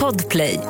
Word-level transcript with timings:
Podplay. 0.00 0.60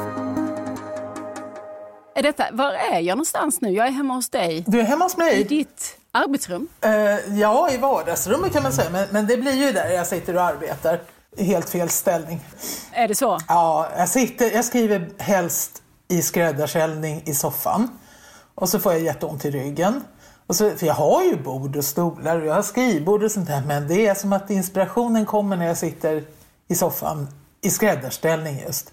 Är 2.15 2.23
detta, 2.23 2.45
var 2.53 2.73
är 2.73 3.01
jag 3.01 3.17
någonstans 3.17 3.61
nu? 3.61 3.71
Jag 3.71 3.87
är 3.87 3.91
hemma 3.91 4.15
hos 4.15 4.31
dig. 4.31 4.65
Du 4.67 4.81
är 4.81 4.85
hemma 4.85 5.05
hos 5.05 5.15
I 5.15 5.19
mig? 5.19 5.45
ditt 5.45 5.97
arbetsrum. 6.13 6.69
Eh, 6.81 7.39
ja, 7.41 7.71
i 7.71 7.77
vardagsrummet 7.77 8.53
kan 8.53 8.63
man 8.63 8.73
säga. 8.73 8.91
Men, 8.91 9.09
men 9.11 9.27
det 9.27 9.37
blir 9.37 9.53
ju 9.53 9.73
där 9.73 9.89
jag 9.91 10.07
sitter 10.07 10.37
och 10.37 10.43
arbetar. 10.43 11.01
I 11.37 11.45
helt 11.45 11.71
fel 11.71 11.89
ställning. 11.89 12.41
Är 12.93 13.09
det 13.09 13.15
så? 13.15 13.39
Ja, 13.49 13.89
jag, 13.97 14.09
sitter, 14.09 14.51
jag 14.51 14.65
skriver 14.65 15.11
helst 15.19 15.83
i 16.09 16.23
skräddarställning 16.23 17.23
i 17.25 17.35
soffan. 17.35 17.89
Och 18.55 18.69
så 18.69 18.79
får 18.79 18.93
jag 18.93 19.03
jätteont 19.03 19.45
i 19.45 19.51
ryggen. 19.51 20.05
Och 20.47 20.57
så, 20.57 20.71
för 20.71 20.87
jag 20.87 20.95
har 20.95 21.23
ju 21.23 21.37
bord 21.43 21.77
och 21.77 21.85
stolar 21.85 22.41
och 22.41 22.47
jag 22.47 22.55
har 22.55 22.63
skrivbord 22.63 23.23
och 23.23 23.33
sånt 23.33 23.47
där. 23.47 23.63
Men 23.67 23.89
det 23.89 24.07
är 24.07 24.15
som 24.15 24.33
att 24.33 24.51
inspirationen 24.51 25.27
kommer 25.27 25.57
när 25.57 25.67
jag 25.67 25.77
sitter 25.79 26.25
i 26.69 26.75
soffan 26.75 27.29
i 27.65 27.71
skräddarställning 27.71 28.61
just. 28.67 28.93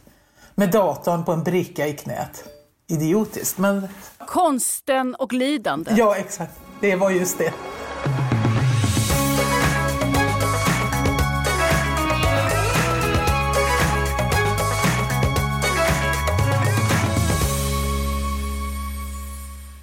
Med 0.55 0.71
datorn 0.71 1.25
på 1.25 1.32
en 1.32 1.43
bricka 1.43 1.87
i 1.87 1.93
knät. 1.93 2.43
Idiotiskt, 2.87 3.57
men 3.57 3.87
Konsten 4.27 5.15
och 5.15 5.33
lidande. 5.33 5.91
ja, 5.97 6.15
exakt. 6.15 6.59
Det 6.82 6.96
var 6.96 7.10
just 7.11 7.37
det. 7.37 7.54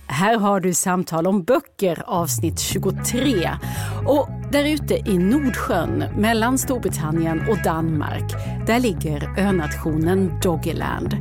Här 0.07 0.39
har 0.39 0.61
du 0.61 0.75
Samtal 0.75 1.27
om 1.27 1.43
böcker 1.43 2.03
avsnitt 2.07 2.61
23. 2.61 3.51
Och 4.07 4.29
där 4.53 4.65
ute 4.65 5.11
i 5.11 5.19
Nordsjön 5.19 6.05
mellan 6.17 6.59
Storbritannien 6.59 7.43
och 7.51 7.63
Danmark, 7.65 8.33
där 8.67 8.81
ligger 8.81 9.39
önationen 9.39 10.41
Doggerland. 10.43 11.17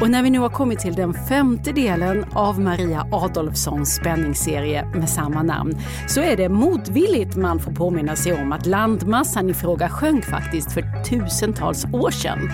Och 0.00 0.10
när 0.10 0.22
vi 0.22 0.30
nu 0.30 0.38
har 0.38 0.48
kommit 0.48 0.78
till 0.78 0.94
den 0.94 1.14
femte 1.14 1.72
delen 1.72 2.24
av 2.32 2.60
Maria 2.60 3.06
Adolfssons 3.12 3.94
spänningsserie 3.94 4.84
med 4.84 5.08
samma 5.10 5.42
namn 5.42 5.78
så 6.08 6.20
är 6.20 6.36
det 6.36 6.48
motvilligt 6.48 7.36
man 7.36 7.60
får 7.60 7.72
påminna 7.72 8.16
sig 8.16 8.42
om 8.42 8.52
att 8.52 8.66
landmassan 8.66 9.50
i 9.50 9.54
fråga 9.54 9.88
sjönk 9.88 10.24
faktiskt 10.24 10.72
för 10.72 11.04
tusentals 11.04 11.86
år 11.92 12.10
sedan. 12.10 12.50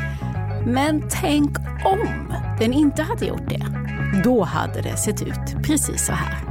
Men 0.66 1.02
tänk 1.10 1.58
om 1.84 2.08
den 2.58 2.72
inte 2.72 3.02
hade 3.02 3.27
gjort 3.27 3.48
det. 3.48 3.66
Då 4.24 4.44
hade 4.44 4.82
det 4.82 4.96
sett 4.96 5.22
ut 5.22 5.64
precis 5.66 6.06
så 6.06 6.12
här. 6.12 6.49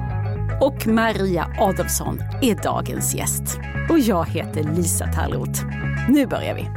Och 0.62 0.88
Maria 0.88 1.56
Adolfsson 1.60 2.20
är 2.42 2.64
dagens 2.64 3.16
gäst. 3.16 3.44
Och 3.90 4.00
jag 4.00 4.26
heter 4.30 4.64
Lisa 4.64 5.08
Tallroth. 5.08 5.62
Nu 6.10 6.26
börjar 6.26 6.56
vi. 6.56 6.68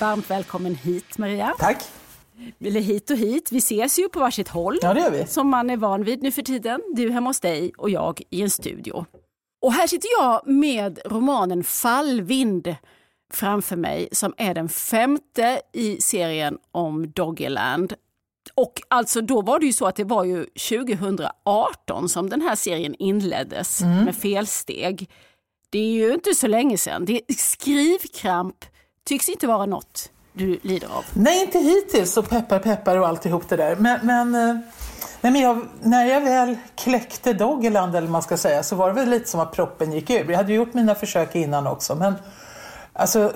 Varmt 0.00 0.30
välkommen 0.30 0.74
hit 0.74 1.18
Maria. 1.18 1.54
Tack. 1.58 1.78
Eller 2.60 2.80
hit 2.80 3.10
och 3.10 3.16
hit, 3.16 3.52
vi 3.52 3.58
ses 3.58 3.98
ju 3.98 4.08
på 4.08 4.20
varsitt 4.20 4.48
håll. 4.48 4.78
Ja, 4.82 4.94
det 4.94 5.00
gör 5.00 5.10
vi. 5.10 5.26
Som 5.26 5.48
man 5.48 5.70
är 5.70 5.76
van 5.76 6.04
vid 6.04 6.22
nu 6.22 6.32
för 6.32 6.42
tiden. 6.42 6.80
Du 6.94 7.10
hemma 7.10 7.30
hos 7.30 7.40
dig 7.40 7.72
och 7.78 7.90
jag 7.90 8.22
i 8.30 8.42
en 8.42 8.50
studio. 8.50 9.06
Och 9.62 9.72
här 9.72 9.86
sitter 9.86 10.08
jag 10.20 10.46
med 10.46 10.98
romanen 11.04 11.64
Fallvind 11.64 12.76
framför 13.32 13.76
mig 13.76 14.08
som 14.12 14.34
är 14.36 14.54
den 14.54 14.68
femte 14.68 15.60
i 15.72 16.00
serien 16.00 16.58
om 16.72 17.10
Doggerland. 17.10 17.94
Och 18.54 18.80
alltså 18.88 19.20
då 19.20 19.42
var 19.42 19.58
det 19.58 19.66
ju 19.66 19.72
så 19.72 19.86
att 19.86 19.96
det 19.96 20.04
var 20.04 20.24
ju 20.24 20.44
2018 20.44 22.08
som 22.08 22.30
den 22.30 22.40
här 22.40 22.54
serien 22.54 22.94
inleddes 22.98 23.80
med 24.04 24.16
felsteg. 24.16 25.10
Det 25.70 25.78
är 25.78 25.92
ju 25.92 26.14
inte 26.14 26.34
så 26.34 26.46
länge 26.46 26.78
sedan. 26.78 27.04
Det, 27.04 27.20
skrivkramp 27.36 28.64
tycks 29.04 29.28
inte 29.28 29.46
vara 29.46 29.66
något 29.66 30.10
du 30.32 30.58
lider 30.62 30.88
av. 30.88 31.04
Nej, 31.12 31.42
inte 31.42 31.58
hittills 31.58 32.16
och 32.16 32.28
peppar 32.28 32.58
peppar 32.58 32.96
och 32.96 33.08
alltihop 33.08 33.48
det 33.48 33.56
där. 33.56 33.76
Men, 33.76 34.06
men, 34.06 34.34
eh, 34.34 34.54
nej, 35.20 35.32
men 35.32 35.40
jag, 35.40 35.66
när 35.82 36.04
jag 36.04 36.20
väl 36.20 36.56
kläckte 36.76 37.32
Doggerland 37.32 37.96
eller 37.96 38.08
man 38.08 38.22
ska 38.22 38.36
säga 38.36 38.62
så 38.62 38.76
var 38.76 38.88
det 38.88 38.94
väl 38.94 39.10
lite 39.10 39.28
som 39.28 39.40
att 39.40 39.52
proppen 39.52 39.92
gick 39.92 40.10
ur. 40.10 40.30
Jag 40.30 40.36
hade 40.36 40.52
gjort 40.52 40.74
mina 40.74 40.94
försök 40.94 41.34
innan 41.34 41.66
också 41.66 41.94
men 41.94 42.14
alltså 42.92 43.32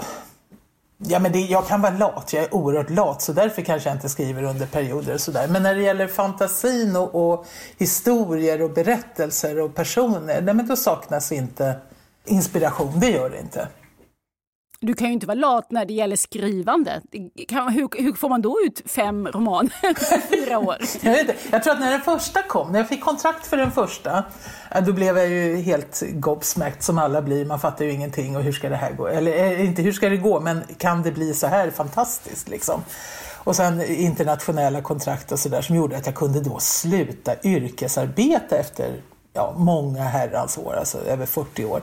Ja, 0.99 1.19
men 1.19 1.33
det, 1.33 1.41
jag 1.41 1.67
kan 1.67 1.81
vara 1.81 1.93
lat, 1.93 2.33
jag 2.33 2.45
är 2.45 2.55
oerhört 2.55 2.91
lat 2.91 3.23
så 3.23 3.33
därför 3.33 3.63
kanske 3.63 3.89
jag 3.89 3.97
inte 3.97 4.09
skriver 4.09 4.43
under 4.43 4.67
perioder 4.67 5.15
och 5.15 5.21
sådär. 5.21 5.49
Men 5.49 5.63
när 5.63 5.75
det 5.75 5.83
gäller 5.83 6.07
fantasin 6.07 6.97
och, 6.97 7.33
och 7.33 7.47
historier 7.79 8.63
och 8.63 8.71
berättelser 8.71 9.61
och 9.61 9.75
personer, 9.75 10.43
nej, 10.43 10.55
men 10.55 10.67
då 10.67 10.77
saknas 10.77 11.33
inte 11.33 11.77
inspiration, 12.25 13.01
det 13.01 13.11
gör 13.11 13.31
det 13.31 13.41
inte. 13.41 13.69
Du 14.81 14.95
kan 14.95 15.07
ju 15.07 15.13
inte 15.13 15.27
vara 15.27 15.35
lat 15.35 15.71
när 15.71 15.85
det 15.85 15.95
gäller 15.95 16.17
skrivande. 16.17 17.01
Kan, 17.49 17.69
hur, 17.69 18.03
hur 18.03 18.13
får 18.13 18.29
man 18.29 18.43
då 18.43 18.57
ut 18.67 18.83
fem 18.87 19.29
romaner 19.29 19.95
på 20.21 20.21
fyra 20.29 20.59
år? 20.59 20.77
Jag, 21.01 21.13
vet 21.13 21.21
inte. 21.21 21.35
jag 21.51 21.63
tror 21.63 21.73
att 21.73 21.81
när 21.81 21.91
den 21.91 22.01
första 22.01 22.43
kom, 22.43 22.73
när 22.73 22.79
jag 22.79 22.89
fick 22.89 23.01
kontrakt 23.01 23.47
för 23.47 23.57
den 23.57 23.73
första, 23.73 24.25
eh, 24.71 24.85
då 24.85 24.93
blev 24.93 25.19
jag 25.19 25.29
ju 25.29 25.57
helt 25.57 26.03
gobsmäckt 26.13 26.83
som 26.83 26.99
alla 26.99 27.23
blir. 27.23 27.45
Man 27.45 27.61
fattar 27.61 27.85
ju 27.85 27.93
ingenting 27.93 28.37
och 28.37 28.43
hur 28.43 28.53
ska 28.53 28.69
det 28.69 28.77
här 28.77 28.93
gå? 28.93 29.07
Eller 29.07 29.45
eh, 29.45 29.67
inte 29.67 29.83
hur 29.83 29.93
ska 29.93 30.09
det 30.09 30.17
gå, 30.17 30.41
men 30.41 30.63
kan 30.79 31.03
det 31.03 31.13
bli 31.13 31.35
så 31.35 31.47
här 31.47 31.71
fantastiskt 31.71 32.49
liksom? 32.49 32.83
Och 33.47 33.57
sen 33.57 33.83
internationella 33.83 34.83
kontrakt 34.83 35.33
och 35.33 35.39
sådär 35.39 35.63
som 35.63 35.77
gjorde 35.77 35.97
att 35.97 36.07
jag 36.07 36.15
kunde 36.15 36.41
då 36.41 36.59
sluta 36.59 37.33
yrkesarbeta 37.45 38.57
efter 38.57 39.03
ja, 39.33 39.55
många 39.57 40.03
herrans 40.03 40.59
år, 40.59 40.75
alltså 40.75 40.99
över 40.99 41.27
40 41.27 41.65
år. 41.65 41.83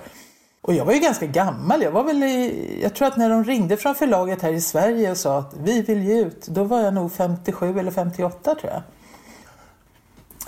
Och 0.63 0.73
jag 0.73 0.85
var 0.85 0.93
ju 0.93 0.99
ganska 0.99 1.25
gammal. 1.25 1.81
Jag 1.81 1.91
var 1.91 2.03
väl 2.03 2.23
i, 2.23 2.79
jag 2.81 2.95
tror 2.95 3.07
att 3.07 3.17
när 3.17 3.29
de 3.29 3.43
ringde 3.43 3.77
från 3.77 3.95
förlaget 3.95 4.41
här 4.41 4.53
i 4.53 4.61
Sverige 4.61 5.11
och 5.11 5.17
sa 5.17 5.39
att 5.39 5.53
vi 5.63 5.81
vill 5.81 6.03
ge 6.03 6.19
ut, 6.19 6.47
då 6.47 6.63
var 6.63 6.81
jag 6.81 6.93
nog 6.93 7.11
57 7.11 7.79
eller 7.79 7.91
58 7.91 8.55
tror 8.55 8.73
jag. 8.73 8.81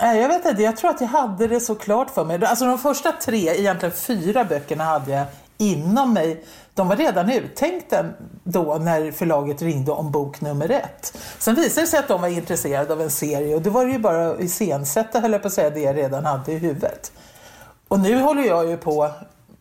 Nej, 0.00 0.20
jag 0.20 0.28
vet 0.28 0.46
inte, 0.46 0.62
jag 0.62 0.76
tror 0.76 0.90
att 0.90 1.00
jag 1.00 1.08
hade 1.08 1.46
det 1.46 1.60
så 1.60 1.74
klart 1.74 2.10
för 2.10 2.24
mig. 2.24 2.44
Alltså 2.44 2.64
de 2.64 2.78
första 2.78 3.12
tre, 3.12 3.48
egentligen 3.48 3.94
fyra 3.94 4.44
böckerna 4.44 4.84
hade 4.84 5.10
jag 5.10 5.26
inom 5.58 6.12
mig. 6.12 6.44
De 6.74 6.88
var 6.88 6.96
redan 6.96 7.32
uttänkta 7.32 8.04
då 8.42 8.74
när 8.74 9.12
förlaget 9.12 9.62
ringde 9.62 9.92
om 9.92 10.10
bok 10.10 10.40
nummer 10.40 10.70
ett. 10.70 11.18
Sen 11.38 11.54
visade 11.54 11.80
det 11.80 11.86
sig 11.86 11.98
att 11.98 12.08
de 12.08 12.20
var 12.20 12.28
intresserade 12.28 12.92
av 12.92 13.00
en 13.00 13.10
serie 13.10 13.54
och 13.54 13.62
då 13.62 13.70
var 13.70 13.86
det 13.86 13.92
ju 13.92 13.98
bara 13.98 14.30
att 14.30 14.40
iscensätta, 14.40 15.20
höll 15.20 15.32
jag 15.32 15.42
på 15.42 15.48
att 15.48 15.54
säga, 15.54 15.70
det 15.70 15.80
jag 15.80 15.96
redan 15.96 16.24
hade 16.24 16.52
i 16.52 16.58
huvudet. 16.58 17.12
Och 17.88 18.00
nu 18.00 18.20
håller 18.20 18.42
jag 18.42 18.68
ju 18.68 18.76
på 18.76 19.10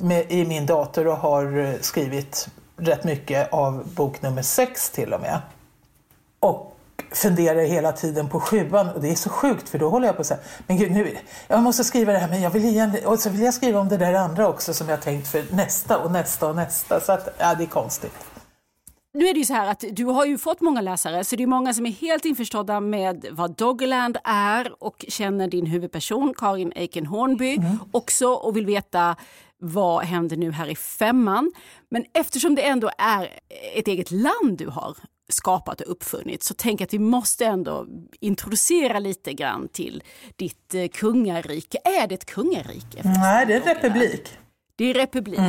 med, 0.05 0.31
i 0.31 0.45
min 0.45 0.65
dator 0.65 1.07
och 1.07 1.17
har 1.17 1.57
eh, 1.57 1.73
skrivit 1.81 2.47
rätt 2.77 3.03
mycket 3.03 3.53
av 3.53 3.93
bok 3.95 4.21
nummer 4.21 4.41
sex 4.41 4.89
till 4.89 5.13
och 5.13 5.21
med. 5.21 5.41
Och 6.39 6.71
funderar 7.11 7.61
hela 7.61 7.91
tiden 7.91 8.29
på 8.29 8.39
sjuan 8.39 8.89
och 8.89 9.01
det 9.01 9.11
är 9.11 9.15
så 9.15 9.29
sjukt 9.29 9.69
för 9.69 9.79
då 9.79 9.89
håller 9.89 10.07
jag 10.07 10.15
på 10.15 10.21
att 10.21 10.27
säga 10.27 10.39
men 10.67 10.77
gud 10.77 10.91
nu, 10.91 11.17
jag 11.47 11.63
måste 11.63 11.83
skriva 11.83 12.11
det 12.11 12.19
här 12.19 12.29
men 12.29 12.41
jag 12.41 12.49
vill 12.49 12.65
igen, 12.65 12.91
och 13.05 13.19
så 13.19 13.29
vill 13.29 13.41
jag 13.41 13.53
skriva 13.53 13.79
om 13.79 13.89
det 13.89 13.97
där 13.97 14.13
andra 14.13 14.47
också 14.47 14.73
som 14.73 14.89
jag 14.89 15.01
tänkt 15.01 15.27
för 15.27 15.43
nästa 15.55 15.97
och 15.97 16.11
nästa 16.11 16.49
och 16.49 16.55
nästa 16.55 16.99
så 16.99 17.11
att 17.11 17.35
ja 17.37 17.55
det 17.55 17.63
är 17.63 17.67
konstigt. 17.67 18.13
Nu 19.13 19.27
är 19.27 19.33
det 19.33 19.39
ju 19.39 19.45
så 19.45 19.53
här 19.53 19.71
att 19.71 19.83
du 19.91 20.05
har 20.05 20.25
ju 20.25 20.37
fått 20.37 20.61
många 20.61 20.81
läsare 20.81 21.23
så 21.23 21.35
det 21.35 21.43
är 21.43 21.47
många 21.47 21.73
som 21.73 21.85
är 21.85 21.91
helt 21.91 22.25
införstådda 22.25 22.79
med 22.79 23.25
vad 23.31 23.55
Doggerland 23.55 24.17
är 24.23 24.83
och 24.83 25.05
känner 25.07 25.47
din 25.47 25.65
huvudperson 25.65 26.33
Karin 26.37 26.73
Eiken 26.75 27.05
Hornby 27.05 27.59
också 27.91 28.27
och 28.27 28.57
vill 28.57 28.65
veta 28.65 29.15
vad 29.67 30.03
händer 30.03 30.37
nu 30.37 30.51
här 30.51 30.67
i 30.67 30.75
femman. 30.75 31.51
Men 31.89 32.05
eftersom 32.13 32.55
det 32.55 32.61
ändå 32.61 32.89
är 32.97 33.39
ett 33.75 33.87
eget 33.87 34.11
land 34.11 34.57
du 34.57 34.67
har 34.67 34.97
skapat 35.29 35.81
och 35.81 35.91
uppfunnit 35.91 36.43
så 36.43 36.53
tänker 36.53 36.81
jag 36.81 36.87
att 36.87 36.93
vi 36.93 36.99
måste 36.99 37.45
ändå 37.45 37.87
introducera 38.19 38.99
lite 38.99 39.33
grann 39.33 39.67
till 39.67 40.03
ditt 40.35 40.73
eh, 40.73 40.87
kungarike. 40.87 41.77
Är 41.83 42.07
det 42.07 42.15
ett 42.15 42.25
kungarike? 42.25 43.01
Nej, 43.03 43.45
det 43.45 43.53
är 43.53 43.61
republik. 43.61 44.37
Det 44.75 44.85
är 44.85 44.93
republik. 44.93 45.39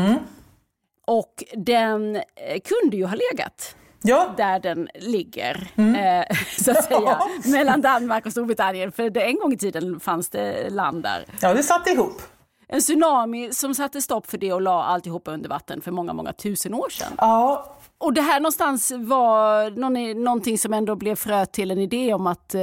Och 1.07 1.45
den 1.57 2.17
eh, 2.17 2.23
kunde 2.65 2.97
ju 2.97 3.05
ha 3.05 3.17
legat 3.31 3.77
Ja, 4.03 4.35
där 4.37 4.61
den 4.61 4.89
ligger, 4.95 5.69
eh, 5.77 6.37
så 6.65 6.71
att 6.71 6.85
säga, 6.85 7.19
mellan 7.45 7.81
Danmark 7.81 8.27
och 8.27 8.33
Storbritannien. 8.33 8.93
För 8.93 9.11
det, 9.11 9.21
en 9.21 9.39
gång 9.39 9.53
i 9.53 9.59
tiden 9.59 10.01
fanns 10.01 10.29
det 10.29 10.71
land 10.71 11.03
där. 11.03 11.25
ja 11.41 11.55
det 11.55 11.63
satt 11.63 11.87
ihop. 11.89 12.23
En 12.69 12.81
tsunami 12.81 13.53
som 13.53 13.75
satte 13.75 14.03
stopp 14.03 14.27
för 14.27 14.39
det 14.39 14.53
och 14.53 14.61
la 14.61 14.85
alltihopa 14.85 15.31
under 15.31 15.49
vatten 15.49 15.81
för 15.81 15.91
många, 15.91 16.13
många 16.13 16.33
tusen 16.33 16.75
år 16.75 16.89
sedan. 16.89 17.13
Ja, 17.19 17.77
Och 17.99 18.13
det 18.13 18.21
här 18.21 18.41
någonstans 18.41 18.93
var 18.97 19.71
någon, 19.71 20.25
någonting 20.25 20.59
som 20.59 20.73
ändå 20.75 20.97
blev 20.97 21.15
frö 21.17 21.47
till 21.47 21.71
en 21.71 21.79
idé 21.79 22.15
om 22.15 22.27
att 22.27 22.55
eh, 22.55 22.61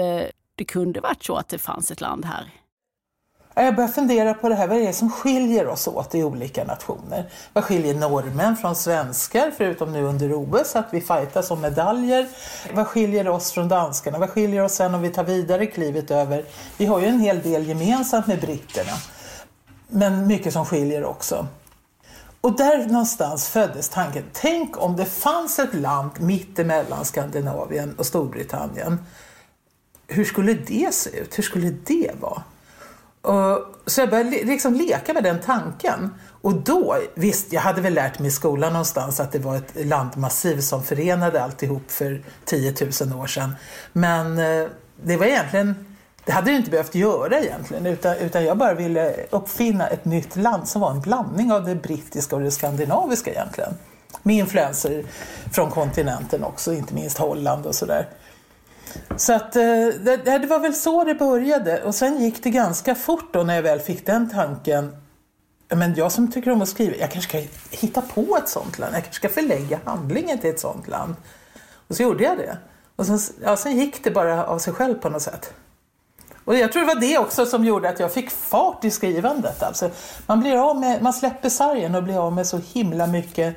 det 0.55 0.65
kunde 0.65 0.99
varit 1.01 1.23
så 1.23 1.35
att 1.35 1.49
det 1.49 1.57
fanns 1.57 1.91
ett 1.91 2.01
land 2.01 2.25
här. 2.25 2.51
Jag 3.55 3.75
börjar 3.75 3.87
fundera 3.87 4.33
på 4.33 4.49
det 4.49 4.55
här, 4.55 4.67
vad 4.67 4.77
är 4.77 4.87
det 4.87 4.93
som 4.93 5.11
skiljer 5.11 5.67
oss 5.67 5.87
åt 5.87 6.15
i 6.15 6.23
olika 6.23 6.63
nationer? 6.63 7.29
Vad 7.53 7.63
skiljer 7.63 7.93
norrmän 7.93 8.57
från 8.57 8.75
svenskar, 8.75 9.51
förutom 9.57 9.93
nu 9.93 10.03
under 10.03 10.33
OS, 10.33 10.75
att 10.75 10.87
vi 10.91 11.01
fightas 11.01 11.51
om 11.51 11.61
medaljer? 11.61 12.27
Vad 12.73 12.87
skiljer 12.87 13.27
oss 13.27 13.51
från 13.51 13.67
danskarna? 13.67 14.17
Vad 14.19 14.29
skiljer 14.29 14.63
oss 14.63 14.73
sen 14.73 14.95
om 14.95 15.01
vi 15.01 15.09
tar 15.09 15.23
vidare 15.23 15.65
klivet 15.65 16.11
över? 16.11 16.45
Vi 16.77 16.85
har 16.85 16.99
ju 16.99 17.05
en 17.05 17.19
hel 17.19 17.41
del 17.41 17.67
gemensamt 17.67 18.27
med 18.27 18.39
britterna, 18.39 18.91
men 19.93 20.27
mycket 20.27 20.53
som 20.53 20.65
skiljer 20.65 21.03
också. 21.03 21.47
Och 22.41 22.57
där 22.57 22.85
någonstans 22.85 23.49
föddes 23.49 23.89
tanken, 23.89 24.23
tänk 24.33 24.81
om 24.81 24.95
det 24.95 25.05
fanns 25.05 25.59
ett 25.59 25.73
land 25.73 26.11
mittemellan 26.19 27.05
Skandinavien 27.05 27.95
och 27.97 28.05
Storbritannien. 28.05 28.99
Hur 30.07 30.25
skulle 30.25 30.53
det 30.53 30.93
se 30.93 31.09
ut? 31.19 31.37
Hur 31.37 31.43
skulle 31.43 31.69
det 31.69 32.11
vara? 32.19 32.43
Och, 33.21 33.75
så 33.85 34.01
jag 34.01 34.09
började 34.09 34.29
liksom 34.29 34.73
leka 34.73 35.13
med 35.13 35.23
den 35.23 35.39
tanken. 35.41 36.09
Och 36.41 36.53
då, 36.53 36.97
visst, 37.15 37.53
jag 37.53 37.61
hade 37.61 37.81
väl 37.81 37.93
lärt 37.93 38.19
mig 38.19 38.27
i 38.27 38.31
skolan 38.31 38.73
någonstans 38.73 39.19
att 39.19 39.31
det 39.31 39.39
var 39.39 39.55
ett 39.55 39.85
landmassiv 39.85 40.61
som 40.61 40.83
förenade 40.83 41.43
alltihop 41.43 41.91
för 41.91 42.23
10 42.45 42.75
000 43.01 43.21
år 43.21 43.27
sedan. 43.27 43.55
Men 43.93 44.37
eh, 44.37 44.67
det 45.03 45.17
var 45.17 45.25
egentligen, 45.25 45.92
det 46.25 46.31
hade 46.31 46.51
jag 46.51 46.59
inte 46.59 46.71
behövt 46.71 46.95
göra 46.95 47.39
egentligen, 47.39 47.85
utan, 47.85 48.17
utan 48.17 48.45
jag 48.45 48.57
bara 48.57 48.73
ville 48.73 49.15
uppfinna 49.29 49.87
ett 49.87 50.05
nytt 50.05 50.35
land 50.35 50.67
som 50.67 50.81
var 50.81 50.91
en 50.91 51.01
blandning 51.01 51.51
av 51.51 51.65
det 51.65 51.75
brittiska 51.75 52.35
och 52.35 52.41
det 52.41 52.51
skandinaviska 52.51 53.31
egentligen. 53.31 53.73
Med 54.23 54.35
influenser 54.35 55.03
från 55.51 55.71
kontinenten 55.71 56.43
också, 56.43 56.73
inte 56.73 56.93
minst 56.93 57.17
Holland 57.17 57.65
och 57.65 57.75
sådär. 57.75 58.07
Så 59.15 59.33
att 59.33 59.55
eh, 59.55 59.87
det, 60.01 60.17
det 60.17 60.47
var 60.47 60.59
väl 60.59 60.73
så 60.73 61.03
det 61.03 61.15
började 61.15 61.83
och 61.83 61.95
sen 61.95 62.21
gick 62.21 62.43
det 62.43 62.49
ganska 62.49 62.95
fort 62.95 63.33
då 63.33 63.43
när 63.43 63.55
jag 63.55 63.63
väl 63.63 63.79
fick 63.79 64.05
den 64.05 64.29
tanken 64.29 64.95
men 65.75 65.95
jag 65.95 66.11
som 66.11 66.31
tycker 66.31 66.51
om 66.51 66.61
att 66.61 66.69
skriva, 66.69 66.95
jag 66.95 67.11
kanske 67.11 67.29
ska 67.29 67.77
hitta 67.77 68.01
på 68.01 68.37
ett 68.37 68.49
sånt 68.49 68.79
land. 68.79 68.95
Jag 68.95 69.03
kanske 69.03 69.19
ska 69.19 69.29
förlägga 69.29 69.79
handlingen 69.85 70.37
till 70.37 70.49
ett 70.49 70.59
sånt 70.59 70.87
land. 70.87 71.15
Och 71.87 71.95
så 71.95 72.03
gjorde 72.03 72.23
jag 72.23 72.37
det. 72.37 72.57
Och 72.95 73.05
sen, 73.05 73.19
ja, 73.43 73.57
sen 73.57 73.77
gick 73.77 74.03
det 74.03 74.11
bara 74.11 74.45
av 74.45 74.59
sig 74.59 74.73
själv 74.73 74.95
på 74.95 75.09
något 75.09 75.21
sätt. 75.21 75.53
Och 76.45 76.55
jag 76.55 76.71
tror 76.71 76.81
det 76.81 76.93
var 76.93 77.01
det 77.01 77.17
också 77.17 77.45
som 77.45 77.65
gjorde 77.65 77.89
att 77.89 77.99
jag 77.99 78.13
fick 78.13 78.29
fart 78.29 78.85
i 78.85 78.91
skrivandet. 78.91 79.63
Alltså, 79.63 79.89
man, 80.27 80.39
blir 80.39 80.69
av 80.69 80.79
med, 80.79 81.01
man 81.01 81.13
släpper 81.13 81.49
sargen 81.49 81.95
och 81.95 82.03
blir 82.03 82.17
av 82.17 82.33
med 82.33 82.47
så 82.47 82.57
himla 82.73 83.07
mycket 83.07 83.55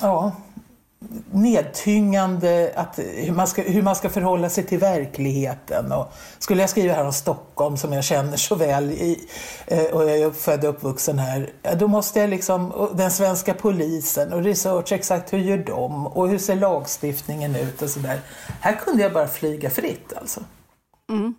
ja, 0.00 0.32
nedtyngande 1.30 2.72
att, 2.76 2.98
hur, 2.98 3.32
man 3.32 3.46
ska, 3.46 3.62
hur 3.62 3.82
man 3.82 3.96
ska 3.96 4.08
förhålla 4.08 4.48
sig 4.48 4.64
till 4.64 4.78
verkligheten. 4.78 5.92
Och 5.92 6.12
skulle 6.38 6.60
jag 6.60 6.70
skriva 6.70 6.94
här 6.94 7.04
om 7.04 7.12
Stockholm 7.12 7.76
som 7.76 7.92
jag 7.92 8.04
känner 8.04 8.36
så 8.36 8.54
väl 8.54 8.90
i, 8.90 9.28
eh, 9.66 9.84
och 9.84 10.02
jag 10.02 10.18
är 10.18 10.30
född 10.30 10.64
och 10.64 10.70
uppvuxen 10.70 11.18
här, 11.18 11.50
då 11.78 11.88
måste 11.88 12.20
jag 12.20 12.30
liksom, 12.30 12.88
den 12.94 13.10
svenska 13.10 13.54
polisen 13.54 14.32
och 14.32 14.44
research, 14.44 14.92
exakt 14.92 15.32
hur 15.32 15.38
gör 15.38 15.58
de 15.58 16.06
och 16.06 16.28
hur 16.28 16.38
ser 16.38 16.56
lagstiftningen 16.56 17.56
ut 17.56 17.82
och 17.82 17.90
sådär. 17.90 18.20
Här 18.60 18.76
kunde 18.76 19.02
jag 19.02 19.12
bara 19.12 19.28
flyga 19.28 19.70
fritt 19.70 20.12
alltså. 20.16 20.40
Mm. 21.10 21.34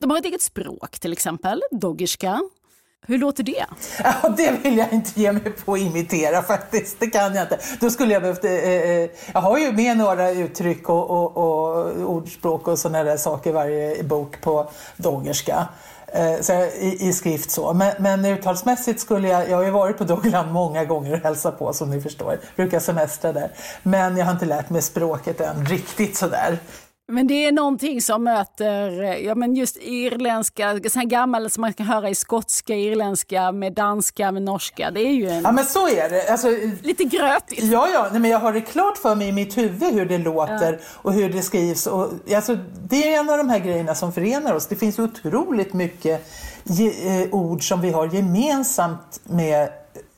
De 0.00 0.10
har 0.10 0.18
ett 0.18 0.24
eget 0.24 0.42
språk 0.42 0.98
till 0.98 1.12
exempel, 1.12 1.62
doggerska. 1.70 2.40
Hur 3.06 3.18
låter 3.18 3.42
det? 3.42 3.64
Ja, 4.04 4.28
det 4.36 4.50
vill 4.50 4.78
jag 4.78 4.92
inte 4.92 5.20
ge 5.20 5.32
mig 5.32 5.52
på 5.64 5.72
att 5.72 5.78
imitera 5.78 6.42
faktiskt. 6.42 7.00
Det 7.00 7.06
kan 7.06 7.34
jag 7.34 7.44
inte. 7.44 7.58
Då 7.80 7.90
skulle 7.90 8.12
jag 8.12 8.22
behövt... 8.22 8.44
Eh, 8.44 8.52
eh 8.52 9.10
jag 9.32 9.40
har 9.40 9.58
ju 9.58 9.72
med 9.72 9.96
några 9.96 10.30
uttryck 10.30 10.88
och, 10.88 11.10
och, 11.10 11.36
och 11.36 12.00
ordspråk 12.14 12.68
och 12.68 12.78
sådana 12.78 13.04
där 13.04 13.16
saker 13.16 13.50
i 13.50 13.52
varje 13.52 14.02
bok 14.02 14.40
på 14.40 14.70
doggerska. 14.96 15.68
Eh, 16.06 16.40
så 16.40 16.52
i, 16.52 17.08
i, 17.08 17.12
skrift 17.12 17.50
så. 17.50 17.72
Men, 17.72 17.92
men 17.98 18.24
uttalsmässigt 18.24 19.00
skulle 19.00 19.28
jag... 19.28 19.50
Jag 19.50 19.56
har 19.56 19.64
ju 19.64 19.70
varit 19.70 19.98
på 19.98 20.04
Doggerland 20.04 20.52
många 20.52 20.84
gånger 20.84 21.12
och 21.12 21.18
hälsat 21.18 21.58
på 21.58 21.72
som 21.72 21.90
ni 21.90 22.00
förstår. 22.00 22.38
Brukar 22.56 22.80
semestra 22.80 23.32
där. 23.32 23.50
Men 23.82 24.16
jag 24.16 24.24
har 24.24 24.32
inte 24.32 24.46
lärt 24.46 24.70
mig 24.70 24.82
språket 24.82 25.40
än 25.40 25.66
riktigt 25.66 26.16
sådär. 26.16 26.58
Men 27.12 27.26
det 27.26 27.46
är 27.46 27.52
någonting 27.52 28.02
som 28.02 28.24
möter 28.24 29.02
ja, 29.02 29.34
men 29.34 29.54
just 29.54 29.76
irländska, 29.80 30.80
så 30.90 30.98
här 30.98 31.06
gammalt 31.06 31.52
som 31.52 31.60
man 31.60 31.72
kan 31.72 31.86
höra 31.86 32.08
i 32.10 32.14
skotska, 32.14 32.74
irländska 32.74 33.52
med 33.52 33.72
danska, 33.72 34.32
med 34.32 34.42
norska. 34.42 34.90
Det 34.90 35.00
är 35.00 35.12
ju 35.12 35.28
en... 35.28 35.42
Ja 35.42 35.52
men 35.52 35.64
så 35.64 35.88
är 35.88 36.10
det. 36.10 36.30
Alltså, 36.30 36.48
Lite 36.82 37.04
grötigt. 37.04 37.64
Ja, 37.64 37.88
ja, 37.94 38.08
nej, 38.10 38.20
men 38.20 38.30
jag 38.30 38.38
har 38.38 38.52
det 38.52 38.60
klart 38.60 38.98
för 38.98 39.14
mig 39.14 39.28
i 39.28 39.32
mitt 39.32 39.58
huvud 39.58 39.94
hur 39.94 40.06
det 40.06 40.18
låter 40.18 40.72
ja. 40.72 40.78
och 40.92 41.12
hur 41.12 41.32
det 41.32 41.42
skrivs. 41.42 41.86
Och, 41.86 42.10
alltså, 42.34 42.58
det 42.88 43.14
är 43.14 43.20
en 43.20 43.30
av 43.30 43.38
de 43.38 43.48
här 43.48 43.58
grejerna 43.58 43.94
som 43.94 44.12
förenar 44.12 44.54
oss. 44.54 44.66
Det 44.66 44.76
finns 44.76 44.98
otroligt 44.98 45.72
mycket 45.72 46.26
eh, 47.04 47.34
ord 47.34 47.68
som 47.68 47.80
vi 47.80 47.90
har 47.90 48.06
gemensamt 48.06 49.20
med, 49.24 49.68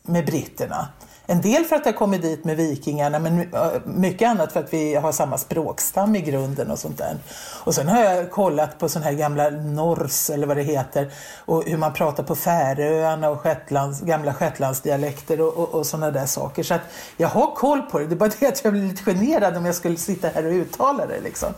med 0.03 0.27
britterna. 0.27 0.89
En 1.31 1.41
del 1.41 1.65
för 1.65 1.77
att 1.77 1.87
jag 1.87 1.97
kommit 1.97 2.23
dit 2.23 2.45
med 2.45 2.57
vikingarna 2.57 3.19
men 3.19 3.41
eh, 3.41 3.71
mycket 3.85 4.29
annat 4.29 4.53
för 4.53 4.61
att 4.61 4.73
vi 4.73 4.95
har 4.95 5.13
samma 5.13 5.39
språkstam 5.39 6.17
i 6.17 6.21
grunden 6.21 6.71
och 6.71 6.79
sånt 6.79 6.99
där. 6.99 7.17
Och 7.65 7.75
sen 7.75 7.89
har 7.89 8.05
jag 8.05 8.31
kollat 8.31 8.79
på 8.79 8.89
sån 8.89 9.03
här 9.03 9.13
gamla 9.13 9.51
nors 9.51 10.31
eller 10.31 10.47
vad 10.47 10.57
det 10.57 10.63
heter 10.63 11.11
och 11.45 11.65
hur 11.65 11.77
man 11.77 11.93
pratar 11.93 12.23
på 12.23 12.37
Färöarna 12.37 13.31
och 13.31 13.41
Shetlands, 13.41 14.01
gamla 14.01 14.35
shetlandsdialekter 14.35 15.41
och, 15.41 15.57
och, 15.57 15.75
och 15.75 15.87
såna 15.87 16.11
där 16.11 16.27
saker. 16.27 16.63
Så 16.63 16.75
att 16.75 16.83
jag 17.17 17.29
har 17.29 17.55
koll 17.55 17.83
på 17.83 17.99
det, 17.99 18.07
det 18.07 18.15
är 18.15 18.17
bara 18.17 18.31
det 18.41 18.47
att 18.47 18.65
jag 18.65 18.73
blir 18.73 18.83
lite 18.83 19.03
generad 19.03 19.57
om 19.57 19.67
jag 19.67 19.75
skulle 19.75 19.97
sitta 19.97 20.29
här 20.29 20.47
och 20.47 20.53
uttala 20.53 21.07
det 21.07 21.21
liksom 21.21 21.55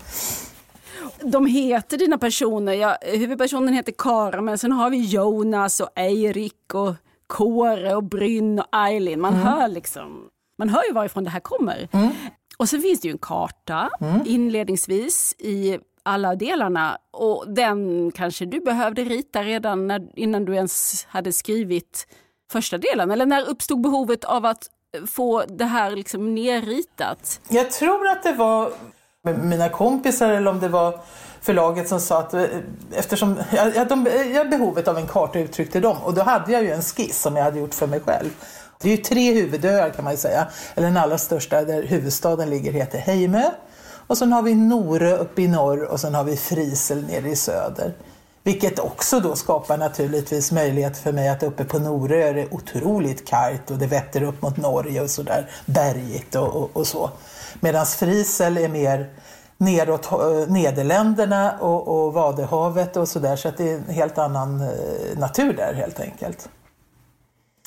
de 1.25 1.47
heter 1.47 1.97
dina 1.97 2.19
personer, 2.19 2.73
ja, 2.73 2.97
huvudpersonen 3.03 3.75
heter 3.75 3.93
Kara 3.99 4.41
men 4.41 4.59
sen 4.59 4.73
har 4.73 4.91
vi 4.91 5.05
Jonas 5.05 5.81
och 5.81 5.89
Eirik 5.95 6.75
och 6.75 6.95
Kåre 7.33 7.95
och 7.95 8.05
Brynn 8.05 8.59
och 8.59 8.67
Eileen. 8.73 9.21
Man, 9.21 9.35
mm. 9.35 9.47
hör 9.47 9.69
liksom, 9.69 10.29
man 10.59 10.69
hör 10.69 10.85
ju 10.89 10.93
varifrån 10.93 11.25
det 11.25 11.31
här 11.31 11.41
kommer. 11.41 11.89
Mm. 11.93 12.11
Och 12.57 12.69
så 12.69 12.79
finns 12.79 13.01
det 13.01 13.09
ju 13.09 13.13
en 13.13 13.19
karta 13.19 13.91
mm. 14.01 14.21
inledningsvis 14.25 15.35
i 15.39 15.79
alla 16.03 16.35
delarna 16.35 16.99
och 17.11 17.45
den 17.49 18.11
kanske 18.11 18.45
du 18.45 18.61
behövde 18.61 19.05
rita 19.05 19.43
redan 19.43 19.87
när, 19.87 20.19
innan 20.19 20.45
du 20.45 20.55
ens 20.55 21.07
hade 21.09 21.33
skrivit 21.33 22.07
första 22.51 22.79
delen? 22.79 23.11
Eller 23.11 23.27
när 23.27 23.49
uppstod 23.49 23.81
behovet 23.81 24.25
av 24.25 24.47
att 24.47 24.71
få 25.07 25.45
det 25.49 25.65
här 25.65 25.91
liksom 25.91 26.35
nerritat? 26.35 27.41
Jag 27.49 27.71
tror 27.71 28.09
att 28.09 28.23
det 28.23 28.33
var 28.33 28.73
mina 29.43 29.69
kompisar 29.69 30.29
eller 30.29 30.51
om 30.51 30.61
det 30.61 30.69
var 30.69 31.01
förlaget 31.43 31.89
som 31.89 32.01
sa 32.01 32.19
att 32.19 32.35
eh, 32.35 32.45
eftersom 32.93 33.37
jag, 33.51 33.89
de, 33.89 34.07
eh, 34.07 34.33
jag 34.33 34.51
behovet 34.51 34.89
av 34.89 34.99
en 34.99 35.07
karta 35.07 35.39
uttryckte 35.39 35.81
dem 35.81 35.97
och 36.03 36.15
då 36.15 36.23
hade 36.23 36.53
jag 36.53 36.63
ju 36.63 36.71
en 36.71 36.83
skiss 36.83 37.21
som 37.21 37.37
jag 37.37 37.45
hade 37.45 37.59
gjort 37.59 37.75
för 37.75 37.87
mig 37.87 38.01
själv. 38.01 38.31
Det 38.81 38.89
är 38.89 38.97
ju 38.97 39.03
tre 39.03 39.33
huvudöar 39.33 39.91
kan 39.91 40.05
man 40.05 40.13
ju 40.13 40.19
säga, 40.19 40.47
eller 40.75 40.87
den 40.87 40.97
allra 40.97 41.19
största 41.19 41.65
där 41.65 41.83
huvudstaden 41.83 42.51
ligger 42.51 42.73
heter 42.73 42.99
Heimö 42.99 43.51
och 44.07 44.19
sen 44.19 44.33
har 44.33 44.43
vi 44.43 44.55
Norö 44.55 45.17
uppe 45.17 45.43
i 45.43 45.49
norr 45.49 45.83
och 45.85 46.01
sen 46.01 46.15
har 46.15 46.25
vi 46.25 46.37
Frisel 46.37 47.07
nere 47.07 47.29
i 47.29 47.37
söder. 47.37 47.95
Vilket 48.45 48.79
också 48.79 49.21
då 49.21 49.37
skapar 49.37 49.79
naturligtvis 49.79 50.53
möjlighet 50.53 50.99
för 50.99 51.13
mig 51.13 51.29
att 51.29 51.43
uppe 51.43 51.65
på 51.65 51.79
Norö 51.79 52.23
är 52.23 52.35
det 52.35 52.47
otroligt 52.51 53.29
kargt 53.29 53.71
och 53.71 53.79
det 53.79 53.87
vetter 53.87 54.23
upp 54.23 54.43
mot 54.43 54.57
Norge 54.57 55.01
och 55.01 55.11
sådär 55.11 55.51
bergigt 55.67 56.35
och, 56.35 56.57
och, 56.57 56.71
och 56.73 56.87
så. 56.87 57.11
Medan 57.61 57.87
Frisel 57.87 58.59
är 58.59 58.69
mer 58.69 59.11
neråt 59.63 60.13
eh, 60.13 60.53
Nederländerna 60.53 61.53
och, 61.61 61.89
och 61.89 62.13
Vadehavet 62.13 62.97
och 62.97 63.09
sådär 63.09 63.37
så 63.37 63.49
att 63.49 63.57
det 63.57 63.71
är 63.71 63.77
en 63.77 63.95
helt 63.95 64.19
annan 64.19 64.61
eh, 64.61 65.19
natur 65.19 65.53
där 65.53 65.75
helt 65.75 66.01
enkelt. 66.01 66.49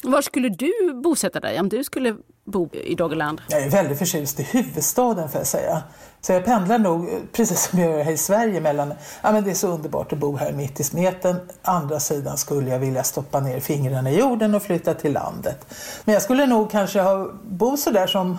Var 0.03 0.21
skulle 0.21 0.49
du 0.49 1.01
bosätta 1.03 1.39
dig 1.39 1.59
om 1.59 1.69
du 1.69 1.83
skulle 1.83 2.15
bo 2.45 2.69
i 2.73 2.95
Doggerland? 2.95 3.41
Jag 3.49 3.61
är 3.61 3.69
väldigt 3.69 3.97
förtjust 3.97 4.39
i 4.39 4.43
huvudstaden 4.43 5.29
får 5.29 5.39
jag 5.39 5.47
säga. 5.47 5.83
Så 6.21 6.31
jag 6.31 6.45
pendlar 6.45 6.79
nog, 6.79 7.09
precis 7.31 7.69
som 7.69 7.79
jag 7.79 7.91
gör 7.91 8.03
här 8.03 8.11
i 8.11 8.17
Sverige, 8.17 8.61
mellan, 8.61 8.93
ja 9.21 9.31
men 9.31 9.43
det 9.43 9.51
är 9.51 9.55
så 9.55 9.67
underbart 9.67 10.13
att 10.13 10.19
bo 10.19 10.35
här 10.35 10.51
mitt 10.51 10.79
i 10.79 10.83
smeten. 10.83 11.35
Andra 11.61 11.99
sidan 11.99 12.37
skulle 12.37 12.69
jag 12.71 12.79
vilja 12.79 13.03
stoppa 13.03 13.39
ner 13.39 13.59
fingrarna 13.59 14.11
i 14.11 14.19
jorden 14.19 14.55
och 14.55 14.63
flytta 14.63 14.93
till 14.93 15.13
landet. 15.13 15.65
Men 16.05 16.13
jag 16.13 16.21
skulle 16.21 16.45
nog 16.45 16.71
kanske 16.71 17.01
ha, 17.01 17.29
bo 17.43 17.77
sådär 17.77 18.07
som 18.07 18.37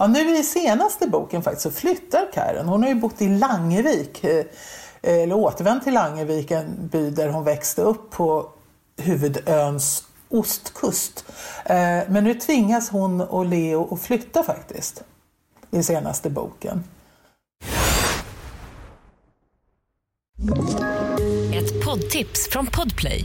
Ja, 0.00 0.06
nu 0.06 0.38
i 0.38 0.44
senaste 0.44 1.08
boken 1.08 1.42
faktiskt 1.42 1.62
så 1.62 1.70
flyttar 1.70 2.32
Karen. 2.32 2.68
Hon 2.68 2.82
har 2.82 2.88
ju 2.88 2.94
bott 2.94 3.22
i 3.22 3.28
Langevik, 3.28 4.24
eh, 4.24 4.44
eh, 5.02 5.22
eller 5.22 5.34
återvänt 5.34 5.84
till 5.84 5.94
Langevik, 5.94 6.50
en 6.50 6.88
by 6.88 7.10
där 7.10 7.28
hon 7.28 7.44
växte 7.44 7.82
upp 7.82 8.10
på 8.10 8.48
huvudöns 8.96 10.04
ostkust. 10.28 11.24
Eh, 11.64 11.76
men 12.08 12.24
nu 12.24 12.34
tvingas 12.34 12.90
hon 12.90 13.20
och 13.20 13.46
Leo 13.46 13.94
att 13.94 14.00
flytta 14.00 14.42
faktiskt, 14.42 15.02
i 15.70 15.82
senaste 15.82 16.30
boken. 16.30 16.84
Ett 21.54 21.84
poddtips 21.84 22.48
från 22.50 22.66
Podplay. 22.66 23.24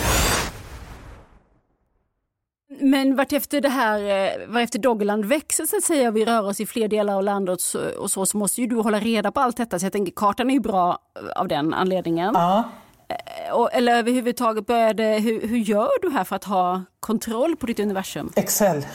Men 2.79 3.15
vartefter 3.15 3.61
det 3.61 3.69
här, 3.69 3.99
eh, 3.99 4.47
vartefter 4.47 4.79
Doggerland 4.79 5.25
växer 5.25 5.65
så 5.65 5.77
att 5.77 5.83
säga, 5.83 6.11
vi 6.11 6.25
rör 6.25 6.47
oss 6.47 6.59
i 6.59 6.65
fler 6.65 6.87
delar 6.87 7.15
av 7.15 7.23
landet 7.23 7.59
och 7.97 8.11
så, 8.11 8.25
så 8.25 8.37
måste 8.37 8.61
ju 8.61 8.67
du 8.67 8.75
hålla 8.75 8.99
reda 8.99 9.31
på 9.31 9.39
allt 9.39 9.57
detta. 9.57 9.79
Så 9.79 9.85
jag 9.85 9.93
tänker 9.93 10.11
kartan 10.15 10.49
är 10.49 10.53
ju 10.53 10.59
bra 10.59 10.99
av 11.35 11.47
den 11.47 11.73
anledningen. 11.73 12.31
Ja. 12.33 12.63
Och, 13.53 13.73
eller 13.73 13.97
överhuvudtaget, 13.97 14.65
började, 14.65 15.03
hur, 15.03 15.47
hur 15.47 15.57
gör 15.57 16.01
du 16.01 16.09
här 16.09 16.23
för 16.23 16.35
att 16.35 16.43
ha 16.43 16.83
kontroll 16.99 17.55
på 17.55 17.65
ditt 17.65 17.79
universum? 17.79 18.31
Excel. 18.35 18.77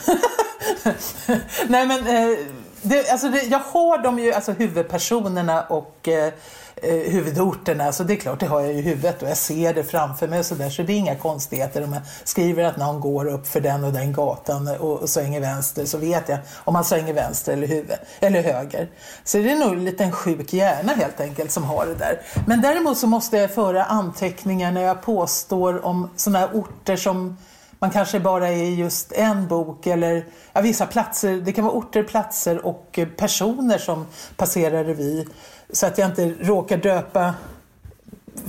Nej 1.67 1.87
men, 1.87 2.07
eh, 2.07 2.37
det, 2.81 3.11
alltså 3.11 3.29
det, 3.29 3.43
jag 3.43 3.59
har 3.59 3.97
dem 3.97 4.19
ju, 4.19 4.33
alltså 4.33 4.51
huvudpersonerna 4.51 5.61
och 5.61 6.07
eh, 6.07 6.33
eh, 6.81 7.11
huvudorterna, 7.11 7.91
så 7.91 8.03
det 8.03 8.13
är 8.13 8.17
klart 8.17 8.39
det 8.39 8.45
har 8.45 8.61
jag 8.61 8.73
i 8.73 8.81
huvudet 8.81 9.23
och 9.23 9.29
jag 9.29 9.37
ser 9.37 9.73
det 9.73 9.83
framför 9.83 10.27
mig 10.27 10.39
och 10.39 10.45
sådär 10.45 10.69
så 10.69 10.83
det 10.83 10.93
är 10.93 10.97
inga 10.97 11.15
konstigheter 11.15 11.83
om 11.83 11.93
jag 11.93 12.01
skriver 12.23 12.63
att 12.63 12.77
någon 12.77 12.99
går 12.99 13.25
upp 13.25 13.47
för 13.47 13.61
den 13.61 13.83
och 13.83 13.93
den 13.93 14.13
gatan 14.13 14.67
och, 14.67 15.01
och 15.01 15.09
svänger 15.09 15.41
vänster 15.41 15.85
så 15.85 15.97
vet 15.97 16.29
jag 16.29 16.39
om 16.55 16.73
man 16.73 16.85
svänger 16.85 17.13
vänster 17.13 17.53
eller, 17.53 17.67
huvud, 17.67 17.97
eller 18.19 18.43
höger. 18.43 18.89
Så 19.23 19.37
det 19.37 19.51
är 19.51 19.55
nog 19.55 19.73
en 19.73 19.85
liten 19.85 20.11
sjuk 20.11 20.53
hjärna 20.53 20.93
helt 20.93 21.19
enkelt 21.19 21.51
som 21.51 21.63
har 21.63 21.85
det 21.85 21.95
där. 21.95 22.21
Men 22.47 22.61
däremot 22.61 22.97
så 22.97 23.07
måste 23.07 23.37
jag 23.37 23.51
föra 23.51 23.83
anteckningar 23.83 24.71
när 24.71 24.81
jag 24.81 25.01
påstår 25.01 25.85
om 25.85 26.09
sådana 26.15 26.39
här 26.39 26.49
orter 26.53 26.95
som 26.95 27.37
man 27.79 27.91
kanske 27.91 28.19
bara 28.19 28.47
är 28.47 28.63
i 28.63 28.75
just 28.75 29.11
en 29.11 29.47
bok 29.47 29.87
eller 29.87 30.25
ja, 30.53 30.61
vissa 30.61 30.85
platser, 30.85 31.41
det 31.41 31.51
kan 31.51 31.65
vara 31.65 31.75
orter, 31.75 32.03
platser 32.03 32.65
och 32.65 32.99
personer 33.17 33.77
som 33.77 34.05
passerar 34.35 34.83
revy. 34.83 35.25
Så 35.69 35.85
att 35.85 35.97
jag 35.97 36.09
inte 36.09 36.33
råkar 36.39 36.77
döpa 36.77 37.33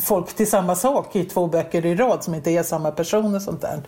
folk 0.00 0.34
till 0.34 0.50
samma 0.50 0.76
sak 0.76 1.16
i 1.16 1.24
två 1.24 1.46
böcker 1.46 1.86
i 1.86 1.94
rad 1.94 2.24
som 2.24 2.34
inte 2.34 2.50
är 2.50 2.62
samma 2.62 2.90
person 2.90 3.34
och 3.34 3.42
sånt 3.42 3.60
där. 3.60 3.82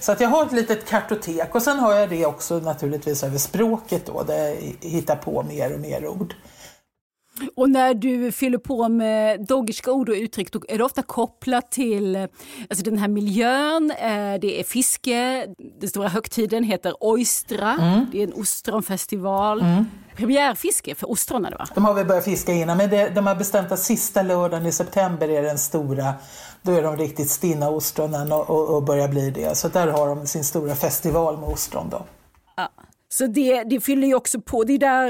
Så 0.00 0.12
att 0.12 0.20
jag 0.20 0.28
har 0.28 0.46
ett 0.46 0.52
litet 0.52 0.88
kartotek 0.88 1.54
och 1.54 1.62
sen 1.62 1.78
har 1.78 1.94
jag 1.94 2.10
det 2.10 2.26
också 2.26 2.58
naturligtvis 2.58 3.22
över 3.22 3.38
språket 3.38 4.06
då 4.06 4.22
där 4.22 4.48
jag 4.48 4.90
hittar 4.90 5.16
på 5.16 5.42
mer 5.42 5.74
och 5.74 5.80
mer 5.80 6.06
ord. 6.06 6.34
Och 7.54 7.70
när 7.70 7.94
du 7.94 8.32
fyller 8.32 8.58
på 8.58 8.88
med 8.88 9.46
doggerska 9.46 9.92
ord 9.92 10.08
och 10.08 10.14
uttryck, 10.14 10.52
då 10.52 10.60
är 10.68 10.78
det 10.78 10.84
ofta 10.84 11.02
kopplat 11.02 11.70
till 11.70 12.16
alltså 12.16 12.84
den 12.84 12.98
här 12.98 13.08
miljön. 13.08 13.90
Eh, 13.90 14.40
det 14.40 14.60
är 14.60 14.64
fiske, 14.64 15.46
den 15.80 15.88
stora 15.88 16.08
högtiden 16.08 16.64
heter 16.64 16.94
Oystra, 17.00 17.72
mm. 17.72 18.06
det 18.12 18.18
är 18.18 18.26
en 18.26 18.32
ostronfestival. 18.32 19.60
Mm. 19.60 19.86
Premiärfiske 20.16 20.94
för 20.94 21.10
ostron 21.10 21.42
va? 21.42 21.66
De 21.74 21.84
har 21.84 21.94
väl 21.94 22.06
börjat 22.06 22.24
fiska 22.24 22.52
innan, 22.52 22.76
men 22.76 22.90
det, 22.90 23.08
de 23.14 23.26
har 23.26 23.34
bestämt 23.34 23.72
att 23.72 23.78
sista 23.78 24.22
lördagen 24.22 24.66
i 24.66 24.72
september 24.72 25.28
är 25.28 25.42
den 25.42 25.58
stora 25.58 26.14
då 26.62 26.72
är 26.72 26.82
de 26.82 26.96
riktigt 26.96 27.30
stinna 27.30 27.68
ostronen 27.68 28.32
och, 28.32 28.50
och, 28.50 28.76
och 28.76 28.82
börjar 28.82 29.08
bli 29.08 29.30
det. 29.30 29.56
Så 29.56 29.68
där 29.68 29.86
har 29.86 30.08
de 30.08 30.26
sin 30.26 30.44
stora 30.44 30.74
festival 30.74 31.38
med 31.38 31.48
ostron 31.48 31.90
då. 31.90 32.02
Ja. 32.56 32.68
Så 33.12 33.26
det, 33.26 33.64
det 33.64 33.80
fyller 33.80 34.06
ju 34.06 34.14
också 34.14 34.40
på, 34.40 34.64
det 34.64 34.72
är 34.72 34.78
där, 34.78 35.08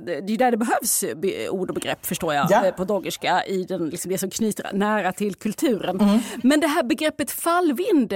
det, 0.00 0.32
är 0.32 0.38
där 0.38 0.50
det 0.50 0.56
behövs 0.56 1.04
ord 1.50 1.68
och 1.68 1.74
begrepp 1.74 2.06
förstår 2.06 2.34
jag 2.34 2.46
ja. 2.50 2.66
Eh, 2.66 2.74
på 2.74 2.84
doggerska, 2.84 3.44
i 3.44 3.64
den, 3.64 3.88
liksom 3.88 4.10
det 4.10 4.18
som 4.18 4.30
knyter 4.30 4.72
nära 4.72 5.12
till 5.12 5.34
kulturen. 5.34 6.00
Mm. 6.00 6.18
Men 6.42 6.60
det 6.60 6.66
här 6.66 6.82
begreppet 6.82 7.30
fallvind 7.30 8.14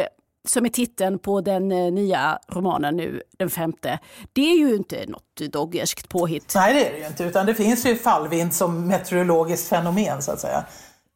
som 0.49 0.65
är 0.65 0.69
titeln 0.69 1.19
på 1.19 1.41
den 1.41 1.73
eh, 1.73 1.93
nya 1.93 2.39
romanen 2.49 2.97
nu, 2.97 3.23
den 3.39 3.51
femte, 3.51 3.99
det 4.33 4.53
är 4.53 4.57
ju 4.57 4.75
inte 4.75 5.05
något 5.09 5.53
doggerskt 5.53 6.09
påhitt. 6.09 6.53
Nej 6.55 6.75
det 6.75 6.89
är 6.89 6.93
det 6.93 6.99
ju 6.99 7.07
inte, 7.07 7.25
utan 7.25 7.47
det 7.47 7.55
finns 7.55 7.87
ju 7.87 7.97
fallvind 7.97 8.55
som 8.55 8.87
meteorologiskt 8.87 9.69
fenomen 9.69 10.23
så 10.23 10.33
att 10.33 10.41
säga. 10.41 10.65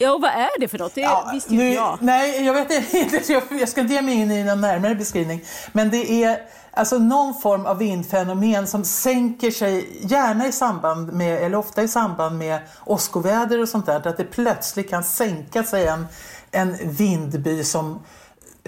Ja, 0.00 0.12
och 0.12 0.20
vad 0.20 0.30
är 0.30 0.60
det 0.60 0.68
för 0.68 0.78
något? 0.78 0.94
Det 0.94 1.00
ja, 1.00 1.30
visste 1.32 1.54
nu, 1.54 1.68
inte 1.68 1.74
jag. 1.74 1.98
Nej, 2.00 2.44
jag 2.44 2.54
vet 2.54 2.94
inte. 2.94 3.32
Jag, 3.32 3.42
jag 3.60 3.68
ska 3.68 3.80
inte 3.80 3.94
ge 3.94 4.02
mig 4.02 4.14
in 4.14 4.30
i 4.30 4.44
någon 4.44 4.60
närmare 4.60 4.94
beskrivning. 4.94 5.44
Men 5.72 5.90
det 5.90 6.24
är 6.24 6.38
alltså 6.72 6.98
någon 6.98 7.34
form 7.34 7.66
av 7.66 7.78
vindfenomen 7.78 8.66
som 8.66 8.84
sänker 8.84 9.50
sig, 9.50 9.98
gärna 10.00 10.46
i 10.46 10.52
samband 10.52 11.12
med, 11.12 11.42
eller 11.42 11.58
ofta 11.58 11.82
i 11.82 11.88
samband 11.88 12.38
med 12.38 12.60
åskoväder 12.84 13.62
och 13.62 13.68
sånt 13.68 13.86
där. 13.86 14.08
Att 14.08 14.16
det 14.16 14.24
plötsligt 14.24 14.90
kan 14.90 15.04
sänka 15.04 15.64
sig 15.64 15.86
en, 15.86 16.06
en 16.50 16.76
vindby 16.90 17.64
som 17.64 18.00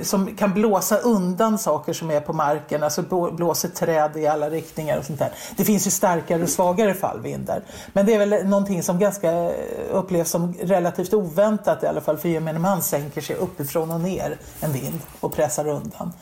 som 0.02 0.36
kan 0.36 0.54
blåsa 0.54 0.96
undan 0.96 1.58
saker 1.58 1.92
som 1.92 2.10
är 2.10 2.20
på 2.20 2.32
marken, 2.32 2.82
alltså 2.82 3.02
blåser 3.32 3.68
träd 3.68 4.16
i 4.16 4.26
alla 4.26 4.50
riktningar 4.50 4.98
och 4.98 5.04
sånt 5.04 5.18
där. 5.18 5.32
Det 5.56 5.64
finns 5.64 5.86
ju 5.86 5.90
starkare 5.90 6.42
och 6.42 6.48
svagare 6.48 6.94
fallvindar. 6.94 7.62
Men 7.92 8.06
det 8.06 8.14
är 8.14 8.18
väl 8.18 8.46
någonting 8.48 8.82
som 8.82 8.98
ganska 8.98 9.32
eh, 9.32 9.50
upplevs 9.90 10.30
som 10.30 10.54
relativt 10.62 11.14
oväntat 11.14 11.82
i 11.82 11.86
alla 11.86 12.00
fall 12.00 12.18
för 12.18 12.28
gemene 12.28 12.58
man 12.58 12.82
sänker 12.82 13.20
sig 13.20 13.36
uppifrån 13.36 13.90
och 13.90 14.00
ner 14.00 14.38
en 14.60 14.72
vind 14.72 15.00
och 15.20 15.32
pressar 15.32 15.68
undan. 15.68 16.12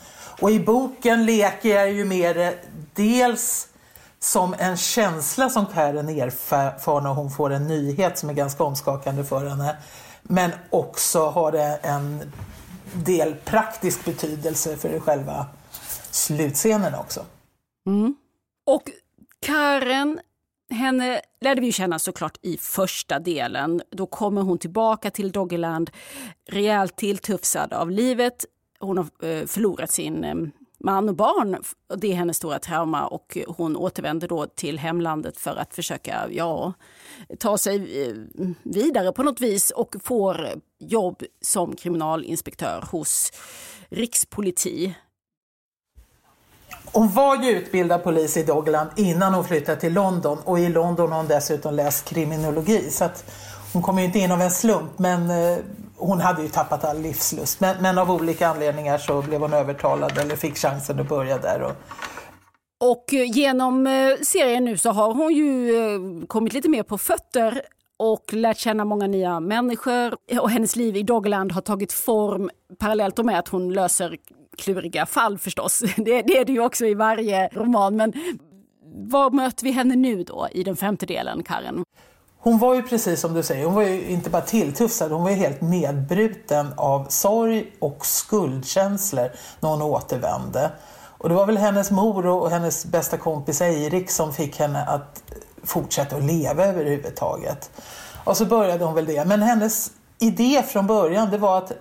Och 0.41 0.51
i 0.51 0.59
boken 0.59 1.25
leker 1.25 1.75
jag 1.75 1.91
ju 1.91 2.05
med 2.05 2.35
det 2.35 2.55
dels 2.93 3.67
som 4.19 4.55
en 4.57 4.77
känsla 4.77 5.49
som 5.49 5.65
Karen 5.65 6.09
erfar 6.09 7.01
när 7.01 7.09
hon 7.09 7.31
får 7.31 7.49
en 7.49 7.67
nyhet 7.67 8.17
som 8.17 8.29
är 8.29 8.33
ganska 8.33 8.63
omskakande 8.63 9.23
för 9.23 9.45
henne. 9.45 9.77
Men 10.23 10.51
också 10.69 11.29
har 11.29 11.51
det 11.51 11.79
en 11.81 12.31
del 12.93 13.35
praktisk 13.35 14.05
betydelse 14.05 14.77
för 14.77 14.99
själva 14.99 15.45
slutscenen 16.11 16.95
också. 16.95 17.25
Mm. 17.87 18.15
Och 18.65 18.83
Karen, 19.41 20.19
henne 20.69 21.21
lärde 21.41 21.61
vi 21.61 21.67
ju 21.67 21.73
känna 21.73 21.99
såklart 21.99 22.37
i 22.41 22.57
första 22.57 23.19
delen. 23.19 23.81
Då 23.89 24.05
kommer 24.05 24.41
hon 24.41 24.57
tillbaka 24.57 25.11
till 25.11 25.31
Doggerland 25.31 25.91
rejält 26.49 26.95
tilltufsad 26.95 27.73
av 27.73 27.91
livet. 27.91 28.45
Hon 28.79 28.97
har 28.97 29.05
eh, 29.25 29.45
förlorat 29.45 29.91
sin 29.91 30.23
eh, 30.23 30.35
man 30.79 31.09
och 31.09 31.15
barn. 31.15 31.63
Det 31.97 32.11
är 32.11 32.15
hennes 32.15 32.37
stora 32.37 32.59
trauma 32.59 33.07
och 33.07 33.37
hon 33.47 33.77
återvänder 33.77 34.27
då 34.27 34.45
till 34.45 34.79
hemlandet 34.79 35.37
för 35.37 35.55
att 35.55 35.75
försöka 35.75 36.27
ja, 36.31 36.73
ta 37.39 37.57
sig 37.57 38.03
eh, 38.03 38.15
vidare 38.63 39.11
på 39.11 39.23
något 39.23 39.41
vis 39.41 39.71
och 39.71 39.95
får 40.03 40.49
jobb 40.79 41.23
som 41.41 41.75
kriminalinspektör 41.75 42.83
hos 42.91 43.31
Rikspoliti. 43.89 44.95
Hon 46.93 47.09
var 47.09 47.43
ju 47.43 47.49
utbildad 47.49 48.03
polis 48.03 48.37
i 48.37 48.43
Doggerland 48.43 48.89
innan 48.95 49.33
hon 49.33 49.43
flyttade 49.43 49.79
till 49.79 49.93
London 49.93 50.37
och 50.45 50.59
i 50.59 50.69
London 50.69 51.11
har 51.11 51.17
hon 51.17 51.27
dessutom 51.27 51.73
läst 51.73 52.05
kriminologi. 52.05 52.89
Så 52.89 53.03
att 53.05 53.31
hon 53.73 53.81
kom 53.81 53.99
ju 53.99 54.05
inte 54.05 54.19
in 54.19 54.31
av 54.31 54.41
en 54.41 54.51
slump 54.51 54.99
men 54.99 55.29
eh, 55.29 55.57
hon 55.97 56.21
hade 56.21 56.41
ju 56.41 56.47
tappat 56.47 56.83
all 56.83 57.01
livslust. 57.01 57.59
Men, 57.59 57.81
men, 57.81 57.97
av 57.97 58.11
olika 58.11 58.47
anledningar 58.47 58.97
så 58.97 59.21
blev 59.21 59.41
hon 59.41 59.53
övertalad 59.53 60.17
eller 60.17 60.35
fick 60.35 60.57
chansen 60.57 60.99
att 60.99 61.09
börja 61.09 61.37
där. 61.37 61.61
Och, 61.61 61.75
och 62.89 63.13
eh, 63.13 63.31
genom 63.31 63.87
eh, 63.87 64.17
serien 64.21 64.65
nu 64.65 64.77
så 64.77 64.91
har 64.91 65.13
hon 65.13 65.33
ju 65.33 66.25
kommit 66.27 66.53
lite 66.53 66.69
mer 66.69 66.83
på 66.83 66.97
fötter 66.97 67.61
och 67.99 68.33
lärt 68.33 68.57
känna 68.57 68.85
många 68.85 69.07
nya 69.07 69.39
människor. 69.39 70.17
Och 70.39 70.49
hennes 70.49 70.75
liv 70.75 70.97
i 70.97 71.03
Dogland 71.03 71.51
har 71.51 71.61
tagit 71.61 71.93
form 71.93 72.49
parallellt 72.79 73.25
med 73.25 73.39
att 73.39 73.47
hon 73.47 73.73
löser 73.73 74.17
kluriga 74.57 75.05
fall 75.05 75.37
förstås. 75.37 75.79
Det, 75.97 76.21
det 76.21 76.37
är 76.37 76.45
det 76.45 76.53
ju 76.53 76.59
också 76.59 76.85
i 76.85 76.93
varje 76.93 77.47
roman. 77.47 77.95
Men 77.95 78.13
var 78.95 79.29
möter 79.29 79.63
vi 79.63 79.71
henne 79.71 79.95
nu 79.95 80.23
då 80.23 80.47
i 80.51 80.63
den 80.63 80.75
femte 80.75 81.05
delen, 81.05 81.43
Karen? 81.43 81.83
Hon 82.41 82.57
var 82.57 82.75
ju 82.75 82.83
precis 82.83 83.19
som 83.19 83.33
du 83.33 83.43
säger, 83.43 83.65
hon 83.65 83.75
var 83.75 83.83
ju 83.83 84.09
inte 84.09 84.29
bara 84.29 84.41
tilltufsad, 84.41 85.11
hon 85.11 85.23
var 85.23 85.29
ju 85.29 85.35
helt 85.35 85.61
nedbruten 85.61 86.67
av 86.77 87.05
sorg 87.09 87.71
och 87.79 88.05
skuldkänslor 88.05 89.31
när 89.59 89.69
hon 89.69 89.81
återvände. 89.81 90.71
Och 91.17 91.29
det 91.29 91.35
var 91.35 91.45
väl 91.45 91.57
hennes 91.57 91.91
mor 91.91 92.27
och 92.27 92.49
hennes 92.49 92.85
bästa 92.85 93.17
kompis 93.17 93.61
Eirik 93.61 94.11
som 94.11 94.33
fick 94.33 94.59
henne 94.59 94.85
att 94.85 95.23
fortsätta 95.63 96.15
att 96.15 96.23
leva 96.23 96.65
överhuvudtaget. 96.65 97.71
Och 98.23 98.37
så 98.37 98.45
började 98.45 98.85
hon 98.85 98.95
väl 98.95 99.05
det. 99.05 99.25
Men 99.25 99.41
hennes 99.41 99.91
idé 100.19 100.63
från 100.67 100.87
början 100.87 101.31
det 101.31 101.37
var 101.37 101.57
att 101.57 101.71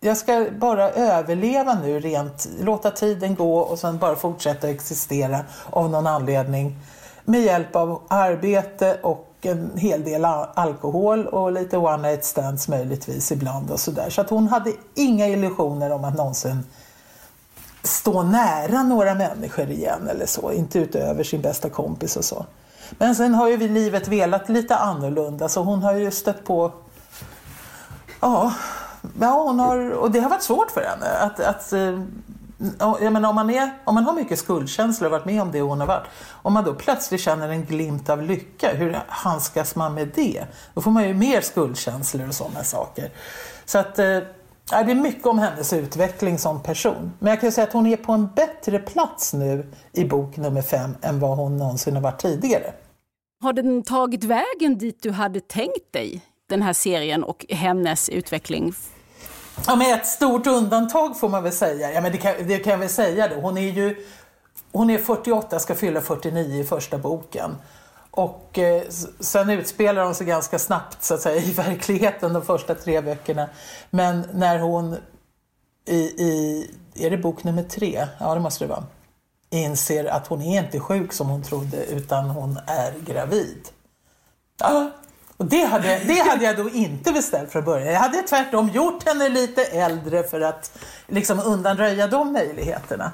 jag 0.00 0.16
ska 0.16 0.46
bara 0.58 0.90
överleva 0.90 1.74
nu 1.74 2.00
rent, 2.00 2.48
låta 2.60 2.90
tiden 2.90 3.34
gå 3.34 3.58
och 3.58 3.78
sen 3.78 3.98
bara 3.98 4.16
fortsätta 4.16 4.68
existera 4.68 5.40
av 5.70 5.90
någon 5.90 6.06
anledning. 6.06 6.76
Med 7.24 7.40
hjälp 7.40 7.76
av 7.76 8.02
arbete 8.08 8.98
och 9.02 9.32
en 9.42 9.70
hel 9.76 10.04
del 10.04 10.24
alkohol 10.24 11.26
och 11.26 11.52
lite 11.52 11.76
one 11.76 12.08
night 12.08 12.24
stands 12.24 12.68
möjligtvis 12.68 13.32
ibland 13.32 13.70
och 13.70 13.80
sådär. 13.80 14.10
Så 14.10 14.20
att 14.20 14.30
hon 14.30 14.48
hade 14.48 14.72
inga 14.94 15.28
illusioner 15.28 15.92
om 15.92 16.04
att 16.04 16.16
någonsin 16.16 16.66
stå 17.82 18.22
nära 18.22 18.82
några 18.82 19.14
människor 19.14 19.70
igen 19.70 20.08
eller 20.10 20.26
så, 20.26 20.52
inte 20.52 20.78
utöver 20.78 21.24
sin 21.24 21.40
bästa 21.42 21.70
kompis 21.70 22.16
och 22.16 22.24
så. 22.24 22.46
Men 22.98 23.14
sen 23.14 23.34
har 23.34 23.48
ju 23.48 23.56
vi 23.56 23.68
livet 23.68 24.08
velat 24.08 24.48
lite 24.48 24.76
annorlunda 24.76 25.48
så 25.48 25.62
hon 25.62 25.82
har 25.82 25.94
ju 25.94 26.10
stött 26.10 26.44
på 26.44 26.72
Ja, 28.20 28.54
ja 29.20 29.42
hon 29.42 29.58
har, 29.58 29.90
och 29.90 30.10
det 30.10 30.20
har 30.20 30.30
varit 30.30 30.42
svårt 30.42 30.70
för 30.70 30.80
henne 30.80 31.06
att, 31.06 31.40
att 31.40 31.72
eh, 31.72 32.00
jag 33.00 33.12
menar, 33.12 33.28
om, 33.28 33.34
man 33.34 33.50
är, 33.50 33.70
om 33.84 33.94
man 33.94 34.04
har 34.04 34.12
mycket 34.12 34.38
skuldkänslor 34.38 35.06
och 35.06 35.12
varit 35.12 35.24
med 35.24 35.42
om 35.42 35.52
det 35.52 35.60
hon 35.60 35.80
har 35.80 35.86
varit, 35.86 36.06
om 36.30 36.52
man 36.52 36.64
då 36.64 36.74
plötsligt 36.74 37.20
känner 37.20 37.48
en 37.48 37.64
glimt 37.64 38.10
av 38.10 38.22
lycka, 38.22 38.74
hur 38.74 38.98
handskas 39.08 39.76
man 39.76 39.94
med 39.94 40.10
det? 40.14 40.44
Då 40.74 40.80
får 40.80 40.90
man 40.90 41.08
ju 41.08 41.14
mer 41.14 41.40
skuldkänslor 41.40 42.28
och 42.28 42.34
sådana 42.34 42.64
saker. 42.64 43.10
Så 43.64 43.78
att 43.78 43.98
eh, 43.98 44.18
Ja, 44.70 44.82
det 44.82 44.90
är 44.90 44.94
mycket 44.94 45.26
om 45.26 45.38
hennes 45.38 45.72
utveckling 45.72 46.38
som 46.38 46.62
person. 46.62 47.12
Men 47.18 47.30
jag 47.30 47.40
kan 47.40 47.52
säga 47.52 47.66
att 47.66 47.72
hon 47.72 47.86
är 47.86 47.96
på 47.96 48.12
en 48.12 48.28
bättre 48.36 48.78
plats 48.78 49.34
nu 49.34 49.72
i 49.92 50.04
bok 50.04 50.36
nummer 50.36 50.62
fem 50.62 50.96
än 51.02 51.20
vad 51.20 51.36
hon 51.36 51.56
någonsin 51.56 51.94
har 51.94 52.02
varit 52.02 52.20
tidigare. 52.20 52.72
Har 53.42 53.52
den 53.52 53.82
tagit 53.82 54.24
vägen 54.24 54.78
dit 54.78 55.02
du 55.02 55.10
hade 55.10 55.40
tänkt 55.40 55.92
dig, 55.92 56.20
den 56.48 56.62
här 56.62 56.72
serien 56.72 57.24
och 57.24 57.46
hennes 57.48 58.08
utveckling? 58.08 58.72
Ja, 59.66 59.76
med 59.76 59.94
ett 59.94 60.06
stort 60.06 60.46
undantag 60.46 61.18
får 61.18 61.28
man 61.28 61.42
väl 61.42 61.52
säga. 61.52 61.92
Ja, 61.92 62.00
men 62.00 62.12
det, 62.12 62.18
kan, 62.18 62.34
det 62.46 62.58
kan 62.58 62.70
jag 62.70 62.78
väl 62.78 62.88
säga 62.88 63.28
då. 63.28 63.34
Hon 63.34 63.58
är 63.58 63.70
ju 63.70 63.96
hon 64.72 64.90
är 64.90 64.98
48, 64.98 65.58
ska 65.58 65.74
fylla 65.74 66.00
49 66.00 66.60
i 66.60 66.64
första 66.64 66.98
boken. 66.98 67.50
Och 68.16 68.58
eh, 68.58 68.82
sen 69.20 69.50
utspelar 69.50 70.04
hon 70.04 70.14
sig 70.14 70.26
ganska 70.26 70.58
snabbt 70.58 71.02
så 71.02 71.14
att 71.14 71.20
säga, 71.20 71.36
i 71.42 71.52
verkligheten 71.52 72.32
de 72.32 72.42
första 72.42 72.74
tre 72.74 73.00
böckerna. 73.00 73.48
Men 73.90 74.26
när 74.32 74.58
hon 74.58 74.96
i, 75.86 75.96
i, 75.96 76.70
är 76.94 77.10
det 77.10 77.18
bok 77.18 77.44
nummer 77.44 77.62
tre? 77.62 78.06
Ja, 78.20 78.34
det 78.34 78.40
måste 78.40 78.64
det 78.64 78.68
vara. 78.68 78.84
Inser 79.50 80.04
att 80.04 80.26
hon 80.26 80.42
är 80.42 80.58
inte 80.64 80.80
sjuk 80.80 81.12
som 81.12 81.28
hon 81.28 81.42
trodde 81.42 81.84
utan 81.84 82.30
hon 82.30 82.58
är 82.66 82.94
gravid. 83.06 83.68
Ja, 84.60 84.90
och 85.36 85.46
det 85.46 85.64
hade, 85.64 85.98
det 85.98 86.28
hade 86.30 86.44
jag 86.44 86.56
då 86.56 86.70
inte 86.70 87.12
beställt 87.12 87.52
från 87.52 87.64
början. 87.64 87.92
Jag 87.92 88.00
hade 88.00 88.22
tvärtom 88.22 88.68
gjort 88.68 89.08
henne 89.08 89.28
lite 89.28 89.64
äldre 89.64 90.22
för 90.22 90.40
att 90.40 90.78
liksom 91.06 91.40
undanröja 91.40 92.06
de 92.06 92.32
möjligheterna. 92.32 93.12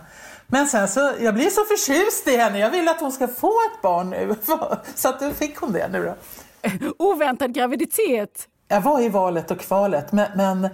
Men 0.53 0.67
sen 0.67 0.89
så, 0.89 1.13
jag 1.21 1.35
blir 1.35 1.51
så 1.51 1.65
förtjust 1.65 2.29
i 2.29 2.37
henne. 2.37 2.59
Jag 2.59 2.71
vill 2.71 2.89
att 2.89 3.01
hon 3.01 3.13
ska 3.13 3.29
få 3.29 3.53
ett 3.73 3.83
barn 3.83 4.11
nu. 4.11 4.35
Så 4.95 5.09
att 5.09 5.21
då 5.21 5.31
fick 5.31 5.57
hon 5.57 5.73
det 5.73 5.89
nu 5.89 6.05
då. 6.05 6.15
Oväntad 7.05 7.55
graviditet. 7.55 8.49
Jag 8.69 8.81
var 8.81 9.01
i 9.01 9.09
valet 9.09 9.51
och 9.51 9.61
kvalet, 9.61 10.13
men, 10.13 10.31
men 10.37 10.69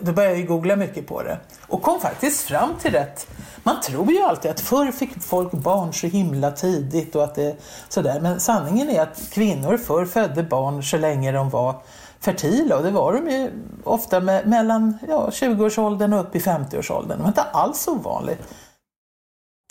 då 0.00 0.12
började 0.12 0.36
jag 0.36 0.46
googla 0.46 0.76
mycket 0.76 1.06
på 1.06 1.22
det 1.22 1.38
och 1.66 1.82
kom 1.82 2.00
faktiskt 2.00 2.40
fram 2.40 2.70
till 2.80 2.92
rätt. 2.92 3.26
Man 3.62 3.80
tror 3.80 4.12
ju 4.12 4.22
alltid 4.22 4.50
att 4.50 4.60
förr 4.60 4.92
fick 4.92 5.22
folk 5.22 5.52
barn 5.52 5.92
så 5.92 6.06
himla 6.06 6.50
tidigt 6.50 7.14
och 7.14 7.24
att 7.24 7.34
det 7.34 7.56
sådär. 7.88 8.20
Men 8.20 8.40
sanningen 8.40 8.90
är 8.90 9.02
att 9.02 9.30
kvinnor 9.32 9.76
förr 9.76 10.06
födde 10.06 10.42
barn 10.42 10.82
så 10.82 10.96
länge 10.96 11.32
de 11.32 11.50
var 11.50 11.82
fertila 12.24 12.76
och 12.76 12.82
det 12.82 12.90
var 12.90 13.12
de 13.12 13.30
ju 13.30 13.50
ofta 13.84 14.20
med, 14.20 14.46
mellan 14.46 14.98
ja, 15.08 15.28
20-årsåldern 15.32 16.12
och 16.12 16.20
upp 16.20 16.36
i 16.36 16.38
50-årsåldern. 16.38 17.18
Det 17.18 17.22
var 17.22 17.28
inte 17.28 17.42
alls 17.42 17.88
ovanligt 17.88 18.54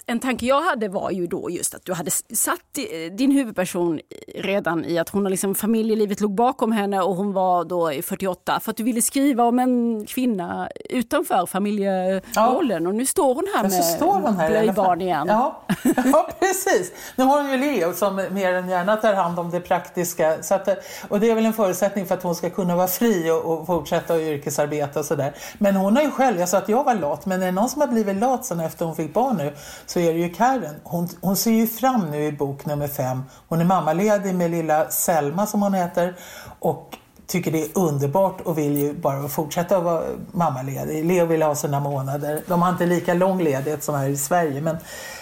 en 0.06 0.20
tanke 0.20 0.46
jag 0.46 0.62
hade 0.62 0.88
var 0.88 1.12
ju 1.12 1.28
då 1.28 1.50
just 1.50 1.74
att 1.74 1.86
du 1.86 1.94
hade 1.94 2.12
satt 2.34 2.80
din 3.12 3.32
huvudperson 3.32 4.00
redan 4.36 4.86
i 4.86 4.98
att 4.98 5.10
hon 5.10 5.24
liksom, 5.24 5.56
familjelivet 5.56 6.22
låg 6.22 6.36
bakom 6.36 6.72
henne 6.72 7.02
och 7.02 7.16
hon 7.16 7.34
var 7.34 7.66
då 7.66 7.92
48 8.04 8.60
för 8.60 8.72
att 8.72 8.78
du 8.78 8.84
ville 8.84 9.02
skriva 9.02 9.44
om 9.44 9.60
en 9.60 10.06
kvinna 10.06 10.70
utanför 10.90 11.46
familjerollen 11.46 12.84
ja. 12.84 12.90
och 12.90 12.96
nu 12.96 13.06
står 13.06 13.36
hon 13.36 13.48
här 13.56 13.64
med 13.64 13.86
står 13.86 14.14
hon 14.14 14.38
här 14.38 14.50
blöjbarn 14.50 15.02
igen. 15.02 15.28
Ja. 15.28 15.62
ja, 16.12 16.30
precis. 16.40 16.92
Nu 17.16 17.24
har 17.24 17.42
hon 17.42 17.52
ju 17.52 17.58
Leo 17.58 17.94
som 17.94 18.16
mer 18.16 18.54
än 18.54 18.70
gärna 18.70 18.96
tar 18.96 19.14
hand 19.14 19.40
om 19.40 19.52
det 19.52 19.60
praktiska 19.60 20.44
så 20.44 20.56
att, 20.56 20.68
och 21.10 21.20
det 21.20 21.30
är 21.30 21.36
väl 21.36 21.46
en 21.46 21.54
förutsättning 21.54 22.06
för 22.06 22.16
att 22.16 22.24
hon 22.24 22.36
ska 22.36 22.50
kunna 22.50 22.76
vara 22.76 22.88
fri 22.88 23.32
och, 23.32 23.54
och 23.54 23.66
fortsätta 23.68 24.14
att 24.14 24.22
yrkesarbeta 24.22 25.00
och 25.00 25.06
sådär. 25.06 25.34
Men 25.58 25.76
hon 25.76 25.96
har 25.96 26.04
ju 26.04 26.12
själv, 26.12 26.40
jag 26.40 26.50
sa 26.50 26.58
att 26.58 26.70
jag 26.70 26.84
var 26.84 26.96
lat, 26.96 27.26
men 27.26 27.42
är 27.42 27.46
det 27.46 27.52
någon 27.52 27.70
som 27.70 27.82
har 27.82 27.88
blivit 27.88 28.16
lat 28.16 28.46
sen 28.46 28.60
efter 28.60 28.86
hon 28.86 28.96
fick 28.96 29.14
barn 29.14 29.38
nu 29.38 29.54
så 29.94 30.00
är 30.00 30.14
det 30.14 30.20
ju 30.20 30.30
Karen. 30.30 30.76
Hon, 30.84 31.10
hon 31.22 31.36
ser 31.36 31.52
ju 31.52 31.68
fram 31.68 32.12
nu 32.12 32.24
i 32.24 32.32
bok 32.32 32.66
nummer 32.66 32.88
fem. 32.88 33.24
Hon 33.48 33.62
är 33.62 33.66
mammaledig 33.66 34.36
med 34.36 34.52
lilla 34.52 34.90
Selma 34.90 35.46
som 35.48 35.62
hon 35.62 35.74
heter 35.74 36.16
och 36.60 36.98
tycker 37.28 37.52
det 37.52 37.64
är 37.64 37.70
underbart 37.78 38.42
och 38.42 38.58
vill 38.58 38.78
ju 38.78 38.94
bara 38.94 39.28
fortsätta 39.28 39.80
vara 39.80 40.04
mammaledig. 40.32 41.06
Leo 41.06 41.26
vill 41.26 41.42
ha 41.42 41.56
sina 41.56 41.80
månader. 41.80 42.42
De 42.48 42.62
har 42.62 42.70
inte 42.70 42.86
lika 42.86 43.14
lång 43.14 43.44
ledighet 43.44 43.84
som 43.84 43.96
här 43.96 44.10
i 44.10 44.18
Sverige. 44.18 44.62
Men, 44.62 44.78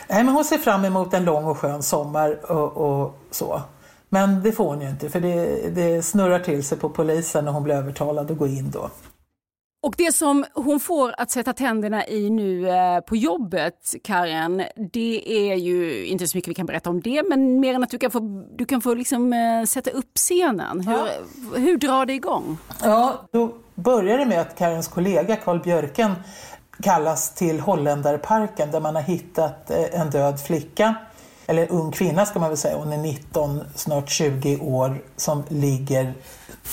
nej, 0.10 0.24
men 0.24 0.34
hon 0.34 0.46
ser 0.46 0.58
fram 0.58 0.86
emot 0.86 1.14
en 1.14 1.26
lång 1.26 1.46
och 1.46 1.58
skön 1.58 1.84
sommar 1.84 2.52
och, 2.52 2.78
och 2.78 3.16
så. 3.32 3.62
Men 4.10 4.44
det 4.44 4.52
får 4.52 4.66
hon 4.66 4.82
ju 4.82 4.90
inte 4.90 5.10
för 5.10 5.20
det, 5.20 5.70
det 5.70 6.02
snurrar 6.02 6.40
till 6.40 6.64
sig 6.64 6.78
på 6.78 6.90
polisen 6.90 7.46
när 7.46 7.52
hon 7.52 7.64
blir 7.64 7.76
övertalad 7.76 8.32
att 8.32 8.38
gå 8.38 8.48
in 8.48 8.72
då. 8.72 8.90
Och 9.84 9.94
det 9.98 10.12
som 10.12 10.46
hon 10.54 10.80
får 10.80 11.14
att 11.18 11.32
sätta 11.32 11.54
tänderna 11.54 12.08
i 12.08 12.30
nu 12.30 12.70
eh, 12.70 13.00
på 13.00 13.16
jobbet, 13.16 13.96
Karen, 14.04 14.64
det 14.94 15.50
är 15.52 15.56
ju 15.56 16.06
inte 16.06 16.28
så 16.28 16.38
mycket 16.38 16.50
vi 16.50 16.54
kan 16.54 16.66
berätta 16.66 16.90
om 16.90 17.02
det, 17.02 17.24
men 17.30 17.60
mer 17.60 17.74
än 17.74 17.84
att 17.84 17.90
du 17.90 17.98
kan 17.98 18.12
få, 18.12 18.20
du 18.58 18.66
kan 18.66 18.82
få 18.82 18.94
liksom, 18.94 19.34
eh, 19.34 19.66
sätta 19.66 19.92
upp 19.92 20.16
scenen. 20.16 20.82
Hur, 20.82 20.94
ja. 20.94 21.08
hur 21.56 21.78
drar 21.78 22.06
det 22.06 22.14
igång? 22.14 22.58
Ja, 22.84 23.22
då 23.32 23.54
börjar 23.76 24.18
det 24.18 24.26
med 24.26 24.42
att 24.42 24.58
Karens 24.58 24.88
kollega 24.88 25.36
Carl 25.36 25.60
Björken 25.60 26.12
kallas 26.84 27.36
till 27.36 27.60
Holländarparken 27.60 28.72
där 28.72 28.80
man 28.80 28.96
har 28.96 29.02
hittat 29.02 29.72
eh, 29.72 30.02
en 30.02 30.10
död 30.10 30.40
flicka 30.40 30.96
eller 31.48 31.62
en 31.62 31.70
ung 31.70 31.92
kvinna 31.92 32.26
ska 32.26 32.40
man 32.40 32.50
väl 32.50 32.58
säga, 32.58 32.78
hon 32.78 32.94
är 32.94 32.98
19, 32.98 33.62
snart 33.76 34.10
20 34.10 34.58
år, 34.58 35.02
som 35.16 35.44
ligger 35.48 36.14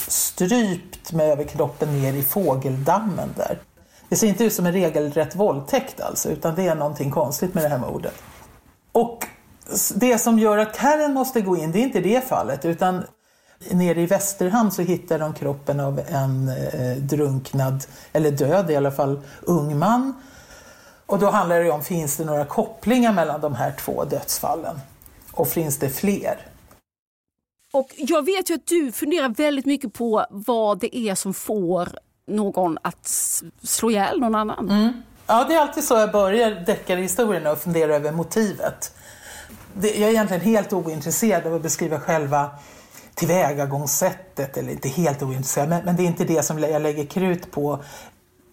strypt 0.09 1.12
med 1.12 1.31
överkroppen 1.31 2.02
ner 2.02 2.12
i 2.12 2.22
fågeldammen 2.22 3.28
där. 3.37 3.59
Det 4.09 4.16
ser 4.16 4.26
inte 4.26 4.44
ut 4.44 4.52
som 4.52 4.66
en 4.66 4.72
regelrätt 4.72 5.37
våldtäkt 5.37 6.00
alltså, 6.00 6.31
utan 6.31 6.54
det 6.54 6.66
är 6.66 6.74
någonting 6.74 7.11
konstigt 7.11 7.54
med 7.54 7.64
det 7.64 7.68
här 7.68 7.78
mordet. 7.78 8.14
Och 8.92 9.26
det 9.94 10.18
som 10.18 10.38
gör 10.38 10.59
att 10.59 10.76
Karen 10.76 11.14
måste 11.14 11.40
gå 11.40 11.57
in, 11.57 11.72
det 11.72 11.78
är 11.78 11.83
inte 11.83 12.00
det 12.00 12.28
fallet, 12.28 12.64
utan 12.64 13.04
nere 13.70 14.00
i 14.00 14.07
Västerhamn 14.07 14.70
så 14.70 14.83
hittar 14.83 15.18
de 15.18 15.35
kroppen 15.35 15.81
av 15.81 16.00
en 16.09 16.48
eh, 16.48 16.96
drunknad, 16.96 17.85
eller 18.12 18.31
död 18.31 18.70
i 18.70 18.76
alla 18.76 18.90
fall, 18.90 19.20
ung 19.42 19.78
man 19.78 20.14
och 21.09 21.18
då 21.18 21.31
handlar 21.31 21.61
det 21.61 21.71
om, 21.71 21.85
finns 21.85 22.16
det 22.16 22.25
några 22.25 22.44
kopplingar 22.44 23.12
mellan 23.12 23.40
de 23.40 23.55
här 23.55 23.73
två 23.73 24.05
dödsfallen? 24.05 24.81
Och 25.33 25.49
finns 25.49 25.79
det 25.79 25.90
fler? 25.90 26.47
Och 27.73 27.88
jag 27.97 28.25
vet 28.25 28.51
ju 28.51 28.55
att 28.55 28.66
du 28.66 28.92
funderar 28.92 29.29
väldigt 29.29 29.66
mycket 29.66 29.92
på 29.92 30.27
vad 30.31 30.79
det 30.79 30.97
är 30.97 31.14
som 31.14 31.35
får 31.35 31.88
någon 32.27 32.79
att 32.83 33.09
slå 33.62 33.90
ihjäl 33.90 34.21
någon 34.21 34.35
annan. 34.35 34.71
Mm. 34.71 35.03
Ja, 35.27 35.44
det 35.49 35.55
är 35.55 35.61
alltid 35.61 35.85
så 35.85 35.94
jag 35.94 36.12
börjar 36.12 36.51
deckarhistorierna 36.51 37.51
och 37.51 37.59
funderar 37.59 37.92
över 37.92 38.12
motivet. 38.12 38.94
jag 39.83 39.94
är 39.94 40.09
egentligen 40.09 40.42
helt 40.42 40.73
ointresserad 40.73 41.47
av 41.47 41.55
att 41.55 41.62
beskriva 41.62 42.01
själva 42.01 42.51
tillvägagångssättet, 43.14 44.57
eller 44.57 44.73
inte 44.73 44.88
helt 44.88 45.23
ointresserad, 45.23 45.68
men, 45.68 45.85
men 45.85 45.97
det 45.97 46.03
är 46.03 46.07
inte 46.07 46.25
det 46.25 46.42
som 46.42 46.59
jag 46.59 46.83
lägger 46.83 47.07
krut 47.07 47.51
på 47.51 47.85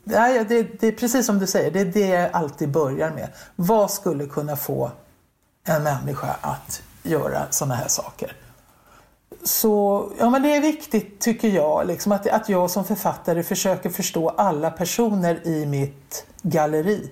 Ja, 0.07 0.43
det, 0.43 0.79
det, 0.79 0.87
är 0.87 0.91
precis 0.91 1.25
som 1.25 1.39
du 1.39 1.47
säger, 1.47 1.71
det 1.71 1.79
är 1.79 1.85
det 1.85 2.07
jag 2.07 2.29
alltid 2.33 2.69
börjar 2.69 3.11
med. 3.11 3.29
Vad 3.55 3.91
skulle 3.91 4.25
kunna 4.25 4.55
få 4.55 4.91
en 5.67 5.83
människa 5.83 6.35
att 6.41 6.81
göra 7.03 7.41
sådana 7.49 7.75
här 7.75 7.87
saker? 7.87 8.35
Så 9.43 10.05
ja, 10.19 10.29
men 10.29 10.41
det 10.41 10.55
är 10.55 10.61
viktigt, 10.61 11.19
tycker 11.19 11.47
jag, 11.47 11.87
liksom 11.87 12.11
att, 12.11 12.27
att 12.27 12.49
jag 12.49 12.71
som 12.71 12.85
författare 12.85 13.43
försöker 13.43 13.89
förstå 13.89 14.29
alla 14.29 14.71
personer 14.71 15.47
i 15.47 15.65
mitt 15.65 16.25
galleri. 16.41 17.11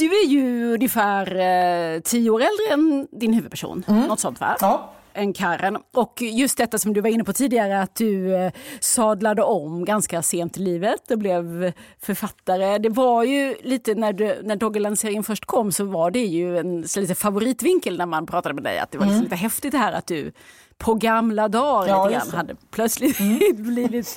Du 0.00 0.06
är 0.06 0.26
ju 0.26 0.74
ungefär 0.74 1.36
eh, 1.36 2.00
tio 2.00 2.30
år 2.30 2.40
äldre 2.40 2.72
än 2.72 3.08
din 3.10 3.32
huvudperson. 3.32 3.84
Mm. 3.88 4.06
Något 4.06 4.20
sånt 4.20 4.40
va? 4.40 4.56
Ja 4.60 4.92
än 5.14 5.32
Karen. 5.32 5.78
Och 5.94 6.22
just 6.22 6.58
detta 6.58 6.78
som 6.78 6.92
du 6.92 7.00
var 7.00 7.10
inne 7.10 7.24
på 7.24 7.32
tidigare 7.32 7.82
att 7.82 7.94
du 7.94 8.34
eh, 8.34 8.52
sadlade 8.80 9.42
om 9.42 9.84
ganska 9.84 10.22
sent 10.22 10.56
i 10.56 10.60
livet 10.60 11.10
och 11.10 11.18
blev 11.18 11.72
författare. 12.00 12.78
Det 12.78 12.88
var 12.88 13.24
ju 13.24 13.54
lite 13.62 13.94
när, 13.94 14.12
du, 14.12 14.40
när 14.42 14.56
Doggerland-serien 14.56 15.24
först 15.24 15.44
kom 15.44 15.72
så 15.72 15.84
var 15.84 16.10
det 16.10 16.24
ju 16.24 16.58
en 16.58 16.80
lite 16.96 17.14
favoritvinkel 17.14 17.98
när 17.98 18.06
man 18.06 18.26
pratade 18.26 18.54
med 18.54 18.64
dig 18.64 18.78
att 18.78 18.90
det 18.90 18.98
var 18.98 19.04
liksom 19.04 19.18
mm. 19.18 19.24
lite 19.24 19.36
häftigt 19.36 19.72
det 19.72 19.78
här 19.78 19.92
att 19.92 20.06
du 20.06 20.32
på 20.80 20.94
gamla 20.94 21.48
dagar 21.48 21.88
Ja, 21.88 22.08
det. 22.30 22.36
Hade 22.36 22.54
plötsligt 22.70 23.18
blivit 23.56 24.08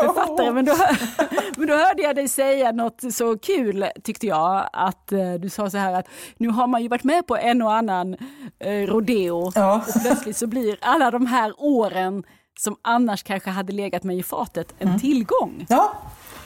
författare. 0.00 0.50
Men 0.50 0.64
då, 0.64 0.74
men 1.56 1.66
då 1.68 1.74
hörde 1.76 2.02
jag 2.02 2.16
dig 2.16 2.28
säga 2.28 2.72
något 2.72 3.00
så 3.14 3.38
kul 3.38 3.86
tyckte 4.04 4.26
jag. 4.26 4.68
Att 4.72 5.12
eh, 5.12 5.32
du 5.34 5.48
sa 5.50 5.70
så 5.70 5.78
här 5.78 5.92
att 5.92 6.06
nu 6.36 6.48
har 6.48 6.66
man 6.66 6.82
ju 6.82 6.88
varit 6.88 7.04
med 7.04 7.26
på 7.26 7.36
en 7.36 7.62
och 7.62 7.72
annan 7.74 8.16
eh, 8.58 8.70
rodeo. 8.86 9.52
Ja. 9.54 9.82
Och 9.96 10.02
plötsligt 10.02 10.36
så 10.36 10.46
blir 10.46 10.78
alla 10.80 11.10
de 11.10 11.26
här 11.26 11.52
åren 11.58 12.22
som 12.58 12.76
annars 12.82 13.22
kanske 13.22 13.50
hade 13.50 13.72
legat 13.72 14.02
mig 14.02 14.18
i 14.18 14.22
fatet 14.22 14.74
en 14.78 14.88
Mm. 14.88 15.00
tillgång. 15.00 15.66
Ja, 15.68 15.92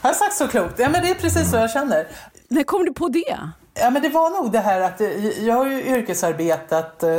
har 0.01 0.13
sagt 0.13 0.35
så 0.35 0.49
klokt? 0.49 0.79
Ja, 0.79 0.89
men 0.89 1.03
det 1.03 1.11
är 1.11 1.15
precis 1.15 1.51
så 1.51 1.57
jag 1.57 1.71
känner. 1.71 2.07
När 2.49 2.63
kom 2.63 2.85
du 2.85 2.93
på 2.93 3.09
det? 3.09 3.39
Ja, 3.75 3.91
men 3.91 4.03
det 4.03 4.09
var 4.09 4.31
nog 4.43 4.53
det 4.53 4.59
här 4.61 4.81
att 4.81 5.01
eh, 5.01 5.27
jag 5.47 5.55
har 5.55 5.67
ju 5.67 5.83
yrkesarbetat 5.87 7.03
eh, 7.03 7.11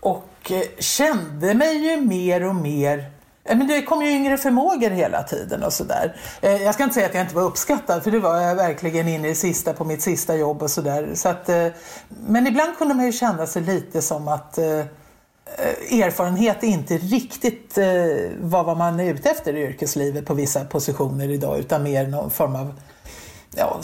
och 0.00 0.29
och 0.40 0.52
eh, 0.52 0.62
kände 0.78 1.54
mig 1.54 1.76
ju 1.76 2.00
mer 2.00 2.44
och 2.48 2.54
mer 2.54 3.10
eh, 3.44 3.56
men 3.56 3.66
det 3.66 3.82
kom 3.82 4.02
ju 4.02 4.10
yngre 4.10 4.36
förmågor 4.38 4.90
hela 4.90 5.22
tiden 5.22 5.62
och 5.62 5.72
sådär. 5.72 6.16
Eh, 6.40 6.62
Jag 6.62 6.74
ska 6.74 6.82
inte 6.82 6.94
säga 6.94 7.06
att 7.06 7.14
jag 7.14 7.24
inte 7.24 7.34
var 7.34 7.42
uppskattad, 7.42 8.02
för 8.02 8.10
det 8.10 8.18
var 8.18 8.40
jag 8.40 8.54
verkligen 8.54 9.08
inne 9.08 9.28
i 9.28 9.34
sista 9.34 9.72
på 9.72 9.84
mitt 9.84 10.02
sista 10.02 10.36
jobb 10.36 10.62
och 10.62 10.70
sådär. 10.70 11.10
Så 11.14 11.28
att, 11.28 11.48
eh, 11.48 11.66
men 12.26 12.46
ibland 12.46 12.78
kunde 12.78 12.94
man 12.94 13.06
ju 13.06 13.12
känna 13.12 13.46
sig 13.46 13.62
lite 13.62 14.02
som 14.02 14.28
att 14.28 14.58
erfarenhet 15.90 16.62
inte 16.62 16.98
riktigt 16.98 17.78
var 18.40 18.64
vad 18.64 18.76
man 18.76 19.00
är 19.00 19.14
ute 19.14 19.30
efter 19.30 19.56
i 19.56 19.62
yrkeslivet 19.62 20.26
på 20.26 20.34
vissa 20.34 20.64
positioner 20.64 21.30
idag, 21.30 21.58
utan 21.58 21.82
mer 21.82 22.06
någon 22.06 22.30
form 22.30 22.56
av 22.56 22.74
ja, 23.56 23.80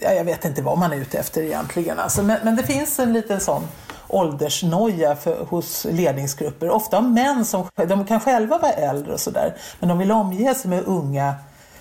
jag 0.00 0.24
vet 0.24 0.44
inte 0.44 0.62
vad 0.62 0.78
man 0.78 0.92
är 0.92 0.96
ute 0.96 1.18
efter 1.18 1.42
egentligen. 1.42 1.98
Alltså, 1.98 2.22
men, 2.22 2.38
men 2.44 2.56
det 2.56 2.62
finns 2.62 2.98
en 2.98 3.12
liten 3.12 3.40
sån 3.40 3.62
åldersnoja 4.08 5.16
för, 5.16 5.44
hos 5.44 5.86
ledningsgrupper. 5.90 6.70
Ofta 6.70 7.00
män 7.00 7.44
som 7.44 7.64
de 7.88 8.04
kan 8.04 8.20
själva 8.20 8.58
vara 8.58 8.72
äldre 8.72 9.12
och 9.12 9.20
sådär. 9.20 9.56
Men 9.80 9.88
de 9.88 9.98
vill 9.98 10.12
omge 10.12 10.54
sig 10.54 10.70
med 10.70 10.84
unga, 10.86 11.34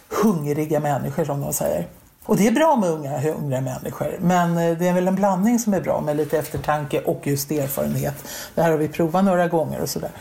hungriga 0.09 0.79
människor 0.79 1.25
som 1.25 1.41
de 1.41 1.53
säger. 1.53 1.87
Och 2.25 2.37
det 2.37 2.47
är 2.47 2.51
bra 2.51 2.75
med 2.75 2.89
unga, 2.89 3.19
hungriga 3.19 3.61
människor. 3.61 4.17
Men 4.21 4.57
eh, 4.57 4.77
det 4.77 4.87
är 4.87 4.93
väl 4.93 5.07
en 5.07 5.15
blandning 5.15 5.59
som 5.59 5.73
är 5.73 5.81
bra 5.81 6.01
med 6.01 6.17
lite 6.17 6.37
eftertanke 6.37 7.01
och 7.01 7.27
just 7.27 7.51
erfarenhet. 7.51 8.15
Det 8.55 8.61
här 8.61 8.71
har 8.71 8.77
vi 8.77 8.87
provat 8.87 9.25
några 9.25 9.47
gånger 9.47 9.81
och 9.81 9.89
sådär. 9.89 10.11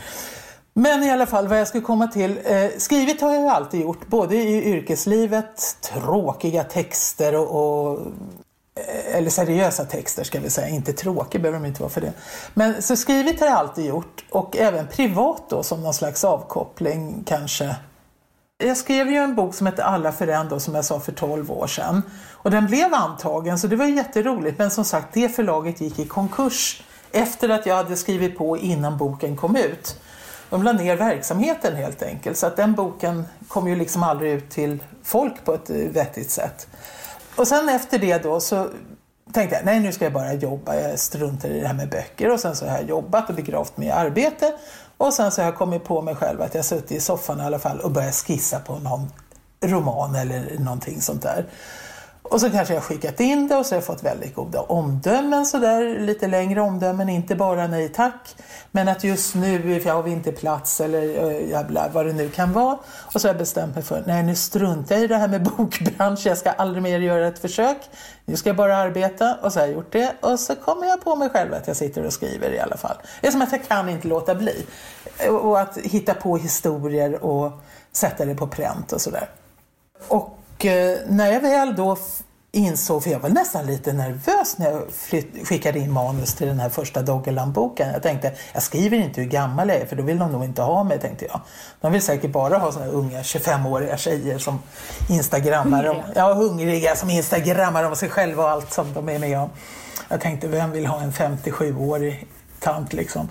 Men 0.75 1.03
i 1.03 1.11
alla 1.11 1.27
fall 1.27 1.49
vad 1.49 1.61
jag 1.61 1.69
skulle 1.69 1.85
komma 1.85 2.07
till. 2.07 2.39
Eh, 2.45 2.71
skrivit 2.79 3.21
har 3.21 3.33
jag 3.33 3.43
ju 3.43 3.49
alltid 3.49 3.81
gjort, 3.81 4.07
både 4.07 4.37
i 4.37 4.65
yrkeslivet, 4.65 5.77
tråkiga 5.81 6.65
texter 6.65 7.37
och, 7.37 7.91
och 7.91 7.99
Eh, 8.81 9.17
eller 9.17 9.31
seriösa 9.31 9.85
texter 9.85 10.25
ska 10.25 10.41
vi 10.41 10.51
säga, 10.51 10.69
inte 10.69 10.93
tråkiga 10.93 11.43
behöver 11.43 11.61
de 11.61 11.67
inte 11.67 11.83
vara 11.83 11.91
för 11.91 12.01
det. 12.01 12.13
Men 12.55 12.83
så 12.83 12.97
skrivit 12.97 13.41
har 13.41 13.47
jag 13.47 13.57
alltid 13.57 13.85
gjort 13.85 14.25
och 14.31 14.57
även 14.57 14.87
privat 14.87 15.43
då 15.49 15.63
som 15.63 15.83
någon 15.83 15.95
slags 15.95 16.25
avkoppling 16.25 17.23
kanske. 17.27 17.77
Jag 18.59 18.77
skrev 18.77 19.11
ju 19.11 19.17
en 19.17 19.35
bok 19.35 19.55
som 19.55 19.67
hette 19.67 19.85
Alla 19.85 20.13
för 20.13 20.29
en 20.29 20.49
då, 20.49 20.61
som 20.61 20.75
jag 20.75 20.85
sa 20.85 21.01
för 21.01 21.13
12 21.13 21.51
år 21.51 21.67
sedan. 21.67 22.03
Och 22.33 22.51
den 22.51 22.67
blev 22.67 22.95
antagen 22.95 23.59
så 23.59 23.67
det 23.67 23.77
var 23.77 23.87
jätteroligt. 23.87 24.59
Men 24.59 24.71
som 24.71 24.85
sagt, 24.85 25.09
det 25.13 25.29
förlaget 25.29 25.81
gick 25.81 25.99
i 25.99 26.07
konkurs 26.07 26.83
efter 27.13 27.49
att 27.49 27.67
jag 27.67 27.77
hade 27.77 27.97
skrivit 27.97 28.39
på 28.39 28.59
innan 28.59 28.99
boken 28.99 29.37
kom 29.37 29.57
ut. 29.57 30.01
De 30.51 30.63
la 30.63 30.73
ner 30.73 30.97
verksamheten 30.97 31.77
helt 31.77 32.03
enkelt. 32.03 32.39
Så 32.39 32.47
att 32.47 32.57
den 32.57 32.75
boken 32.75 33.25
kom 33.49 33.69
ju 33.69 33.77
liksom 33.77 34.03
aldrig 34.03 34.33
ut 34.33 34.51
till 34.51 34.79
folk 35.03 35.45
på 35.45 35.55
ett 35.55 35.71
eh, 35.71 35.77
vettigt 35.77 36.31
sätt. 36.31 36.67
Och 37.37 37.49
sen 37.49 37.69
efter 37.69 37.99
det 37.99 38.23
då 38.23 38.41
så 38.41 38.69
tänkte 39.33 39.57
jag, 39.57 39.65
nej 39.65 39.81
nu 39.81 39.93
ska 39.93 40.05
jag 40.05 40.13
bara 40.13 40.33
jobba, 40.33 40.75
jag 40.75 40.99
struntar 40.99 41.49
i 41.49 41.61
det 41.61 41.67
här 41.67 41.75
med 41.75 41.91
böcker. 41.91 42.31
Och 42.31 42.41
sen 42.41 42.57
så 42.57 42.67
har 42.67 42.77
jag 42.77 42.89
jobbat 42.89 43.29
och 43.29 43.35
begravt 43.35 43.77
mig 43.77 43.89
i 43.89 43.91
arbete. 43.91 44.53
Och 44.97 45.15
sen 45.15 45.33
så 45.33 45.41
har 45.41 45.47
jag 45.47 45.57
kommit 45.57 45.85
på 45.85 46.03
mig 46.03 46.15
själv 46.15 46.43
att 46.43 46.55
jag 46.55 46.65
suttit 46.65 46.93
i 46.93 47.01
soffan 47.01 47.41
i 47.41 47.43
alla 47.43 47.59
fall 47.59 47.81
och 47.81 47.91
börjat 47.91 48.15
skissa 48.15 48.61
på 48.61 48.79
någon 48.79 49.13
roman 49.65 50.15
eller 50.15 50.59
någonting 50.59 51.01
sånt 51.01 51.23
där. 51.23 51.47
Och 52.31 52.41
så 52.41 52.51
kanske 52.51 52.75
jag 52.75 52.81
har 52.81 52.87
skickat 52.87 53.21
in 53.21 53.49
det 53.49 53.57
och 53.57 53.67
så 53.67 53.75
har 53.75 53.77
jag 53.77 53.85
fått 53.85 54.03
väldigt 54.03 54.35
goda 54.35 54.61
omdömen 54.61 55.47
så 55.47 55.59
där, 55.59 56.01
lite 56.01 56.27
längre 56.27 56.61
omdömen, 56.61 57.09
inte 57.09 57.35
bara 57.35 57.67
nej 57.67 57.89
tack. 57.89 58.37
Men 58.71 58.89
att 58.89 59.05
just 59.05 59.35
nu 59.35 59.81
har 59.85 60.03
vi 60.03 60.11
inte 60.11 60.33
plats 60.33 60.81
eller 60.81 61.31
äh, 61.31 61.49
jävla 61.51 61.89
vad 61.89 62.07
det 62.07 62.13
nu 62.13 62.29
kan 62.29 62.53
vara. 62.53 62.79
Och 63.15 63.21
så 63.21 63.29
har 63.29 63.35
jag 63.35 63.39
bestämt 63.39 63.75
mig 63.75 63.85
för, 63.85 64.03
nej 64.07 64.23
nu 64.23 64.35
struntar 64.35 64.95
jag 64.95 65.05
i 65.05 65.07
det 65.07 65.17
här 65.17 65.29
med 65.29 65.43
bokbransch, 65.57 66.27
jag 66.27 66.39
ska 66.39 66.51
aldrig 66.51 66.83
mer 66.83 66.99
göra 66.99 67.27
ett 67.27 67.39
försök. 67.39 67.79
Nu 68.25 68.37
ska 68.37 68.49
jag 68.49 68.57
bara 68.57 68.77
arbeta 68.77 69.35
och 69.43 69.53
så 69.53 69.61
har 69.61 69.67
jag 69.67 69.75
gjort 69.75 69.93
det. 69.93 70.15
Och 70.21 70.41
så 70.41 70.57
kommer 70.57 70.87
jag 70.87 71.05
på 71.05 71.17
mig 71.17 71.31
själv 71.31 71.55
att 71.55 71.67
jag 71.67 71.77
sitter 71.77 72.07
och 72.07 72.13
skriver 72.13 72.51
i 72.51 72.61
alla 72.61 72.77
fall. 72.77 72.97
Det 73.21 73.27
är 73.27 73.31
som 73.33 73.43
att 73.43 73.53
jag 73.53 73.69
kan 73.69 73.89
inte 73.89 74.09
låta 74.09 74.35
bli. 74.35 74.67
Och 75.31 75.61
att 75.61 75.79
hitta 75.79 76.15
på 76.15 76.37
historier 76.37 77.25
och 77.25 77.53
sätta 77.93 78.25
det 78.25 78.35
på 78.35 78.47
pränt 78.47 78.93
och 78.93 79.01
sådär. 79.01 79.29
Och 80.09 80.39
eh, 80.59 80.99
när 81.09 81.33
jag 81.33 81.41
väl 81.41 81.77
då 81.77 81.97
insåg, 82.55 83.03
för 83.03 83.11
jag 83.11 83.21
var 83.21 83.29
nästan 83.29 83.67
lite 83.67 83.93
nervös 83.93 84.59
när 84.59 84.71
jag 84.71 84.83
flytt, 84.93 85.49
skickade 85.49 85.79
in 85.79 85.93
manus 85.93 86.35
till 86.35 86.47
den 86.47 86.61
här 86.61 86.69
första 86.69 87.03
Doggerland-boken. 87.03 87.93
Jag 87.93 88.03
tänkte, 88.03 88.33
jag 88.53 88.63
skriver 88.63 88.97
inte 88.97 89.21
hur 89.21 89.29
gammal 89.29 89.69
jag 89.69 89.77
är 89.77 89.87
för 89.87 89.97
då 89.97 90.03
vill 90.03 90.19
de 90.19 90.33
nog 90.33 90.45
inte 90.45 90.63
ha 90.63 90.85
mig, 90.85 90.99
tänkte 90.99 91.25
jag. 91.25 91.41
De 91.81 91.93
vill 91.93 92.03
säkert 92.03 92.31
bara 92.31 92.59
ha 92.59 92.73
såna 92.73 92.87
unga 92.87 93.23
25-åriga 93.23 93.97
tjejer 93.97 94.39
som 94.39 94.59
instagrammar 95.11 95.89
om, 95.89 95.97
ja, 96.15 96.35
hungriga 96.35 96.97
som 96.97 97.11
instagrammar 97.11 97.85
om 97.85 97.97
sig 97.97 98.09
själva 98.09 98.43
och 98.43 98.51
allt 98.51 98.73
som 98.73 98.93
de 98.93 99.09
är 99.09 99.19
med 99.19 99.39
om. 99.39 99.51
Jag 100.09 100.21
tänkte, 100.21 100.49
vem 100.49 100.71
vill 100.71 100.87
ha 100.87 101.01
en 101.01 101.13
57-årig 101.13 102.27
tant 102.61 102.93
liksom? 102.93 103.29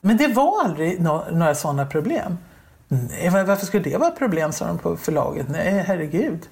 Men 0.00 0.16
det 0.16 0.28
var 0.28 0.64
aldrig 0.64 1.00
no 1.00 1.24
några 1.30 1.54
sådana 1.54 1.86
problem. 1.86 2.38
Nej, 2.92 3.30
varför 3.30 3.66
skulle 3.66 3.82
det 3.82 3.96
vara 3.96 4.08
ett 4.08 4.18
problem, 4.18 4.52
sa 4.52 4.66
de 4.66 4.78
på 4.78 4.96
förlaget. 4.96 5.46
Nej, 5.48 5.84
herregud. 5.86 6.48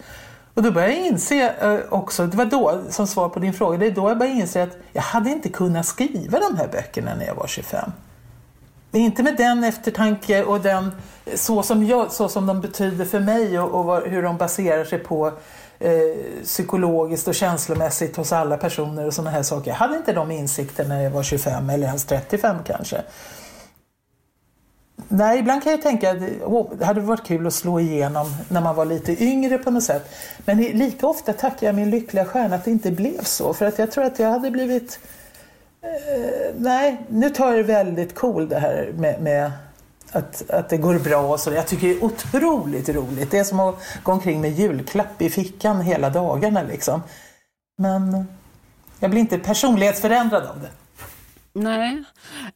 Och 0.54 0.62
då 0.62 0.70
började 0.70 0.94
jag 0.94 1.06
inse 1.06 1.54
eh, 1.60 1.78
också, 1.88 2.26
det 2.26 2.36
var 2.36 2.44
då, 2.44 2.80
som 2.88 3.06
svar 3.06 3.28
på 3.28 3.38
din 3.38 3.52
fråga, 3.52 3.78
det 3.78 3.86
är 3.86 3.90
då 3.90 4.08
jag 4.08 4.18
började 4.18 4.40
inse 4.40 4.62
att 4.62 4.76
jag 4.92 5.02
hade 5.02 5.30
inte 5.30 5.48
kunnat 5.48 5.86
skriva 5.86 6.38
de 6.38 6.56
här 6.56 6.68
böckerna 6.68 7.14
när 7.14 7.26
jag 7.26 7.34
var 7.34 7.46
25. 7.46 7.92
Men 8.90 9.00
inte 9.00 9.22
med 9.22 9.36
den 9.36 9.64
eftertanke 9.64 10.44
och 10.44 10.60
den, 10.60 10.92
eh, 11.24 11.36
så 11.36 11.62
som, 11.62 11.86
jag, 11.86 12.12
så 12.12 12.28
som 12.28 12.46
de 12.46 12.60
betyder 12.60 13.04
för 13.04 13.20
mig 13.20 13.60
och, 13.60 13.70
och 13.70 13.84
vad, 13.84 14.02
hur 14.02 14.22
de 14.22 14.36
baserar 14.36 14.84
sig 14.84 14.98
på 14.98 15.32
eh, 15.78 15.90
psykologiskt 16.44 17.28
och 17.28 17.34
känslomässigt 17.34 18.16
hos 18.16 18.32
alla 18.32 18.56
personer 18.56 19.06
och 19.06 19.14
sådana 19.14 19.30
här 19.30 19.42
saker. 19.42 19.70
Jag 19.70 19.76
hade 19.76 19.96
inte 19.96 20.12
de 20.12 20.30
insikterna 20.30 20.94
när 20.94 21.02
jag 21.02 21.10
var 21.10 21.22
25 21.22 21.70
eller 21.70 21.86
ens 21.86 22.04
35 22.04 22.56
kanske. 22.66 23.02
Nej, 25.12 25.38
ibland 25.38 25.62
kan 25.62 25.72
jag 25.72 25.82
tänka 25.82 26.10
att 26.10 26.16
åh, 26.44 26.72
det 26.78 26.84
hade 26.84 27.00
varit 27.00 27.26
kul 27.26 27.46
att 27.46 27.54
slå 27.54 27.80
igenom 27.80 28.26
när 28.48 28.60
man 28.60 28.76
var 28.76 28.84
lite 28.84 29.24
yngre 29.24 29.58
på 29.58 29.70
något 29.70 29.82
sätt. 29.82 30.14
Men 30.44 30.58
lika 30.58 31.06
ofta 31.06 31.32
tackar 31.32 31.66
jag 31.66 31.76
min 31.76 31.90
lyckliga 31.90 32.24
stjärna 32.24 32.56
att 32.56 32.64
det 32.64 32.70
inte 32.70 32.90
blev 32.90 33.22
så. 33.22 33.54
För 33.54 33.66
att 33.66 33.78
jag 33.78 33.90
tror 33.90 34.04
att 34.04 34.18
jag 34.18 34.30
hade 34.30 34.50
blivit... 34.50 34.98
Eh, 35.82 36.54
nej, 36.56 37.00
nu 37.08 37.30
tar 37.30 37.46
jag 37.46 37.56
det 37.56 37.62
väldigt 37.62 38.14
cool 38.14 38.48
det 38.48 38.58
här 38.58 38.92
med, 38.96 39.22
med 39.22 39.52
att, 40.12 40.50
att 40.50 40.68
det 40.68 40.76
går 40.76 40.98
bra 40.98 41.32
och 41.32 41.40
så. 41.40 41.52
Jag 41.52 41.66
tycker 41.66 41.86
det 41.86 41.94
är 41.94 42.04
otroligt 42.04 42.88
roligt. 42.88 43.30
Det 43.30 43.38
är 43.38 43.44
som 43.44 43.60
att 43.60 43.74
gå 44.02 44.12
omkring 44.12 44.40
med 44.40 44.50
julklapp 44.50 45.22
i 45.22 45.30
fickan 45.30 45.80
hela 45.80 46.10
dagarna 46.10 46.62
liksom. 46.62 47.02
Men 47.78 48.26
jag 49.00 49.10
blir 49.10 49.20
inte 49.20 49.38
personlighetsförändrad 49.38 50.46
av 50.46 50.60
det. 50.60 50.68
Nej, 51.52 52.02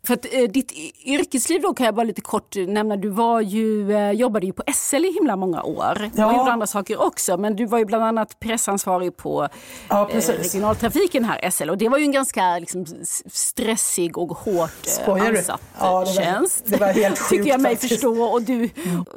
för 0.07 0.15
att 0.15 0.27
eh, 0.33 0.43
ditt 0.43 0.73
yrkesliv 1.07 1.63
då 1.63 1.75
kan 1.75 1.87
jag 1.87 1.95
bara 1.95 2.05
lite 2.05 2.21
kort 2.21 2.57
nämna. 2.57 2.97
Du 2.97 3.09
var 3.09 3.41
ju, 3.41 3.93
eh, 3.93 4.11
jobbade 4.11 4.47
ju 4.47 4.53
på 4.53 4.63
SL 4.75 5.05
i 5.05 5.13
himla 5.13 5.37
många 5.37 5.63
år 5.63 6.11
Ja. 6.17 6.27
och 6.27 6.33
gjorde 6.39 6.53
andra 6.53 6.67
saker 6.67 7.03
också. 7.03 7.37
Men 7.37 7.57
du 7.57 7.67
var 7.67 7.79
ju 7.79 7.85
bland 7.85 8.05
annat 8.05 8.41
pressansvarig 8.41 9.17
på 9.17 9.49
Ja, 9.89 10.11
eh, 10.11 10.17
regionaltrafiken 10.29 11.25
här 11.25 11.51
SL 11.51 11.71
och 11.71 11.79
det 11.79 11.89
var 11.89 11.99
ju 11.99 12.05
en 12.05 12.13
ganska 12.13 12.59
liksom, 12.59 12.87
stressig 13.31 14.19
och 14.19 14.29
hårt 14.29 14.71
eh, 15.07 15.13
ansatt 15.15 15.61
Ja, 15.79 15.87
det 16.01 16.05
var- 16.05 16.07
tjänst. 16.07 16.63
det 16.67 16.77
var 16.81 16.87
helt 16.87 17.17
Tycker 17.29 17.37
sjukt 17.37 17.47
jag 17.47 17.61
mig 17.61 17.73
faktiskt. 17.73 17.93
förstå. 17.93 18.23
Och 18.23 18.43
du, 18.43 18.69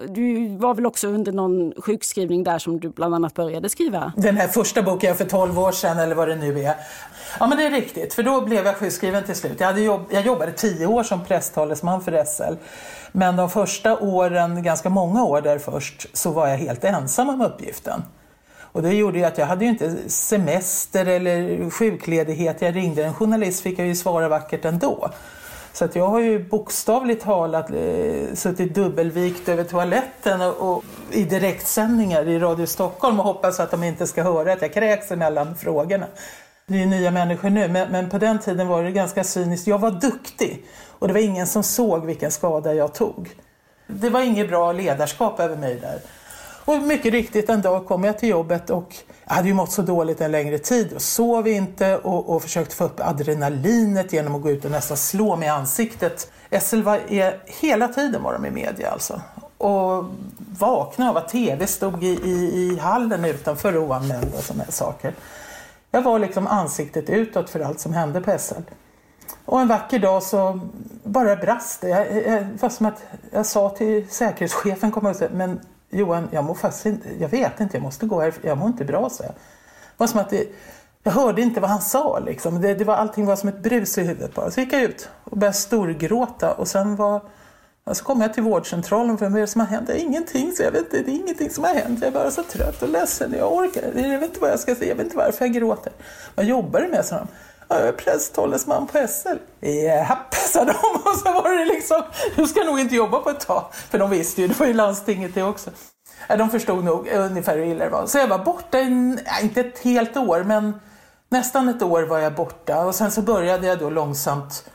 du 0.10 0.58
var 0.58 0.74
väl 0.74 0.86
också 0.86 1.08
under 1.08 1.32
någon 1.32 1.74
sjukskrivning 1.82 2.44
där 2.44 2.60
som 2.60 2.80
du 2.80 2.90
bland 2.90 3.16
annat 3.16 3.34
började 3.34 3.70
skriva? 3.70 4.12
Den 4.18 4.38
här 4.38 4.48
första 4.48 4.82
boken 4.82 5.16
för 5.16 5.26
12 5.26 5.60
år 5.60 5.72
sedan 5.72 6.00
eller 6.00 6.16
vad 6.16 6.28
det 6.28 6.36
nu 6.36 6.60
är. 6.64 6.76
Ja 7.40 7.48
men 7.48 7.58
det 7.58 7.64
är 7.66 7.72
riktigt, 7.72 8.14
för 8.14 8.24
då 8.24 8.42
blev 8.42 8.66
jag 8.66 8.76
sjukskriven 8.78 9.24
till 9.24 9.36
slut. 9.36 9.60
Jag, 9.68 9.74
hade 9.74 9.86
jobb, 9.86 10.06
jag 10.10 10.26
jobbade 10.26 10.52
tio 10.52 10.86
år 10.86 11.04
som 11.04 11.24
presstalesman 11.26 12.02
för 12.02 12.24
SL. 12.26 12.54
Men 13.12 13.36
de 13.36 13.50
första 13.50 14.00
åren, 14.00 14.64
ganska 14.64 14.90
många 14.90 15.24
år 15.24 15.42
där 15.42 15.60
först, 15.60 16.18
så 16.18 16.32
var 16.32 16.48
jag 16.48 16.58
helt 16.58 16.84
ensam 16.84 17.30
om 17.30 17.42
uppgiften. 17.42 18.04
Och 18.60 18.82
det 18.82 18.94
gjorde 18.94 19.18
ju 19.18 19.26
att 19.26 19.38
jag 19.38 19.46
hade 19.46 19.66
ju 19.66 19.72
inte 19.72 20.10
semester 20.10 21.06
eller 21.06 21.70
sjukledighet. 21.70 22.62
Jag 22.62 22.76
ringde 22.76 23.06
en 23.06 23.14
journalist 23.14 23.64
fick 23.64 23.80
jag 23.80 23.88
ju 23.88 23.96
svara 23.96 24.28
vackert 24.28 24.66
ändå. 24.66 25.10
Så 25.74 25.86
att 25.86 25.96
jag 25.96 26.08
har 26.08 26.20
ju 26.20 26.44
bokstavligt 26.44 27.24
talat 27.24 27.70
eh, 27.70 28.34
suttit 28.34 28.76
dubbelvikt 28.76 29.50
över 29.50 29.64
toaletten 29.64 30.42
och, 30.42 30.74
och 30.74 30.84
i 31.12 31.24
direktsändningar 31.24 32.28
i 32.28 32.40
Radio 32.40 32.66
Stockholm 32.66 33.20
och 33.20 33.26
hoppas 33.26 33.60
att 33.60 33.72
de 33.72 33.84
inte 33.84 34.08
ska 34.08 34.24
höra 34.24 34.54
att 34.54 34.62
jag 34.62 34.74
kräks 34.74 35.12
emellan 35.12 35.56
frågorna 35.56 36.06
det 36.70 36.84
är 36.84 36.86
nya 36.86 37.12
människor 37.12 37.50
nu, 37.50 37.68
men, 37.68 37.92
men 37.92 38.10
på 38.10 38.18
den 38.18 38.40
tiden 38.40 38.68
var 38.68 38.84
det 38.84 38.92
ganska 38.92 39.24
cyniskt. 39.24 39.68
Jag 39.68 39.80
var 39.80 39.92
duktig 39.92 40.66
och 41.00 41.08
det 41.08 41.14
var 41.14 41.22
ingen 41.22 41.48
som 41.48 41.64
såg 41.64 42.06
vilken 42.06 42.32
skada 42.32 42.74
jag 42.74 42.94
tog. 42.94 43.30
Det 43.88 44.10
var 44.10 44.22
inget 44.22 44.50
bra 44.50 44.72
ledarskap 44.72 45.40
över 45.40 45.56
mig 45.56 45.80
där. 45.82 46.00
Och 46.66 46.84
mycket 46.84 47.12
riktigt 47.12 47.50
en 47.50 47.62
dag 47.62 47.86
kom 47.86 48.04
jag 48.04 48.20
till 48.20 48.30
jobbet 48.30 48.70
och 48.70 48.96
jag 49.28 49.36
hade 49.36 49.48
ju 49.48 49.54
mått 49.54 49.72
så 49.72 49.82
dåligt 49.82 50.22
en 50.22 50.32
längre 50.32 50.58
tid 50.58 50.94
och 50.94 51.02
sov 51.02 51.48
inte 51.48 51.98
och, 51.98 52.30
och 52.30 52.42
försökte 52.42 52.76
få 52.76 52.84
upp 52.84 53.00
adrenalinet 53.00 54.14
genom 54.14 54.36
att 54.36 54.42
gå 54.42 54.52
ut 54.52 54.66
och 54.66 54.72
nästan 54.72 54.98
slå 54.98 55.36
mig 55.36 55.48
i 55.48 55.52
ansiktet. 55.52 56.32
SL 56.62 56.82
var 56.82 57.00
är, 57.10 57.40
hela 57.46 57.88
tiden 57.88 58.24
var 58.24 58.34
de 58.34 58.46
i 58.46 58.52
media 58.52 58.92
alltså. 58.92 59.22
Och 59.58 60.06
vaknade 60.60 61.12
av 61.12 61.18
att 61.18 61.30
tv 61.30 61.68
stod 61.68 62.04
i, 62.04 62.20
i, 62.24 62.74
i 62.74 62.80
hallen 62.80 63.26
utanför 63.26 63.78
oanmälda 63.78 64.38
och 64.38 64.44
sådana 64.44 64.66
saker. 64.70 65.14
Jag 65.98 66.02
var 66.02 66.20
liksom 66.20 66.48
ansiktet 66.48 67.10
utåt 67.10 67.50
för 67.50 67.60
allt 67.60 67.80
som 67.80 67.94
hände 67.94 68.22
på 68.22 68.38
SL. 68.40 68.54
Och 69.46 69.62
en 69.62 69.68
vacker 69.68 70.00
dag 70.00 70.24
så 70.24 70.60
bara 71.04 71.36
brast 71.36 71.82
det. 71.82 71.90
Jag, 71.90 72.28
jag, 72.28 72.48
var 72.62 72.70
som 72.70 72.86
att 72.86 73.04
jag 73.32 73.46
sa 73.46 73.70
till 73.70 74.10
säkerhetschefen, 74.10 74.92
kom 74.92 75.06
och 75.06 75.16
sa, 75.16 75.26
men 75.34 75.60
Johan, 75.90 76.28
jag 76.32 76.44
mår 76.44 76.54
faktiskt 76.54 76.86
inte, 76.86 77.10
jag 77.20 77.30
vet 77.30 77.60
inte, 77.60 77.78
jag 77.78 77.84
måste 77.84 78.06
gå 78.06 78.22
här, 78.22 78.34
jag 78.42 78.58
mår 78.58 78.68
inte 78.68 78.86
bra, 78.86 79.10
så 79.10 79.24
jag. 79.24 79.32
Det 79.32 79.98
var 79.98 80.08
som 80.08 80.20
att 80.20 80.30
det, 80.30 80.48
jag 81.04 81.12
hörde 81.12 81.42
inte 81.42 81.60
vad 81.60 81.70
han 81.70 81.82
sa 81.82 82.20
liksom. 82.20 82.62
Det, 82.62 82.74
det 82.74 82.84
var, 82.84 82.96
allting 82.96 83.26
var 83.26 83.36
som 83.36 83.50
ett 83.50 83.64
brus 83.64 83.98
i 83.98 84.02
huvudet 84.02 84.36
bara. 84.36 84.52
Så 84.52 84.60
gick 84.60 84.74
jag 84.74 84.82
ut 84.82 85.10
och 85.24 85.38
började 85.38 85.58
storgråta 85.58 86.54
och 86.54 86.68
sen 86.68 86.96
var 86.96 87.22
så 87.94 88.04
kom 88.04 88.22
jag 88.22 88.34
till 88.34 88.44
vårdcentralen 88.44 89.18
för 89.18 89.26
vad 89.26 89.38
är 89.38 89.42
det 89.42 89.48
som 89.48 89.62
har 89.62 89.68
hänt? 89.68 89.88
Det 89.88 89.94
är 89.94 90.04
ingenting, 90.04 90.52
så 90.52 90.64
jag 90.64 90.72
vet 90.72 90.84
inte, 90.84 91.02
det 91.02 91.12
är 91.12 91.16
ingenting 91.16 91.50
som 91.50 91.64
har 91.64 91.74
hänt. 91.74 92.00
Jag 92.02 92.08
är 92.08 92.12
bara 92.12 92.32
så 92.32 92.44
trött 92.44 92.84
och 92.84 92.90
ledsen. 92.90 93.36
Jag 93.38 93.54
orkar 93.54 93.82
Jag 93.96 94.20
vet 94.20 94.30
inte 94.30 94.40
vad 94.40 94.50
jag 94.50 94.60
ska 94.60 94.76
säga, 94.76 94.90
jag 94.90 94.96
vet 94.96 95.06
inte 95.06 95.18
varför 95.18 95.46
jag 95.46 95.54
gråter. 95.54 95.94
Vad 96.36 96.46
jobbar 96.46 96.82
du 96.82 96.88
med? 96.88 97.06
sa 97.06 97.16
de. 97.16 97.28
Jag 97.68 97.88
är 97.88 97.92
prästtalesman 97.92 98.88
på 98.88 99.08
SL. 99.08 99.66
Japp, 99.68 100.34
sa 100.54 100.66
de. 100.66 100.74
Och 101.04 101.18
så 101.24 101.34
var 101.34 101.60
det 101.60 101.66
liksom, 101.66 102.04
du 102.36 102.48
ska 102.48 102.64
nog 102.64 102.80
inte 102.80 102.96
jobba 102.96 103.20
på 103.20 103.30
ett 103.30 103.40
tag. 103.40 103.66
För 103.72 104.00
de 104.00 104.10
visste 104.10 104.42
ju, 104.42 104.48
det 104.48 104.60
var 104.60 104.68
ju 104.68 104.74
landstinget 104.74 105.36
det 105.36 105.44
också. 105.44 105.70
De 106.28 106.50
förstod 106.50 106.84
nog 106.84 107.08
ungefär 107.08 107.58
hur 107.58 107.66
illa 107.66 107.86
det 107.86 107.92
var. 107.92 108.06
Så 108.06 108.18
jag 108.18 108.28
var 108.28 108.40
borta, 108.40 108.80
i, 108.80 109.18
inte 109.42 109.62
ett 109.62 109.80
helt 109.80 110.18
år, 110.18 110.44
men 110.44 110.80
nästan 111.30 111.70
ett 111.70 111.82
år 111.82 112.04
var 112.04 112.20
jag 112.20 112.34
borta. 112.34 112.86
Och 112.86 112.96
sen 112.96 113.12
så 113.12 113.22
började 113.22 113.68
jag 113.68 113.80
då 113.80 113.90
långsamt 113.90 114.70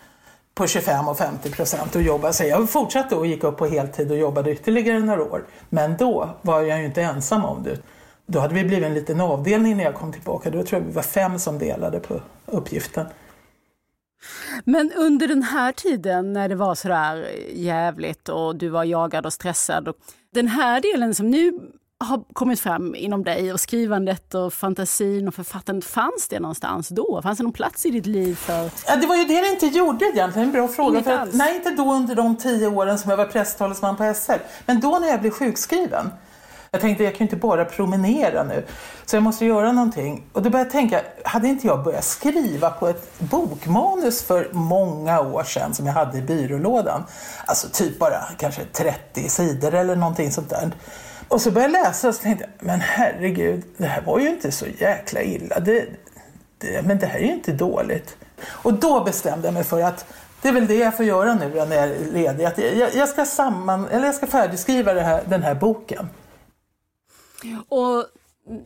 på 0.54 0.66
25 0.66 1.08
och 1.08 1.18
50 1.18 1.50
procent 1.50 1.96
och 1.96 2.02
jobbade. 2.02 2.32
Så 2.32 2.44
jag 2.44 2.70
fortsatte 2.70 3.14
och 3.14 3.26
gick 3.26 3.44
upp 3.44 3.56
på 3.56 3.66
heltid 3.66 4.10
och 4.10 4.16
jobbade 4.16 4.50
ytterligare 4.50 4.98
några 4.98 5.22
år. 5.22 5.44
Men 5.68 5.96
då 5.96 6.30
var 6.42 6.62
jag 6.62 6.78
ju 6.78 6.84
inte 6.84 7.02
ensam 7.02 7.44
om 7.44 7.62
det. 7.62 7.78
Då 8.26 8.40
hade 8.40 8.54
vi 8.54 8.64
blivit 8.64 8.84
en 8.84 8.94
liten 8.94 9.20
avdelning 9.20 9.76
när 9.76 9.84
jag 9.84 9.94
kom 9.94 10.12
tillbaka. 10.12 10.50
Då 10.50 10.62
tror 10.62 10.80
jag 10.80 10.86
vi 10.86 10.92
var 10.94 11.02
fem 11.02 11.38
som 11.38 11.58
delade 11.58 12.00
på 12.00 12.20
uppgiften. 12.46 13.06
Men 14.64 14.92
under 14.96 15.28
den 15.28 15.42
här 15.42 15.72
tiden 15.72 16.32
när 16.32 16.48
det 16.48 16.54
var 16.54 16.74
sådär 16.74 17.28
jävligt 17.52 18.28
och 18.28 18.56
du 18.56 18.68
var 18.68 18.84
jagad 18.84 19.26
och 19.26 19.32
stressad. 19.32 19.94
Den 20.34 20.48
här 20.48 20.80
delen 20.80 21.14
som 21.14 21.30
nu 21.30 21.60
har 22.04 22.22
kommit 22.32 22.60
fram 22.60 22.94
inom 22.94 23.24
dig 23.24 23.52
och 23.52 23.60
skrivandet 23.60 24.34
och 24.34 24.52
fantasin 24.52 25.28
och 25.28 25.34
författandet, 25.34 25.84
fanns 25.84 26.28
det 26.28 26.40
någonstans 26.40 26.88
då? 26.88 27.20
Fanns 27.22 27.38
det 27.38 27.44
någon 27.44 27.52
plats 27.52 27.86
i 27.86 27.90
ditt 27.90 28.06
liv 28.06 28.34
för... 28.34 28.70
Ja, 28.86 28.96
det 28.96 29.06
var 29.06 29.16
ju 29.16 29.24
det 29.24 29.40
det 29.40 29.48
inte 29.48 29.66
gjorde 29.66 30.04
egentligen, 30.04 30.48
en 30.48 30.52
bra 30.52 30.68
fråga. 30.68 31.02
För 31.02 31.12
att, 31.12 31.34
nej, 31.34 31.56
inte 31.56 31.70
då 31.70 31.92
under 31.92 32.14
de 32.14 32.36
tio 32.36 32.66
åren 32.66 32.98
som 32.98 33.10
jag 33.10 33.16
var 33.16 33.26
presstalesman 33.26 33.96
på 33.96 34.14
SL, 34.14 34.32
men 34.66 34.80
då 34.80 34.98
när 34.98 35.08
jag 35.08 35.20
blev 35.20 35.30
sjukskriven. 35.30 36.10
Jag 36.74 36.80
tänkte 36.80 37.04
jag 37.04 37.14
kan 37.14 37.24
inte 37.24 37.36
bara 37.36 37.64
promenera 37.64 38.44
nu, 38.44 38.66
så 39.06 39.16
jag 39.16 39.22
måste 39.22 39.46
göra 39.46 39.72
någonting. 39.72 40.24
Och 40.32 40.42
då 40.42 40.50
började 40.50 40.68
jag 40.68 40.72
tänka, 40.72 41.00
hade 41.24 41.48
inte 41.48 41.66
jag 41.66 41.84
börjat 41.84 42.04
skriva 42.04 42.70
på 42.70 42.88
ett 42.88 43.18
bokmanus 43.18 44.22
för 44.22 44.48
många 44.52 45.20
år 45.20 45.44
sedan 45.44 45.74
som 45.74 45.86
jag 45.86 45.92
hade 45.92 46.18
i 46.18 46.22
byrålådan? 46.22 47.04
Alltså 47.46 47.68
typ 47.68 47.98
bara 47.98 48.22
kanske 48.38 48.64
30 48.64 49.28
sidor 49.28 49.74
eller 49.74 49.96
någonting 49.96 50.32
sånt 50.32 50.50
där. 50.50 50.72
Och 51.32 51.40
så 51.40 51.50
började 51.50 51.74
jag 51.74 51.84
läsa 51.84 52.08
och 52.08 52.14
så 52.14 52.22
tänkte 52.22 52.44
jag, 52.44 52.66
men 52.66 52.80
herregud, 52.80 53.62
det 53.76 53.86
här 53.86 54.02
var 54.02 54.18
ju 54.18 54.28
inte 54.28 54.52
så 54.52 54.66
jäkla 54.78 55.22
illa. 55.22 55.60
Det, 55.60 55.86
det, 56.58 56.86
men 56.86 56.98
det 56.98 57.06
här 57.06 57.18
är 57.18 57.24
ju 57.24 57.32
inte 57.32 57.52
dåligt. 57.52 58.16
Och 58.46 58.74
då 58.74 59.04
bestämde 59.04 59.46
jag 59.46 59.54
mig 59.54 59.64
för 59.64 59.82
att 59.82 60.06
det 60.42 60.48
är 60.48 60.52
väl 60.52 60.66
det 60.66 60.74
jag 60.74 60.96
får 60.96 61.06
göra 61.06 61.34
nu 61.34 61.48
när 61.48 61.76
jag 61.76 61.84
är 61.84 62.12
ledig. 62.12 62.44
Att 62.44 62.58
jag, 62.58 62.94
jag, 62.94 63.08
ska, 63.08 63.24
samman, 63.24 63.88
eller 63.88 64.06
jag 64.06 64.14
ska 64.14 64.26
färdigskriva 64.26 64.92
här, 64.92 65.22
den 65.28 65.42
här 65.42 65.54
boken. 65.54 66.08
Och 67.68 68.06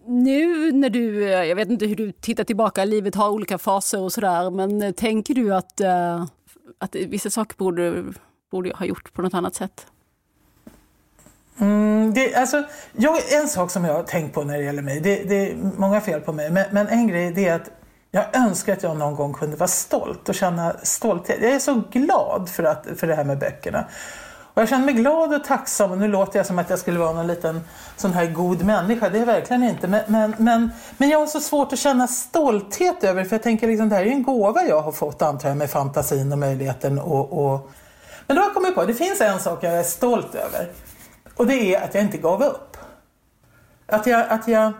nu 0.07 0.73
när 0.73 0.91
du, 0.91 1.25
eh, 1.25 1.45
jag 1.45 1.57
vet 1.57 1.71
inte 1.71 1.87
hur 1.87 1.97
du 1.97 2.13
tittar 2.13 2.45
tillbaka, 2.45 2.85
livet 2.85 3.15
har 3.15 3.31
olika 3.31 3.59
faser 3.59 4.01
och 4.01 4.13
sådär, 4.13 4.51
men 4.51 4.95
tänker 4.95 5.35
du 5.35 5.55
att, 5.55 5.81
eh, 5.81 6.27
att 6.79 6.95
vissa 6.95 7.31
saker 7.31 7.57
borde, 7.57 8.05
borde 8.51 8.69
jag 8.69 8.77
ha 8.77 8.87
gjort 8.87 9.13
på 9.13 9.23
något 9.23 9.35
annat 9.35 9.55
sätt? 9.55 9.87
Mm, 11.61 12.15
det, 12.15 12.35
alltså, 12.35 12.63
jag, 12.93 13.33
en 13.33 13.49
sak 13.49 13.71
som 13.71 13.85
jag 13.85 13.95
har 13.95 14.03
tänkt 14.03 14.35
på 14.35 14.45
när 14.45 14.59
det 14.59 14.65
gäller 14.65 14.83
mig, 14.83 15.01
det, 15.01 15.23
det 15.25 15.51
är 15.51 15.57
många 15.77 16.01
fel 16.01 16.21
på 16.21 16.33
mig, 16.33 16.51
men, 16.51 16.65
men, 16.71 16.89
en 16.89 17.09
grej 17.09 17.31
det 17.31 17.49
är 17.49 17.55
att 17.55 17.71
jag 18.11 18.37
önskar 18.37 18.73
att 18.73 18.83
jag 18.83 18.97
någon 18.97 19.15
gång 19.15 19.35
kunde 19.35 19.57
vara 19.57 19.69
stolt 19.69 20.29
och 20.29 20.35
känna 20.35 20.77
stolthet. 20.83 21.39
Jag 21.43 21.53
är 21.53 21.59
så 21.59 21.83
glad 21.91 22.49
för, 22.49 22.65
att, 22.65 22.87
för 22.97 23.07
det 23.07 23.15
här 23.15 23.25
med 23.25 23.39
böckerna. 23.39 23.85
Och 24.57 24.63
jag 24.63 24.69
känner 24.69 24.85
mig 24.85 24.95
glad 24.95 25.35
och 25.35 25.45
tacksam 25.45 25.91
och 25.91 25.99
nu 25.99 26.09
låter 26.09 26.39
jag 26.39 26.47
som 26.47 26.59
att 26.59 26.71
jag 26.71 26.79
skulle 26.79 26.99
vara 26.99 27.13
någon 27.13 27.27
liten 27.27 27.61
sån 27.97 28.13
här 28.13 28.27
god 28.27 28.65
människa. 28.65 29.09
Det 29.09 29.17
är 29.17 29.21
jag 29.21 29.27
verkligen 29.27 29.63
inte. 29.63 29.89
Men, 29.89 30.03
men, 30.07 30.35
men, 30.39 30.71
men 30.99 31.09
jag 31.09 31.19
har 31.19 31.27
så 31.27 31.41
svårt 31.41 31.73
att 31.73 31.79
känna 31.79 32.07
stolthet 32.07 33.05
över 33.05 33.23
det 33.23 33.29
för 33.29 33.37
jag 33.37 33.43
tänker 33.43 33.67
liksom 33.69 33.89
det 33.89 33.95
här 33.95 34.03
är 34.03 34.11
en 34.11 34.23
gåva 34.23 34.63
jag 34.63 34.83
har 34.83 34.93
fått 34.93 35.23
antar 35.23 35.49
jag 35.49 35.59
med 35.59 35.71
fantasin 35.71 36.33
och 36.33 36.39
möjligheten 36.39 36.99
och, 36.99 37.47
och... 37.47 37.71
Men 38.27 38.37
då 38.37 38.43
har 38.43 38.49
jag 38.49 38.55
kommit 38.55 38.75
på 38.75 38.81
att 38.81 38.87
det 38.87 38.95
finns 38.95 39.21
en 39.21 39.41
sak 39.41 39.65
jag 39.65 39.79
är 39.79 39.83
stolt 39.83 40.35
över. 40.35 40.69
Och 41.37 41.47
det 41.47 41.75
är 41.75 41.85
att 41.85 41.95
jag 41.95 42.05
inte 42.05 42.19
gav 42.19 42.43
upp. 42.43 42.77
Att 43.87 44.07
jag, 44.07 44.27
att 44.29 44.49
jag 44.49 44.73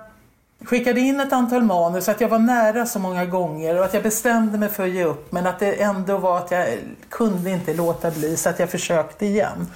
skickade 0.65 1.01
in 1.01 1.21
ett 1.21 1.33
antal 1.33 1.63
manus, 1.63 2.09
att 2.09 2.21
jag 2.21 2.29
var 2.29 2.39
nära 2.39 2.87
så 2.87 2.99
många 2.99 3.27
gånger 3.27 3.79
och 3.79 3.85
att 3.85 3.95
jag 3.95 4.03
bestämde 4.03 4.59
mig 4.59 4.69
för 4.69 4.85
att 4.85 4.91
ge 4.91 5.05
upp 5.05 5.33
men 5.33 5.47
att 5.47 5.59
det 5.59 5.83
ändå 5.83 6.19
var 6.19 6.39
att 6.39 6.51
jag 6.51 6.67
kunde 7.09 7.51
inte 7.51 7.75
låta 7.75 8.11
bli 8.11 8.37
så 8.37 8.49
att 8.49 8.59
jag 8.59 8.71
försökte 8.71 9.27
igen. 9.27 9.67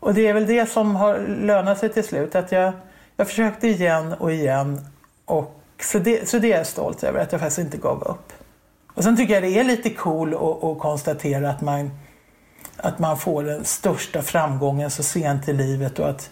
Och 0.00 0.14
det 0.14 0.26
är 0.26 0.34
väl 0.34 0.46
det 0.46 0.70
som 0.70 0.96
har 0.96 1.18
lönat 1.18 1.78
sig 1.78 1.88
till 1.88 2.04
slut, 2.04 2.34
att 2.34 2.52
jag, 2.52 2.72
jag 3.16 3.28
försökte 3.28 3.68
igen 3.68 4.12
och 4.12 4.32
igen. 4.32 4.80
Och, 5.24 5.60
så, 5.80 5.98
det, 5.98 6.28
så 6.28 6.38
det 6.38 6.52
är 6.52 6.56
jag 6.56 6.66
stolt 6.66 7.04
över, 7.04 7.20
att 7.20 7.32
jag 7.32 7.40
faktiskt 7.40 7.58
inte 7.58 7.76
gav 7.76 8.02
upp. 8.02 8.32
Och 8.94 9.04
sen 9.04 9.16
tycker 9.16 9.34
jag 9.34 9.42
det 9.42 9.58
är 9.58 9.64
lite 9.64 9.90
cool 9.90 10.34
att, 10.34 10.64
att 10.64 10.78
konstatera 10.78 11.50
att 11.50 11.60
man 11.60 11.90
att 12.78 12.98
man 12.98 13.18
får 13.18 13.44
den 13.44 13.64
största 13.64 14.22
framgången 14.22 14.90
så 14.90 15.02
sent 15.02 15.48
i 15.48 15.52
livet 15.52 15.98
och 15.98 16.08
att 16.08 16.30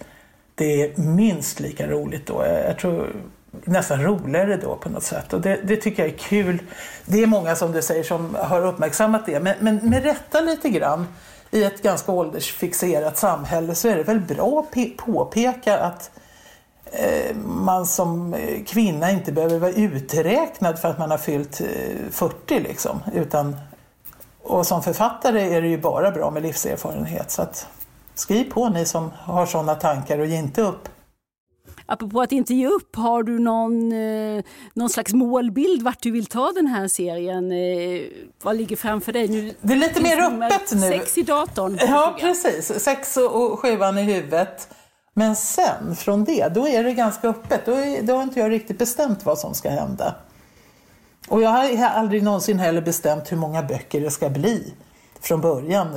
det 0.54 0.82
är 0.82 1.00
minst 1.00 1.60
lika 1.60 1.86
roligt 1.86 2.26
då. 2.26 2.44
Jag 2.66 2.78
tror 2.78 3.16
nästan 3.64 4.02
roligare 4.02 4.56
då 4.56 4.76
på 4.76 4.88
något 4.88 5.02
sätt. 5.02 5.32
Och 5.32 5.40
det, 5.40 5.60
det, 5.64 5.76
tycker 5.76 6.02
jag 6.02 6.12
är 6.12 6.18
kul. 6.18 6.62
Det 7.04 7.22
är 7.22 7.26
många 7.26 7.56
som 7.56 7.72
du 7.72 7.82
säger 7.82 8.02
som 8.02 8.36
har 8.40 8.66
uppmärksammat 8.66 9.26
det, 9.26 9.40
men, 9.40 9.54
men 9.60 9.76
med 9.76 10.02
rätta 10.02 10.40
lite 10.40 10.68
grann 10.68 11.06
i 11.50 11.64
ett 11.64 11.82
ganska 11.82 12.12
åldersfixerat 12.12 13.18
samhälle 13.18 13.74
så 13.74 13.88
är 13.88 13.96
det 13.96 14.02
väl 14.02 14.20
bra 14.20 14.66
att 14.72 14.96
påpeka 14.96 15.78
att 15.78 16.10
eh, 16.92 17.36
man 17.36 17.86
som 17.86 18.36
kvinna 18.66 19.10
inte 19.10 19.32
behöver 19.32 19.58
vara 19.58 19.72
uträknad 19.72 20.78
för 20.78 20.88
att 20.88 20.98
man 20.98 21.10
har 21.10 21.18
fyllt 21.18 21.60
eh, 21.60 21.66
40 22.10 22.60
liksom, 22.60 23.00
utan 23.14 23.56
och 24.50 24.66
som 24.66 24.82
författare 24.82 25.54
är 25.54 25.62
det 25.62 25.68
ju 25.68 25.78
bara 25.78 26.10
bra 26.10 26.30
med 26.30 26.42
livserfarenhet. 26.42 27.30
Så 27.30 27.42
att 27.42 27.66
skriv 28.14 28.50
på 28.50 28.68
ni 28.68 28.84
som 28.84 29.10
har 29.18 29.46
sådana 29.46 29.74
tankar 29.74 30.18
och 30.18 30.26
ge 30.26 30.36
inte 30.36 30.62
upp. 30.62 30.88
Apropå 31.86 32.20
att 32.20 32.32
inte 32.32 32.54
ge 32.54 32.66
upp, 32.66 32.96
har 32.96 33.22
du 33.22 33.38
någon, 33.38 33.92
eh, 33.92 34.44
någon 34.74 34.90
slags 34.90 35.12
målbild 35.12 35.82
vart 35.82 36.02
du 36.02 36.10
vill 36.10 36.26
ta 36.26 36.52
den 36.52 36.66
här 36.66 36.88
serien? 36.88 37.52
Eh, 37.52 38.02
vad 38.42 38.56
ligger 38.56 38.76
framför 38.76 39.12
dig? 39.12 39.28
Nu, 39.28 39.54
det 39.60 39.72
är 39.72 39.76
lite 39.76 40.02
mer 40.02 40.18
öppet 40.18 40.72
nu. 40.72 40.80
Sex 40.80 41.18
i 41.18 41.22
datorn. 41.22 41.78
Ja, 41.80 42.16
precis. 42.20 42.82
Sex 42.84 43.16
och 43.16 43.60
sjuan 43.60 43.98
i 43.98 44.02
huvudet. 44.02 44.68
Men 45.14 45.36
sen, 45.36 45.96
från 45.96 46.24
det, 46.24 46.48
då 46.54 46.68
är 46.68 46.84
det 46.84 46.92
ganska 46.92 47.28
öppet. 47.28 47.66
Då, 47.66 47.72
är, 47.72 48.02
då 48.02 48.14
har 48.14 48.22
inte 48.22 48.40
jag 48.40 48.50
riktigt 48.50 48.78
bestämt 48.78 49.24
vad 49.24 49.38
som 49.38 49.54
ska 49.54 49.70
hända. 49.70 50.14
Och 51.28 51.42
jag 51.42 51.50
har 51.50 51.88
aldrig 51.88 52.22
någonsin 52.22 52.58
heller 52.58 52.80
bestämt 52.80 53.32
hur 53.32 53.36
många 53.36 53.62
böcker 53.62 54.00
det 54.00 54.10
ska 54.10 54.30
bli 54.30 54.74
från 55.20 55.40
början. 55.40 55.96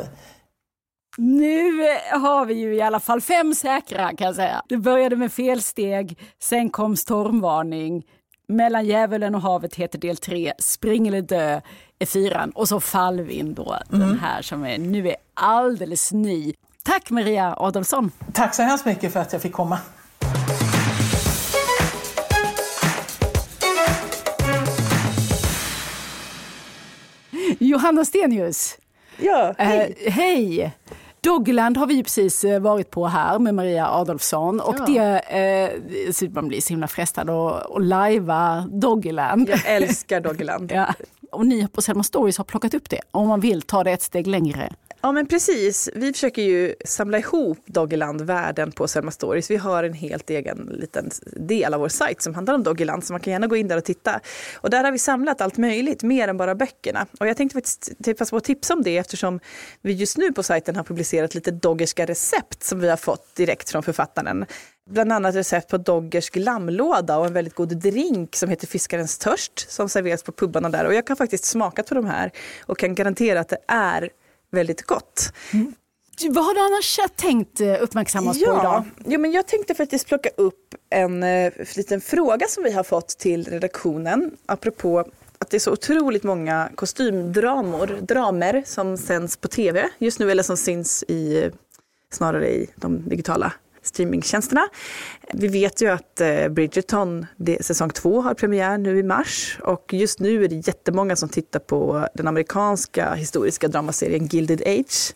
Nu 1.17 1.81
har 2.11 2.45
vi 2.45 2.53
ju 2.53 2.75
i 2.75 2.81
alla 2.81 2.99
fall 2.99 3.21
fem 3.21 3.55
säkra 3.55 4.15
kan 4.15 4.25
jag 4.25 4.35
säga. 4.35 4.61
Det 4.69 4.77
började 4.77 5.15
med 5.15 5.31
felsteg, 5.31 6.19
sen 6.43 6.69
kom 6.69 6.95
stormvarning, 6.95 8.03
mellan 8.47 8.85
djävulen 8.85 9.35
och 9.35 9.41
havet 9.41 9.75
heter 9.75 9.99
del 9.99 10.17
tre, 10.17 10.53
Spring 10.59 11.07
eller 11.07 11.21
dö 11.21 11.61
är 11.99 12.05
fyran 12.05 12.49
och 12.49 12.67
så 12.67 12.79
Fallvind 12.79 13.55
då, 13.55 13.77
mm. 13.93 14.07
den 14.07 14.19
här 14.19 14.41
som 14.41 14.65
är, 14.65 14.77
nu 14.77 15.09
är 15.09 15.15
alldeles 15.33 16.11
ny. 16.11 16.53
Tack 16.83 17.09
Maria 17.09 17.55
Adolfsson. 17.57 18.11
Tack 18.33 18.55
så 18.55 18.63
hemskt 18.63 18.85
mycket 18.85 19.13
för 19.13 19.19
att 19.19 19.33
jag 19.33 19.41
fick 19.41 19.53
komma. 19.53 19.79
Johanna 27.59 28.05
Stenius. 28.05 28.77
Ja, 29.17 29.53
hej. 29.57 29.95
Eh, 30.05 30.11
hej. 30.13 30.71
Dogland 31.21 31.77
har 31.77 31.87
vi 31.87 32.03
precis 32.03 32.43
eh, 32.43 32.59
varit 32.59 32.91
på 32.91 33.07
här 33.07 33.39
med 33.39 33.55
Maria 33.55 33.87
Adolfsson 33.87 34.59
och 34.59 34.75
Ja. 34.79 34.85
det, 34.85 35.19
eh, 35.19 36.11
så 36.11 36.25
man 36.25 36.47
blir 36.47 36.61
så 36.61 36.69
himla 36.69 36.87
frestad 36.87 37.29
att, 37.29 37.75
att 37.75 37.85
lajva 37.85 38.65
Dogland. 38.71 39.49
Jag 39.49 39.59
älskar 39.65 40.21
Doggerland. 40.21 40.71
Ja. 40.75 40.93
Och 41.31 41.45
ni 41.45 41.67
på 41.67 41.81
Selma 41.81 42.03
Stories 42.03 42.37
har 42.37 42.45
plockat 42.45 42.73
upp 42.73 42.89
det 42.89 43.01
om 43.11 43.27
man 43.27 43.39
vill 43.39 43.61
ta 43.61 43.83
det 43.83 43.91
ett 43.91 44.01
steg 44.01 44.27
längre. 44.27 44.69
Ja 45.01 45.11
men 45.11 45.27
precis, 45.27 45.89
vi 45.95 46.13
försöker 46.13 46.41
ju 46.41 46.75
samla 46.85 47.17
ihop 47.17 47.57
Doggerland-världen 47.65 48.71
på 48.71 48.87
Selma 48.87 49.11
Stories. 49.11 49.51
Vi 49.51 49.55
har 49.55 49.83
en 49.83 49.93
helt 49.93 50.29
egen 50.29 50.57
liten 50.57 51.09
del 51.35 51.73
av 51.73 51.79
vår 51.79 51.89
sajt 51.89 52.21
som 52.21 52.35
handlar 52.35 52.53
om 52.53 52.63
Doggerland 52.63 53.03
så 53.03 53.13
man 53.13 53.19
kan 53.19 53.33
gärna 53.33 53.47
gå 53.47 53.55
in 53.55 53.67
där 53.67 53.77
och 53.77 53.83
titta. 53.83 54.19
Och 54.55 54.69
där 54.69 54.83
har 54.83 54.91
vi 54.91 54.99
samlat 54.99 55.41
allt 55.41 55.57
möjligt, 55.57 56.03
mer 56.03 56.27
än 56.27 56.37
bara 56.37 56.55
böckerna. 56.55 57.05
Och 57.19 57.27
jag 57.27 57.37
tänkte 57.37 57.53
faktiskt 57.53 58.17
passa 58.17 58.29
på 58.29 58.37
att 58.37 58.43
tipsa 58.43 58.73
om 58.73 58.83
det 58.83 58.97
eftersom 58.97 59.39
vi 59.81 59.93
just 59.93 60.17
nu 60.17 60.31
på 60.31 60.43
sajten 60.43 60.75
har 60.75 60.83
publicerat 60.83 61.35
lite 61.35 61.51
doggerska 61.51 62.05
recept 62.05 62.63
som 62.63 62.79
vi 62.79 62.89
har 62.89 62.97
fått 62.97 63.35
direkt 63.35 63.69
från 63.69 63.83
författaren. 63.83 64.45
Bland 64.89 65.11
annat 65.11 65.35
recept 65.35 65.69
på 65.69 65.77
Doggersk 65.77 66.35
lammlåda 66.35 67.17
och 67.17 67.25
en 67.25 67.33
väldigt 67.33 67.55
god 67.55 67.77
drink 67.77 68.35
som 68.35 68.49
heter 68.49 68.67
Fiskarens 68.67 69.17
törst 69.17 69.71
som 69.71 69.89
serveras 69.89 70.23
på 70.23 70.31
pubarna 70.31 70.69
där. 70.69 70.85
Och 70.85 70.93
jag 70.93 71.07
kan 71.07 71.15
faktiskt 71.15 71.45
smaka 71.45 71.83
på 71.83 71.95
de 71.95 72.05
här 72.05 72.31
och 72.65 72.77
kan 72.77 72.95
garantera 72.95 73.39
att 73.39 73.49
det 73.49 73.59
är 73.67 74.09
väldigt 74.51 74.81
gott. 74.81 75.33
Vad 76.29 76.45
har 76.45 76.53
du 76.53 76.59
annars 76.59 76.99
tänkt 77.15 77.61
eh, 77.61 77.83
uppmärksamma 77.83 78.31
oss 78.31 78.43
på 78.43 78.43
idag? 78.43 78.83
Ja, 79.05 79.17
men 79.17 79.31
jag 79.31 79.47
tänkte 79.47 79.75
faktiskt 79.75 80.07
plocka 80.07 80.29
upp 80.37 80.75
en 80.89 81.23
eh, 81.23 81.53
liten 81.75 82.01
fråga 82.01 82.47
som 82.47 82.63
vi 82.63 82.71
har 82.71 82.83
fått 82.83 83.07
till 83.07 83.45
redaktionen 83.45 84.31
apropå 84.45 85.05
att 85.39 85.49
det 85.49 85.57
är 85.57 85.59
så 85.59 85.71
otroligt 85.71 86.23
många 86.23 86.69
kostymdramor, 86.75 87.87
dramer 88.01 88.63
som 88.65 88.97
sänds 88.97 89.37
på 89.37 89.47
tv 89.47 89.89
just 89.97 90.19
nu 90.19 90.31
eller 90.31 90.43
som 90.43 90.57
syns 90.57 91.03
i, 91.07 91.43
eh, 91.43 91.51
snarare 92.11 92.49
i 92.49 92.69
de 92.75 93.09
digitala 93.09 93.53
streamingtjänsterna. 93.89 94.67
Vi 95.33 95.47
vet 95.47 95.81
ju 95.81 95.87
att 95.87 96.21
eh, 96.21 96.47
Bridgerton, 96.47 97.25
det, 97.37 97.65
säsong 97.65 97.89
två 97.89 98.21
har 98.21 98.33
premiär 98.33 98.77
nu 98.77 98.99
i 98.99 99.03
mars 99.03 99.57
och 99.61 99.93
just 99.93 100.19
nu 100.19 100.43
är 100.43 100.47
det 100.47 100.67
jättemånga 100.67 101.15
som 101.15 101.29
tittar 101.29 101.59
på 101.59 102.07
den 102.13 102.27
amerikanska 102.27 103.13
historiska 103.13 103.67
dramaserien 103.67 104.27
Gilded 104.27 104.61
Age. 104.61 105.13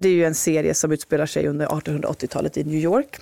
Det 0.00 0.08
är 0.08 0.12
ju 0.12 0.24
en 0.24 0.34
serie 0.34 0.74
som 0.74 0.92
utspelar 0.92 1.26
sig 1.26 1.48
under 1.48 1.66
1880-talet 1.66 2.56
i 2.56 2.64
New 2.64 2.78
York. 2.78 3.18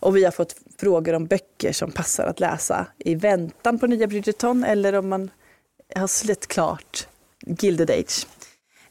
Och 0.00 0.16
vi 0.16 0.24
har 0.24 0.30
fått 0.30 0.56
frågor 0.78 1.14
om 1.14 1.26
böcker 1.26 1.72
som 1.72 1.90
passar 1.90 2.26
att 2.26 2.40
läsa 2.40 2.86
i 2.98 3.14
väntan 3.14 3.78
på 3.78 3.86
nya 3.86 4.06
Bridgerton 4.06 4.64
eller 4.64 4.92
om 4.92 5.08
man 5.08 5.30
har 5.94 6.06
släppt 6.06 6.46
klart 6.46 7.08
Gilded 7.46 7.90
Age. 7.90 8.26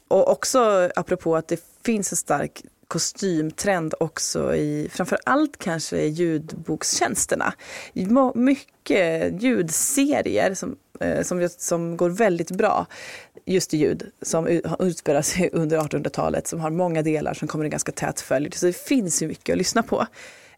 Och 0.08 0.32
också 0.32 0.90
apropå 0.96 1.36
att 1.36 1.48
det 1.48 1.64
finns 1.86 2.12
en 2.12 2.18
stark 2.18 2.62
kostymtrend 2.88 3.94
också 4.00 4.56
i 4.56 4.90
framför 4.92 5.20
allt 5.24 5.58
kanske 5.58 5.98
i 5.98 6.08
ljudbokstjänsterna. 6.08 7.54
Mycket 8.36 9.42
ljudserier 9.44 10.54
som, 10.54 10.76
eh, 11.00 11.22
som, 11.22 11.50
som 11.58 11.98
går 11.98 12.10
väldigt 12.10 12.52
bra 12.52 12.88
just 13.46 13.74
i 13.74 13.78
ljud 13.78 14.12
som 14.22 14.48
utspelar 14.80 15.22
sig 15.22 15.50
under 15.54 15.80
1800-talet 15.80 16.48
som 16.48 16.60
har 16.60 16.70
många 16.70 17.02
delar 17.02 17.34
som 17.34 17.48
kommer 17.48 17.66
i 17.66 17.70
ganska 17.70 17.92
tät 17.92 18.22
följd. 18.22 18.54
Så 18.54 18.66
det 18.66 18.78
finns 18.78 19.24
ju 19.24 19.28
mycket 19.28 19.54
att 19.54 19.58
lyssna 19.58 19.84
på. 19.84 20.08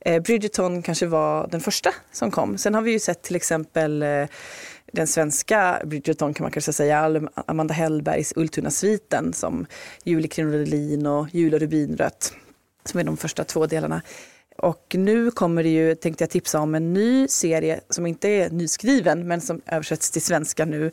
Eh, 0.01 0.21
Bridgerton 0.21 0.81
kanske 0.81 1.05
var 1.05 1.47
den 1.47 1.61
första 1.61 1.89
som 2.11 2.31
kom. 2.31 2.57
Sen 2.57 2.75
har 2.75 2.81
vi 2.81 2.91
ju 2.91 2.99
sett 2.99 3.21
till 3.21 3.35
exempel 3.35 4.03
eh, 4.03 4.25
den 4.91 5.07
svenska 5.07 5.81
Bridgerton 5.85 6.33
kan 6.33 6.43
man 6.43 6.51
kanske 6.51 6.73
säga, 6.73 7.21
Amanda 7.33 7.73
Hellbergs 7.73 8.33
Ultuna-sviten 8.35 9.33
som 9.33 9.65
Julie 10.03 10.27
krinolin 10.27 11.05
och 11.05 11.27
Jul 11.31 11.53
och 11.53 11.59
rubinrött 11.59 12.33
som 12.85 12.99
är 12.99 13.03
de 13.03 13.17
första 13.17 13.43
två 13.43 13.65
delarna. 13.65 14.01
Och 14.57 14.95
nu 14.97 15.31
kommer 15.31 15.63
det 15.63 15.69
ju, 15.69 15.95
tänkte 15.95 16.23
jag 16.23 16.29
tipsa 16.29 16.59
om, 16.59 16.75
en 16.75 16.93
ny 16.93 17.27
serie 17.27 17.79
som 17.89 18.05
inte 18.05 18.29
är 18.29 18.49
nyskriven 18.49 19.27
men 19.27 19.41
som 19.41 19.61
översätts 19.65 20.11
till 20.11 20.21
svenska 20.21 20.65
nu 20.65 20.91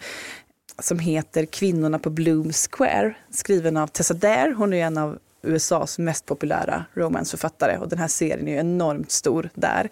som 0.78 0.98
heter 0.98 1.44
Kvinnorna 1.44 1.98
på 1.98 2.10
Bloom 2.10 2.52
Square, 2.52 3.14
skriven 3.30 3.76
av 3.76 3.86
Tessa 3.86 4.14
Dare. 4.14 4.54
Hon 4.56 4.72
är 4.72 4.86
en 4.86 4.98
av 4.98 5.18
USAs 5.44 5.98
mest 5.98 6.26
populära 6.26 6.84
romansförfattare 6.94 7.78
och 7.78 7.88
den 7.88 7.98
här 7.98 8.08
serien 8.08 8.48
är 8.48 8.60
enormt 8.60 9.10
stor 9.10 9.50
där. 9.54 9.88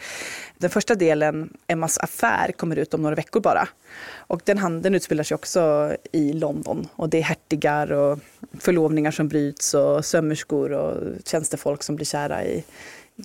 Den 0.59 0.71
första 0.71 0.95
delen, 0.95 1.53
Emmas 1.67 1.99
affär, 1.99 2.53
kommer 2.53 2.77
ut 2.77 2.95
om 2.95 3.03
några 3.03 3.15
veckor 3.17 3.41
bara. 3.41 3.69
Och 4.17 4.41
den, 4.45 4.59
han- 4.59 4.83
den 4.83 4.95
utspelar 4.95 5.25
sig 5.25 5.35
också 5.35 5.93
i 6.13 6.33
London 6.33 6.89
och 6.97 7.09
det 7.09 7.19
är 7.19 7.23
hertigar 7.23 7.93
och 7.93 8.19
förlovningar 8.59 9.11
som 9.11 9.29
bryts 9.29 9.75
och 9.75 10.05
sömmerskor 10.05 10.73
och 10.73 10.97
tjänstefolk 11.25 11.83
som 11.83 11.97
blir 11.97 12.07
kära 12.07 12.45
i 12.45 12.65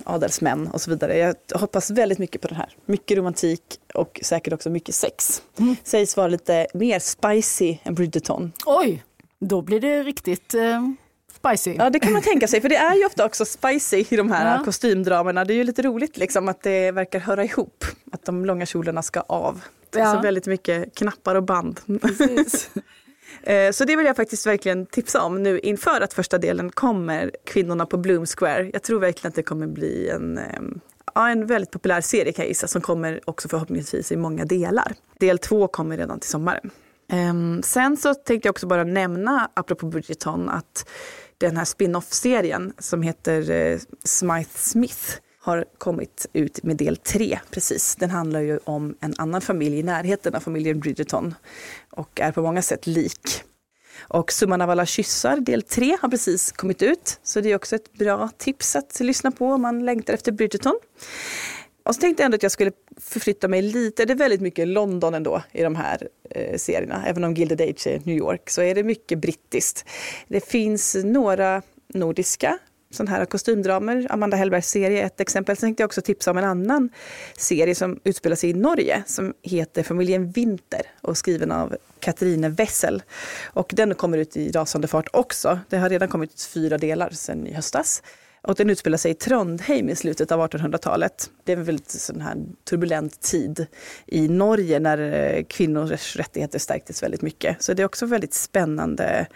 adelsmän 0.04 0.68
och 0.68 0.82
så 0.82 0.90
vidare. 0.90 1.18
Jag 1.18 1.36
hoppas 1.60 1.90
väldigt 1.92 2.20
mycket 2.20 2.42
på 2.42 2.48
den 2.48 2.58
här. 2.58 2.70
Mycket 2.86 3.18
romantik 3.18 3.62
och 3.94 4.20
säkert 4.24 4.54
också 4.54 4.70
mycket 4.70 4.96
sex. 4.96 5.42
Sägs 5.84 6.18
vara 6.18 6.28
lite 6.28 6.68
mer 6.74 7.00
spicy 7.00 7.78
än 7.84 7.96
Bridgerton. 7.96 8.52
Oj, 8.66 9.04
då 9.40 9.62
blir 9.62 9.80
det 9.80 10.04
riktigt 10.04 10.54
eh, 10.54 10.82
spicy. 11.42 11.76
Ja 11.78 11.90
det 11.90 12.00
kan 12.00 12.14
man 12.14 12.22
tänka 12.22 12.48
sig 12.48 12.62
för 12.62 12.70
det 12.70 12.76
är 12.76 12.96
ju 12.96 13.06
ofta 13.06 13.26
också 13.26 13.46
spicy 13.46 14.06
i 14.10 14.16
de 14.16 14.32
här 14.32 14.58
Ja. 14.58 14.64
kostymdramerna. 14.66 15.46
Det 15.46 15.54
är 15.54 15.56
ju 15.56 15.64
lite 15.64 15.82
roligt 15.82 16.18
liksom 16.18 16.48
att 16.50 16.64
det 16.64 16.92
verkar 16.92 17.20
höra 17.20 17.44
ihop. 17.44 17.86
Att 18.12 18.26
de 18.26 18.46
långa 18.46 18.66
kjolarna 18.66 19.02
ska 19.02 19.20
av. 19.22 19.62
Ja. 19.96 20.14
Så 20.16 20.22
väldigt 20.22 20.48
mycket 20.48 20.96
knappar 20.96 21.36
och 21.36 21.44
band. 21.44 21.80
Eh, 23.44 23.72
Så 23.72 23.86
det 23.86 23.96
vill 23.96 24.06
jag 24.06 24.16
faktiskt 24.16 24.48
verkligen 24.48 24.86
tipsa 24.86 25.22
om 25.22 25.44
nu 25.44 25.60
inför 25.60 26.02
att 26.02 26.14
första 26.14 26.38
delen 26.38 26.70
kommer, 26.72 27.32
Kvinnorna 27.46 27.86
på 27.86 27.98
Bloom 27.98 28.26
Square. 28.26 28.70
Jag 28.74 28.84
tror 28.84 29.00
verkligen 29.00 29.30
att 29.30 29.36
det 29.36 29.44
kommer 29.44 29.68
bli 29.68 30.10
en, 30.10 30.38
ehm, 30.38 30.80
ja, 31.16 31.30
en 31.30 31.46
väldigt 31.48 31.72
populär 31.72 32.02
serie 32.02 32.32
kan 32.34 32.44
jag 32.44 32.50
gissa, 32.50 32.68
som 32.68 32.82
kommer 32.82 33.20
också 33.26 33.50
förhoppningsvis 33.50 34.12
i 34.12 34.16
många 34.16 34.46
delar. 34.46 34.94
Del 35.20 35.38
två 35.38 35.68
kommer 35.68 35.98
redan 35.98 36.20
till 36.20 36.30
sommaren. 36.30 36.70
Um, 37.14 37.64
Sen 37.64 37.98
så 37.98 38.14
tänkte 38.14 38.48
jag 38.48 38.54
också 38.54 38.68
bara 38.68 38.84
nämna, 38.84 39.52
apropå 39.54 39.86
Bridgerton, 39.86 40.50
att 40.50 40.90
den 41.38 41.58
här 41.58 41.66
spin-off-serien 41.66 42.74
som 42.80 43.02
heter 43.02 43.52
eh, 43.52 43.80
Smythe 44.04 44.60
Smith 44.60 45.20
har 45.40 45.66
kommit 45.78 46.26
ut 46.34 46.64
med 46.64 46.78
del 46.78 46.98
tre 46.98 47.40
precis. 47.52 47.96
Den 47.96 48.10
handlar 48.10 48.40
ju 48.40 48.60
om 48.64 48.96
en 49.00 49.14
annan 49.18 49.42
familj 49.42 49.80
i 49.80 49.84
närheten 49.84 50.36
av 50.36 50.40
familjen 50.40 50.80
Bridgerton 50.80 51.36
och 51.90 52.20
är 52.22 52.32
på 52.32 52.42
många 52.42 52.62
sätt 52.62 52.88
lik. 52.88 53.44
Och 54.00 54.32
Summan 54.32 54.62
av 54.62 54.70
alla 54.70 54.86
kyssar, 54.86 55.38
del 55.38 55.62
tre, 55.62 55.98
har 56.02 56.10
precis 56.10 56.52
kommit 56.52 56.82
ut. 56.82 57.20
Så 57.24 57.42
det 57.42 57.52
är 57.52 57.56
också 57.56 57.76
ett 57.76 57.94
bra 57.94 58.30
tips 58.38 58.76
att 58.76 59.00
lyssna 59.00 59.32
på 59.32 59.46
om 59.48 59.62
man 59.62 59.86
längtar 59.86 60.14
efter 60.14 60.32
Bridgerton. 60.32 60.80
Och 61.88 61.96
så 61.96 62.02
tänkte 62.02 62.24
jag 62.24 62.26
ändå 62.26 62.36
att 62.36 62.44
jag 62.44 62.52
skulle 62.52 62.72
förflytta 62.98 63.48
mig 63.48 63.62
lite. 63.62 64.06
Det 64.06 64.14
är 64.14 64.18
väldigt 64.18 64.42
mycket 64.42 64.68
London 64.68 65.14
ändå 65.14 65.42
i 65.52 65.64
de 65.64 65.76
här 65.76 66.08
eh, 66.30 66.58
serierna. 66.58 67.04
Även 67.08 67.24
om 67.24 67.34
Gilded 67.34 67.62
Age 67.62 67.88
är 67.88 68.02
New 68.04 68.18
York 68.18 68.50
så 68.50 68.62
är 68.62 68.76
det 68.76 68.84
mycket 68.84 69.20
brittiskt. 69.20 69.86
Det 70.28 70.46
finns 70.50 70.96
några 71.04 71.62
nordiska 71.94 72.58
sådana 72.92 73.12
här 73.12 73.26
kostymdramer. 73.26 74.08
Amanda 74.10 74.38
Hellbergs 74.38 74.70
serie 74.70 75.02
är 75.02 75.06
ett 75.06 75.20
exempel. 75.20 75.58
Sen 75.58 75.68
tänkte 75.68 75.84
jag 75.84 75.88
också 75.88 76.02
tipsa 76.02 76.32
om 76.32 76.38
en 76.38 76.44
annan 76.44 76.90
serie 77.38 77.76
som 77.76 78.00
utspelar 78.04 78.36
sig 78.36 78.50
i 78.50 78.54
Norge 78.54 79.04
som 79.06 79.34
heter 79.44 79.84
Familjen 79.84 80.32
Winter 80.32 80.82
och 81.02 81.18
skriven 81.18 81.52
av 81.52 81.78
Katrine 82.00 82.50
Wessel. 82.50 83.04
Och 83.46 83.72
den 83.74 83.96
kommer 83.96 84.18
ut 84.18 84.38
i 84.38 84.52
rasande 84.52 84.88
fart 84.88 85.08
också. 85.14 85.60
Det 85.70 85.78
har 85.78 85.90
redan 85.90 86.08
kommit 86.08 86.42
fyra 86.42 86.78
delar 86.78 87.10
sedan 87.10 87.48
i 87.48 87.54
höstas. 87.54 88.04
Och 88.48 88.56
den 88.56 88.70
utspelar 88.70 88.98
sig 88.98 89.12
i 89.12 89.14
Trondheim 89.14 89.90
i 89.90 89.96
slutet 89.96 90.32
av 90.32 90.50
1800-talet. 90.50 91.32
Det 91.44 91.52
är 91.52 91.58
en 91.58 91.64
väldigt 91.64 91.90
sån 91.90 92.22
här 92.22 92.38
turbulent 92.70 93.22
tid 93.22 93.68
i 94.06 94.28
Norge 94.28 94.80
när 94.80 94.98
eh, 94.98 95.44
kvinnors 95.44 96.16
rättigheter 96.16 96.60
stärktes 96.60 97.04
väldigt 97.04 97.22
mycket. 97.22 97.64
Så 97.64 97.74
det 97.74 97.82
är 97.82 97.86
också 97.86 98.06
väldigt 98.06 98.34
spännande 98.34 99.28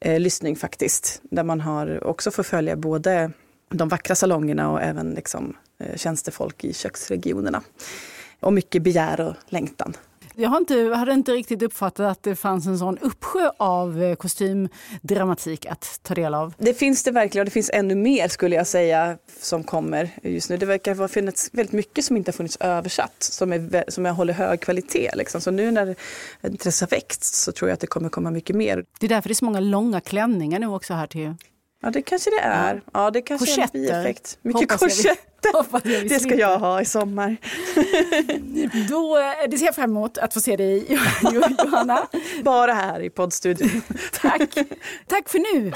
eh, 0.00 0.20
lyssning 0.20 0.56
faktiskt. 0.56 1.22
Där 1.30 1.44
man 1.44 1.60
har 1.60 2.04
också 2.04 2.30
får 2.30 2.42
följa 2.42 2.76
både 2.76 3.30
de 3.68 3.88
vackra 3.88 4.14
salongerna 4.14 4.70
och 4.70 4.82
även 4.82 5.10
liksom, 5.10 5.56
eh, 5.78 5.96
tjänstefolk 5.96 6.64
i 6.64 6.72
köksregionerna. 6.72 7.62
Och 8.40 8.52
mycket 8.52 8.82
begär 8.82 9.20
och 9.20 9.34
längtan. 9.46 9.94
Jag 10.34 10.50
har 10.50 10.56
inte, 10.56 10.92
hade 10.94 11.12
inte 11.12 11.32
riktigt 11.32 11.62
uppfattat 11.62 12.10
att 12.10 12.22
det 12.22 12.36
fanns 12.36 12.66
en 12.66 12.78
sån 12.78 12.98
uppsjö 12.98 13.50
av 13.56 14.02
eh, 14.02 14.14
kostymdramatik 14.14 15.66
att 15.66 16.00
ta 16.02 16.14
del 16.14 16.34
av. 16.34 16.54
Det 16.58 16.74
finns 16.74 17.04
det 17.04 17.10
verkligen 17.10 17.42
och 17.42 17.44
det 17.44 17.50
finns 17.50 17.70
ännu 17.74 17.94
mer 17.94 18.28
skulle 18.28 18.56
jag 18.56 18.66
säga 18.66 19.18
som 19.40 19.64
kommer 19.64 20.10
just 20.22 20.50
nu. 20.50 20.56
Det 20.56 20.66
verkar 20.66 21.08
funnits 21.08 21.50
väldigt 21.52 21.72
mycket 21.72 22.04
som 22.04 22.16
inte 22.16 22.30
har 22.30 22.34
funnits 22.34 22.56
översatt 22.60 23.16
som, 23.18 23.52
är, 23.52 23.90
som 23.90 24.04
jag 24.04 24.14
håller 24.14 24.34
hög 24.34 24.60
kvalitet. 24.60 25.10
Liksom. 25.14 25.40
Så 25.40 25.50
nu 25.50 25.70
när 25.70 25.94
intresset 26.42 26.90
har 26.90 26.96
växt 26.96 27.24
så 27.24 27.52
tror 27.52 27.68
jag 27.68 27.74
att 27.74 27.80
det 27.80 27.86
kommer 27.86 28.08
komma 28.08 28.30
mycket 28.30 28.56
mer. 28.56 28.84
Det 29.00 29.06
är 29.06 29.08
därför 29.08 29.28
det 29.28 29.32
är 29.32 29.34
så 29.34 29.44
många 29.44 29.60
långa 29.60 30.00
klänningar 30.00 30.58
nu 30.58 30.66
också 30.66 30.94
här 30.94 31.06
till 31.06 31.34
Ja 31.82 31.90
det 31.90 32.02
kanske 32.02 32.30
det 32.30 32.40
är. 32.40 32.82
Ja 32.92 33.10
det 33.10 33.22
kanske 33.22 33.46
Korsetter. 33.46 33.78
är 33.78 33.94
en 33.94 34.02
bieffekt. 34.02 34.38
Mycket 34.42 34.60
Hoppas 34.60 34.80
korsetter. 34.80 35.80
vi 36.02 36.08
Det 36.08 36.20
ska 36.20 36.34
jag 36.34 36.58
ha 36.58 36.80
i 36.80 36.84
sommar. 36.84 37.36
Då, 38.88 39.18
eh, 39.18 39.50
det 39.50 39.58
ser 39.58 39.66
jag 39.66 39.74
fram 39.74 39.90
emot 39.90 40.18
att 40.18 40.34
få 40.34 40.40
se 40.40 40.56
dig 40.56 40.98
Johanna. 41.32 42.06
Bara 42.42 42.72
här 42.72 43.00
i 43.00 43.10
poddstudion. 43.10 43.82
Tack. 44.20 44.54
Tack 45.08 45.28
för 45.28 45.38
nu. 45.54 45.72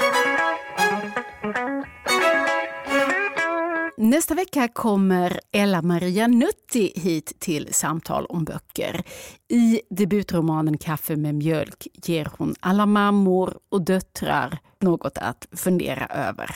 Nästa 3.99 4.35
vecka 4.35 4.67
kommer 4.67 5.39
Ella 5.51 5.81
Maria 5.81 6.27
Nutti 6.27 6.93
hit 6.95 7.33
till 7.39 7.73
Samtal 7.73 8.25
om 8.25 8.45
böcker. 8.45 9.03
I 9.49 9.81
debutromanen 9.89 10.77
Kaffe 10.77 11.15
med 11.15 11.35
mjölk 11.35 11.87
ger 11.93 12.31
hon 12.37 12.55
alla 12.59 12.85
mammor 12.85 13.57
och 13.69 13.81
döttrar 13.81 14.59
något 14.81 15.17
att 15.17 15.47
fundera 15.51 16.05
över. 16.05 16.55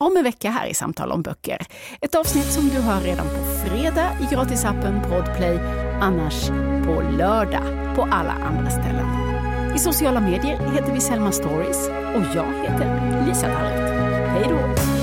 Om 0.00 0.16
en 0.16 0.24
vecka 0.24 0.50
här 0.50 0.66
i 0.66 0.74
Samtal 0.74 1.12
om 1.12 1.22
böcker. 1.22 1.66
Ett 2.00 2.14
avsnitt 2.14 2.52
som 2.52 2.68
du 2.68 2.80
hör 2.80 3.00
redan 3.00 3.26
på 3.26 3.66
fredag 3.66 4.10
i 4.20 4.34
gratisappen 4.34 5.00
Podplay, 5.02 5.58
annars 6.00 6.48
på 6.86 7.02
lördag 7.18 7.96
på 7.96 8.02
alla 8.02 8.32
andra 8.32 8.70
ställen. 8.70 9.06
I 9.74 9.78
sociala 9.78 10.20
medier 10.20 10.72
heter 10.72 10.92
vi 10.92 11.00
Selma 11.00 11.32
Stories 11.32 11.88
och 11.88 12.36
jag 12.36 12.52
heter 12.62 13.26
Lisa 13.26 13.46
Tallroth. 13.46 13.90
Hej 14.30 14.44
då! 14.48 14.99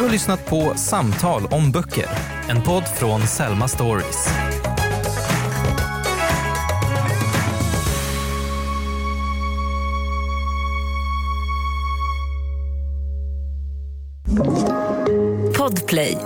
Du 0.00 0.04
har 0.04 0.12
lyssnat 0.12 0.46
på 0.46 0.72
Samtal 0.76 1.46
om 1.46 1.72
böcker, 1.72 2.06
en 2.48 2.62
podd 2.62 2.84
från 2.98 3.26
Selma 3.26 3.68
Stories. 3.68 4.28
Podplay. 15.56 16.16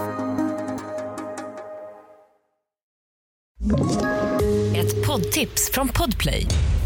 Ett 4.77 5.07
poddtips 5.07 5.71
från 5.73 5.89
Podplay. 5.89 6.47